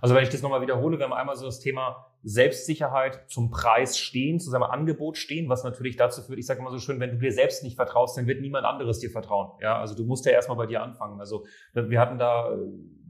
Also 0.00 0.16
wenn 0.16 0.24
ich 0.24 0.28
das 0.28 0.42
nochmal 0.42 0.60
wiederhole, 0.60 0.98
wir 0.98 1.04
haben 1.04 1.12
einmal 1.12 1.36
so 1.36 1.46
das 1.46 1.60
Thema 1.60 2.04
Selbstsicherheit 2.24 3.30
zum 3.30 3.52
Preis 3.52 3.96
stehen, 3.96 4.40
zu 4.40 4.50
seinem 4.50 4.64
Angebot 4.64 5.18
stehen, 5.18 5.48
was 5.48 5.62
natürlich 5.62 5.96
dazu 5.96 6.20
führt, 6.20 6.40
ich 6.40 6.46
sage 6.46 6.58
immer 6.58 6.72
so 6.72 6.80
schön, 6.80 6.98
wenn 6.98 7.10
du 7.10 7.18
dir 7.18 7.32
selbst 7.32 7.62
nicht 7.62 7.76
vertraust, 7.76 8.18
dann 8.18 8.26
wird 8.26 8.40
niemand 8.40 8.66
anderes 8.66 8.98
dir 8.98 9.10
vertrauen. 9.10 9.52
Ja, 9.60 9.78
also 9.78 9.94
du 9.94 10.04
musst 10.04 10.26
ja 10.26 10.32
erstmal 10.32 10.58
bei 10.58 10.66
dir 10.66 10.82
anfangen. 10.82 11.20
Also 11.20 11.46
wir 11.74 12.00
hatten 12.00 12.18
da 12.18 12.50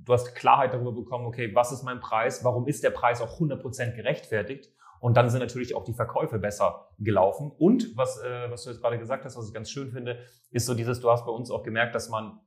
du 0.05 0.13
hast 0.13 0.35
Klarheit 0.35 0.73
darüber 0.73 0.93
bekommen, 0.93 1.27
okay, 1.27 1.55
was 1.55 1.73
ist 1.73 1.83
mein 1.83 2.01
Preis, 2.01 2.45
warum 2.45 2.67
ist 2.67 2.83
der 2.85 2.91
Preis 2.91 3.21
auch 3.21 3.41
100% 3.41 3.95
gerechtfertigt 3.95 4.71
und 5.01 5.17
dann 5.17 5.29
sind 5.29 5.41
natürlich 5.41 5.75
auch 5.75 5.85
die 5.85 5.93
Verkäufe 5.93 6.39
besser 6.39 6.89
gelaufen. 6.99 7.51
Und 7.51 7.97
was, 7.97 8.23
äh, 8.23 8.51
was 8.51 8.65
du 8.65 8.71
jetzt 8.71 8.81
gerade 8.81 8.99
gesagt 8.99 9.25
hast, 9.25 9.37
was 9.37 9.49
ich 9.49 9.55
ganz 9.55 9.71
schön 9.71 9.91
finde, 9.91 10.19
ist 10.51 10.67
so 10.67 10.75
dieses, 10.75 11.01
du 11.01 11.11
hast 11.11 11.27
bei 11.27 11.33
uns 11.33 11.51
auch 11.51 11.63
gemerkt, 11.63 11.95
dass 11.95 12.09
man 12.09 12.41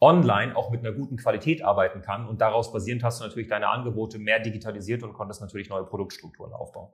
online 0.00 0.56
auch 0.56 0.70
mit 0.70 0.80
einer 0.80 0.92
guten 0.92 1.16
Qualität 1.16 1.62
arbeiten 1.62 2.02
kann 2.02 2.26
und 2.26 2.40
daraus 2.40 2.72
basierend 2.72 3.02
hast 3.04 3.20
du 3.20 3.24
natürlich 3.24 3.48
deine 3.48 3.68
Angebote 3.68 4.18
mehr 4.18 4.40
digitalisiert 4.40 5.02
und 5.02 5.12
konntest 5.12 5.40
natürlich 5.40 5.68
neue 5.68 5.84
Produktstrukturen 5.84 6.52
aufbauen. 6.52 6.90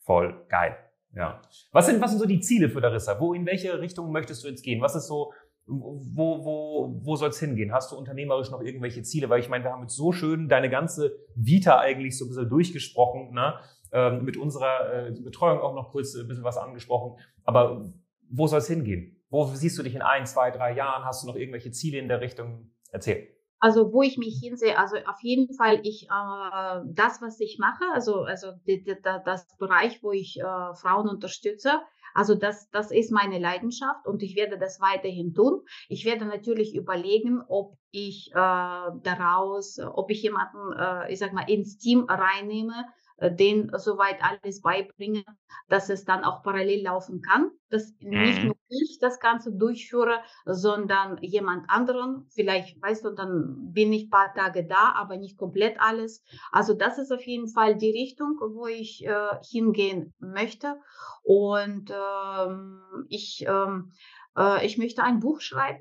Voll 0.00 0.46
geil. 0.48 0.76
Ja. 1.14 1.40
Was 1.72 1.86
sind, 1.86 2.00
was 2.00 2.10
sind 2.10 2.20
so 2.20 2.26
die 2.26 2.40
Ziele 2.40 2.68
für 2.68 2.80
Darissa? 2.80 3.18
Wo, 3.18 3.32
in 3.32 3.46
welche 3.46 3.80
Richtung 3.80 4.12
möchtest 4.12 4.44
du 4.44 4.48
jetzt 4.48 4.62
gehen? 4.62 4.80
Was 4.80 4.94
ist 4.94 5.06
so, 5.06 5.32
wo, 5.68 6.44
wo, 6.44 7.00
wo 7.04 7.16
soll 7.16 7.28
es 7.28 7.38
hingehen? 7.38 7.72
Hast 7.72 7.92
du 7.92 7.96
unternehmerisch 7.96 8.50
noch 8.50 8.62
irgendwelche 8.62 9.02
Ziele? 9.02 9.28
Weil 9.28 9.40
ich 9.40 9.48
meine, 9.48 9.64
wir 9.64 9.72
haben 9.72 9.82
jetzt 9.82 9.96
so 9.96 10.12
schön 10.12 10.48
deine 10.48 10.70
ganze 10.70 11.16
Vita 11.34 11.78
eigentlich 11.78 12.16
so 12.16 12.24
ein 12.24 12.28
bisschen 12.28 12.48
durchgesprochen, 12.48 13.32
ne? 13.32 13.54
Ähm, 13.90 14.24
mit 14.24 14.36
unserer 14.36 15.08
äh, 15.08 15.12
Betreuung 15.12 15.60
auch 15.60 15.74
noch 15.74 15.90
kurz 15.90 16.14
ein 16.14 16.28
bisschen 16.28 16.44
was 16.44 16.58
angesprochen. 16.58 17.18
Aber 17.44 17.90
wo 18.30 18.46
soll 18.46 18.58
es 18.58 18.68
hingehen? 18.68 19.22
Wo 19.30 19.44
siehst 19.46 19.78
du 19.78 19.82
dich 19.82 19.94
in 19.94 20.02
ein, 20.02 20.26
zwei, 20.26 20.50
drei 20.50 20.74
Jahren? 20.74 21.04
Hast 21.04 21.22
du 21.22 21.26
noch 21.26 21.36
irgendwelche 21.36 21.70
Ziele 21.70 21.98
in 21.98 22.08
der 22.08 22.20
Richtung? 22.20 22.70
Erzähl. 22.90 23.28
Also 23.60 23.92
wo 23.92 24.02
ich 24.02 24.18
mich 24.18 24.38
hinsehe, 24.40 24.78
also 24.78 24.96
auf 25.06 25.20
jeden 25.22 25.52
Fall 25.54 25.80
ich 25.82 26.04
äh, 26.04 26.80
das, 26.94 27.20
was 27.20 27.40
ich 27.40 27.58
mache, 27.58 27.84
also 27.92 28.22
also 28.22 28.52
die, 28.66 28.84
die, 28.84 28.94
das 29.02 29.48
Bereich, 29.58 30.02
wo 30.02 30.12
ich 30.12 30.38
äh, 30.38 30.74
Frauen 30.74 31.08
unterstütze, 31.08 31.80
also 32.14 32.34
das, 32.34 32.70
das 32.70 32.90
ist 32.90 33.10
meine 33.10 33.38
Leidenschaft 33.38 34.06
und 34.06 34.22
ich 34.22 34.36
werde 34.36 34.58
das 34.58 34.80
weiterhin 34.80 35.34
tun. 35.34 35.62
Ich 35.88 36.04
werde 36.04 36.24
natürlich 36.24 36.74
überlegen, 36.74 37.42
ob 37.48 37.76
ich 37.90 38.30
äh, 38.32 38.34
daraus, 38.34 39.78
ob 39.78 40.10
ich 40.10 40.22
jemanden, 40.22 40.72
äh, 40.78 41.12
ich 41.12 41.18
sag 41.18 41.32
mal, 41.32 41.48
ins 41.48 41.78
Team 41.78 42.04
reinnehme, 42.08 42.86
den 43.20 43.70
soweit 43.76 44.22
alles 44.22 44.60
beibringen, 44.62 45.24
dass 45.68 45.90
es 45.90 46.04
dann 46.04 46.24
auch 46.24 46.42
parallel 46.42 46.84
laufen 46.84 47.20
kann, 47.20 47.50
dass 47.68 47.92
nicht 48.00 48.40
mhm. 48.40 48.46
nur 48.46 48.56
ich 48.68 48.98
das 49.00 49.18
Ganze 49.18 49.52
durchführe, 49.52 50.20
sondern 50.44 51.18
jemand 51.20 51.68
anderen. 51.68 52.26
Vielleicht, 52.30 52.80
weißt 52.80 53.04
du, 53.04 53.10
dann 53.10 53.72
bin 53.72 53.92
ich 53.92 54.10
paar 54.10 54.32
Tage 54.34 54.66
da, 54.66 54.92
aber 54.94 55.16
nicht 55.16 55.36
komplett 55.36 55.80
alles. 55.80 56.22
Also 56.52 56.74
das 56.74 56.98
ist 56.98 57.10
auf 57.10 57.22
jeden 57.22 57.48
Fall 57.48 57.76
die 57.76 57.90
Richtung, 57.90 58.38
wo 58.40 58.66
ich 58.66 59.04
äh, 59.04 59.36
hingehen 59.50 60.14
möchte. 60.18 60.76
Und 61.22 61.90
ähm, 61.90 62.80
ich, 63.08 63.44
ähm, 63.48 63.92
äh, 64.36 64.64
ich 64.64 64.78
möchte 64.78 65.02
ein 65.02 65.20
Buch 65.20 65.40
schreiben 65.40 65.80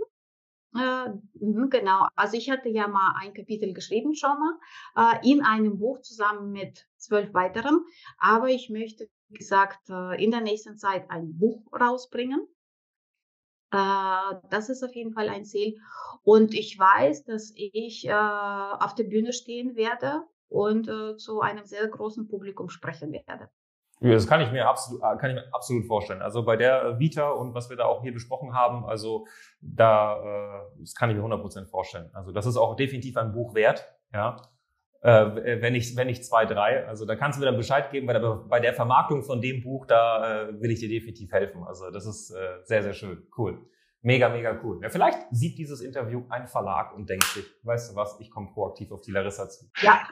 äh, 0.76 1.10
mhm, 1.40 1.70
genau, 1.70 2.08
also 2.16 2.38
ich 2.38 2.50
hatte 2.50 2.70
ja 2.70 2.88
mal 2.88 3.16
ein 3.20 3.34
Kapitel 3.34 3.74
geschrieben 3.74 4.14
schon 4.16 4.38
mal 4.38 5.14
äh, 5.14 5.32
in 5.32 5.42
einem 5.42 5.80
Buch 5.80 6.02
zusammen 6.02 6.52
mit 6.52 6.88
zwölf 6.98 7.34
weiteren, 7.34 7.86
aber 8.18 8.48
ich 8.48 8.70
möchte, 8.70 9.08
wie 9.30 9.38
gesagt, 9.38 9.90
äh, 9.90 10.24
in 10.24 10.32
der 10.32 10.42
nächsten 10.42 10.78
Zeit 10.78 11.10
ein 11.10 11.38
Buch 11.38 11.64
rausbringen. 11.74 12.48
Äh, 13.72 14.36
das 14.50 14.70
ist 14.70 14.84
auf 14.84 14.94
jeden 14.96 15.14
Fall 15.14 15.30
ein 15.30 15.46
Ziel. 15.46 15.78
Und 16.24 16.54
ich 16.54 16.78
weiß, 16.78 17.26
dass 17.26 17.52
ich 17.56 18.08
äh, 18.08 18.12
auf 18.12 18.96
der 18.96 19.06
Bühne 19.06 19.34
stehen 19.34 19.76
werde 19.76 20.24
und 20.50 20.90
zu 21.20 21.42
einem 21.42 21.66
sehr 21.66 21.86
großen 21.90 22.30
Publikum 22.30 22.70
sprechen 22.70 23.12
werde. 23.12 23.50
Das 24.00 24.28
kann 24.28 24.40
ich 24.40 24.50
mir 24.50 24.70
absolut, 24.70 25.02
kann 25.02 25.32
ich 25.32 25.36
mir 25.36 25.54
absolut 25.54 25.86
vorstellen. 25.88 26.22
Also 26.22 26.46
bei 26.46 26.56
der 26.56 27.00
Vita 27.00 27.32
und 27.32 27.54
was 27.54 27.70
wir 27.70 27.76
da 27.76 27.84
auch 27.84 28.02
hier 28.02 28.14
besprochen 28.14 28.54
haben, 28.54 28.86
also 28.86 29.28
da, 29.60 30.64
das 30.80 30.96
kann 30.96 31.10
ich 31.10 31.18
mir 31.18 31.24
100% 31.24 31.66
vorstellen. 31.66 32.10
Also 32.14 32.32
das 32.32 32.46
ist 32.46 32.56
auch 32.56 32.78
definitiv 32.78 33.18
ein 33.18 33.34
Buch 33.34 33.56
wert, 33.56 33.94
ja. 34.14 34.38
Äh, 35.02 35.62
wenn 35.62 35.76
ich, 35.76 35.96
wenn 35.96 36.10
ich 36.10 36.24
zwei, 36.24 36.46
drei. 36.46 36.86
Also 36.88 37.06
da 37.06 37.16
kannst 37.16 37.38
du 37.38 37.42
mir 37.42 37.46
dann 37.46 37.58
Bescheid 37.58 37.92
geben. 37.92 38.08
Bei 38.08 38.14
der, 38.14 38.20
bei 38.20 38.60
der 38.60 38.74
Vermarktung 38.74 39.24
von 39.24 39.42
dem 39.42 39.62
Buch, 39.64 39.86
da 39.86 40.48
äh, 40.50 40.62
will 40.62 40.72
ich 40.72 40.80
dir 40.80 40.90
definitiv 40.90 41.32
helfen. 41.32 41.64
Also 41.64 41.92
das 41.92 42.06
ist 42.06 42.32
äh, 42.32 42.60
sehr, 42.64 42.84
sehr 42.84 42.94
schön. 42.94 43.28
Cool. 43.38 43.66
Mega, 44.02 44.30
mega 44.30 44.60
cool. 44.64 44.80
Ja, 44.82 44.90
vielleicht 44.90 45.20
sieht 45.32 45.58
dieses 45.58 45.82
Interview 45.82 46.26
ein 46.30 46.48
Verlag 46.48 46.96
und 46.96 47.10
denkt 47.10 47.26
sich, 47.26 47.46
weißt 47.64 47.92
du 47.92 47.96
was, 47.96 48.20
ich 48.20 48.30
komme 48.30 48.48
proaktiv 48.54 48.92
auf 48.92 49.02
die 49.02 49.12
Larissa 49.12 49.50
zu. 49.50 49.66
Ja. 49.82 50.08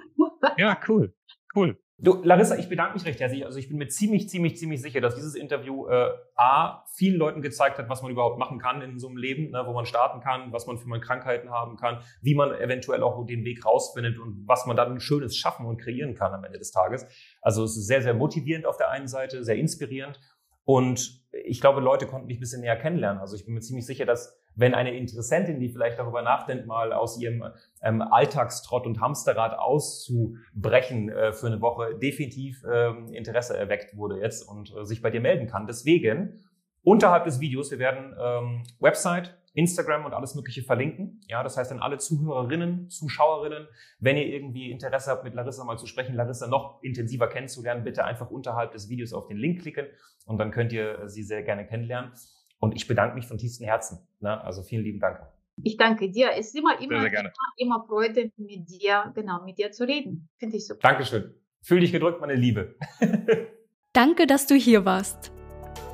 ja, 0.58 0.78
cool. 0.88 1.14
Cool. 1.56 1.78
Du, 1.98 2.22
Larissa, 2.24 2.58
ich 2.58 2.68
bedanke 2.68 2.96
mich 2.96 3.06
recht 3.06 3.22
herzlich. 3.22 3.46
Also 3.46 3.58
ich 3.58 3.70
bin 3.70 3.78
mir 3.78 3.88
ziemlich, 3.88 4.28
ziemlich, 4.28 4.58
ziemlich 4.58 4.82
sicher, 4.82 5.00
dass 5.00 5.16
dieses 5.16 5.34
Interview 5.34 5.88
äh, 5.88 6.12
A, 6.36 6.84
vielen 6.94 7.18
Leuten 7.18 7.42
gezeigt 7.42 7.78
hat, 7.78 7.88
was 7.88 8.02
man 8.02 8.12
überhaupt 8.12 8.38
machen 8.38 8.60
kann 8.60 8.82
in 8.82 9.00
so 9.00 9.08
einem 9.08 9.16
Leben, 9.16 9.52
ne, 9.52 9.64
wo 9.66 9.72
man 9.72 9.86
starten 9.86 10.20
kann, 10.20 10.52
was 10.52 10.68
man 10.68 10.78
für 10.78 10.90
man 10.90 11.00
Krankheiten 11.00 11.52
haben 11.52 11.78
kann, 11.78 12.04
wie 12.22 12.36
man 12.36 12.54
eventuell 12.54 13.02
auch 13.02 13.26
den 13.26 13.46
Weg 13.46 13.66
rausfindet 13.66 14.20
und 14.20 14.46
was 14.46 14.66
man 14.66 14.76
dann 14.76 15.00
Schönes 15.00 15.38
schaffen 15.38 15.66
und 15.66 15.78
kreieren 15.78 16.16
kann 16.16 16.34
am 16.34 16.44
Ende 16.44 16.60
des 16.60 16.72
Tages. 16.72 17.06
Also 17.42 17.64
es 17.64 17.78
ist 17.78 17.88
sehr, 17.88 18.02
sehr 18.02 18.14
motivierend 18.14 18.66
auf 18.66 18.76
der 18.76 18.90
einen 18.90 19.08
Seite, 19.08 19.46
sehr 19.46 19.56
inspirierend. 19.56 20.20
Und 20.66 21.24
ich 21.32 21.62
glaube, 21.62 21.80
Leute 21.80 22.08
konnten 22.08 22.28
dich 22.28 22.38
ein 22.38 22.42
bisschen 22.42 22.62
näher 22.62 22.76
kennenlernen. 22.76 23.22
Also 23.22 23.36
ich 23.36 23.46
bin 23.46 23.54
mir 23.54 23.62
ziemlich 23.62 23.86
sicher, 23.86 24.06
dass 24.06 24.38
wenn 24.56 24.74
eine 24.74 24.96
Interessentin, 24.96 25.60
die 25.60 25.70
vielleicht 25.70 26.00
darüber 26.00 26.22
nachdenkt, 26.22 26.66
mal 26.66 26.94
aus 26.94 27.20
ihrem 27.20 27.44
ähm, 27.82 28.02
Alltagstrott 28.02 28.86
und 28.86 29.02
Hamsterrad 29.02 29.58
auszubrechen 29.58 31.10
äh, 31.10 31.34
für 31.34 31.48
eine 31.48 31.62
Woche, 31.62 31.96
definitiv 31.96 32.64
ähm, 32.72 33.10
Interesse 33.14 33.58
erweckt 33.58 33.98
wurde 33.98 34.20
jetzt 34.20 34.48
und 34.48 34.74
äh, 34.76 34.86
sich 34.86 35.02
bei 35.02 35.12
dir 35.12 35.22
melden 35.22 35.48
kann. 35.48 35.68
Deswegen 35.68 36.46
unterhalb 36.84 37.26
des 37.26 37.40
Videos, 37.40 37.72
wir 37.72 37.80
werden 37.80 38.16
ähm, 38.18 38.64
Website, 38.80 39.38
Instagram 39.56 40.06
und 40.06 40.14
alles 40.14 40.36
Mögliche 40.36 40.62
verlinken. 40.62 41.22
Ja, 41.28 41.42
das 41.42 41.58
heißt, 41.58 41.72
an 41.72 41.80
alle 41.80 41.98
Zuhörerinnen, 41.98 42.90
Zuschauerinnen, 42.90 43.68
wenn 44.00 44.18
ihr 44.18 44.28
irgendwie 44.28 44.70
Interesse 44.70 45.12
habt, 45.12 45.24
mit 45.24 45.34
Larissa 45.34 45.64
mal 45.64 45.78
zu 45.78 45.88
sprechen, 45.88 46.14
Larissa 46.14 46.48
noch 46.48 46.84
intensiver 46.84 47.28
kennenzulernen, 47.28 47.84
bitte 47.84 48.04
einfach 48.04 48.30
unterhalb 48.30 48.74
des 48.74 48.90
Videos 48.90 49.14
auf 49.14 49.28
den 49.28 49.38
Link 49.38 49.62
klicken 49.62 49.88
und 50.26 50.38
dann 50.38 50.52
könnt 50.52 50.74
ihr 50.74 51.08
sie 51.08 51.24
sehr 51.24 51.42
gerne 51.44 51.66
kennenlernen. 51.66 52.12
Und 52.60 52.76
ich 52.76 52.88
bedanke 52.88 53.16
mich 53.16 53.28
von 53.28 53.38
tiefstem 53.38 53.68
Herzen. 53.68 54.08
Ne? 54.20 54.42
Also 54.44 54.62
vielen 54.62 54.84
lieben 54.84 55.00
Dank. 55.00 55.20
Ich 55.64 55.78
danke 55.78 56.12
dir. 56.12 56.32
Es 56.38 56.48
ist 56.48 56.56
immer, 56.56 56.80
immer, 56.82 57.02
sehr, 57.02 57.10
sehr 57.10 57.20
immer, 57.20 57.32
immer 57.58 57.86
Freude, 57.88 58.32
mit 58.38 58.70
dir, 58.70 59.12
genau, 59.16 59.44
mit 59.46 59.58
dir 59.58 59.72
zu 59.72 59.88
reden. 59.88 60.28
Finde 60.38 60.58
ich 60.58 60.68
super. 60.68 60.82
Dankeschön. 60.82 61.34
Fühl 61.62 61.80
dich 61.80 61.92
gedrückt, 61.92 62.20
meine 62.20 62.36
Liebe. 62.36 62.76
danke, 63.94 64.28
dass 64.28 64.48
du 64.48 64.56
hier 64.56 64.86
warst. 64.86 65.32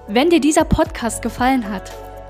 Wenn 0.08 0.30
dir 0.30 0.42
dieser 0.42 0.66
Podcast 0.66 1.22
gefallen 1.22 1.70
hat, 1.70 1.92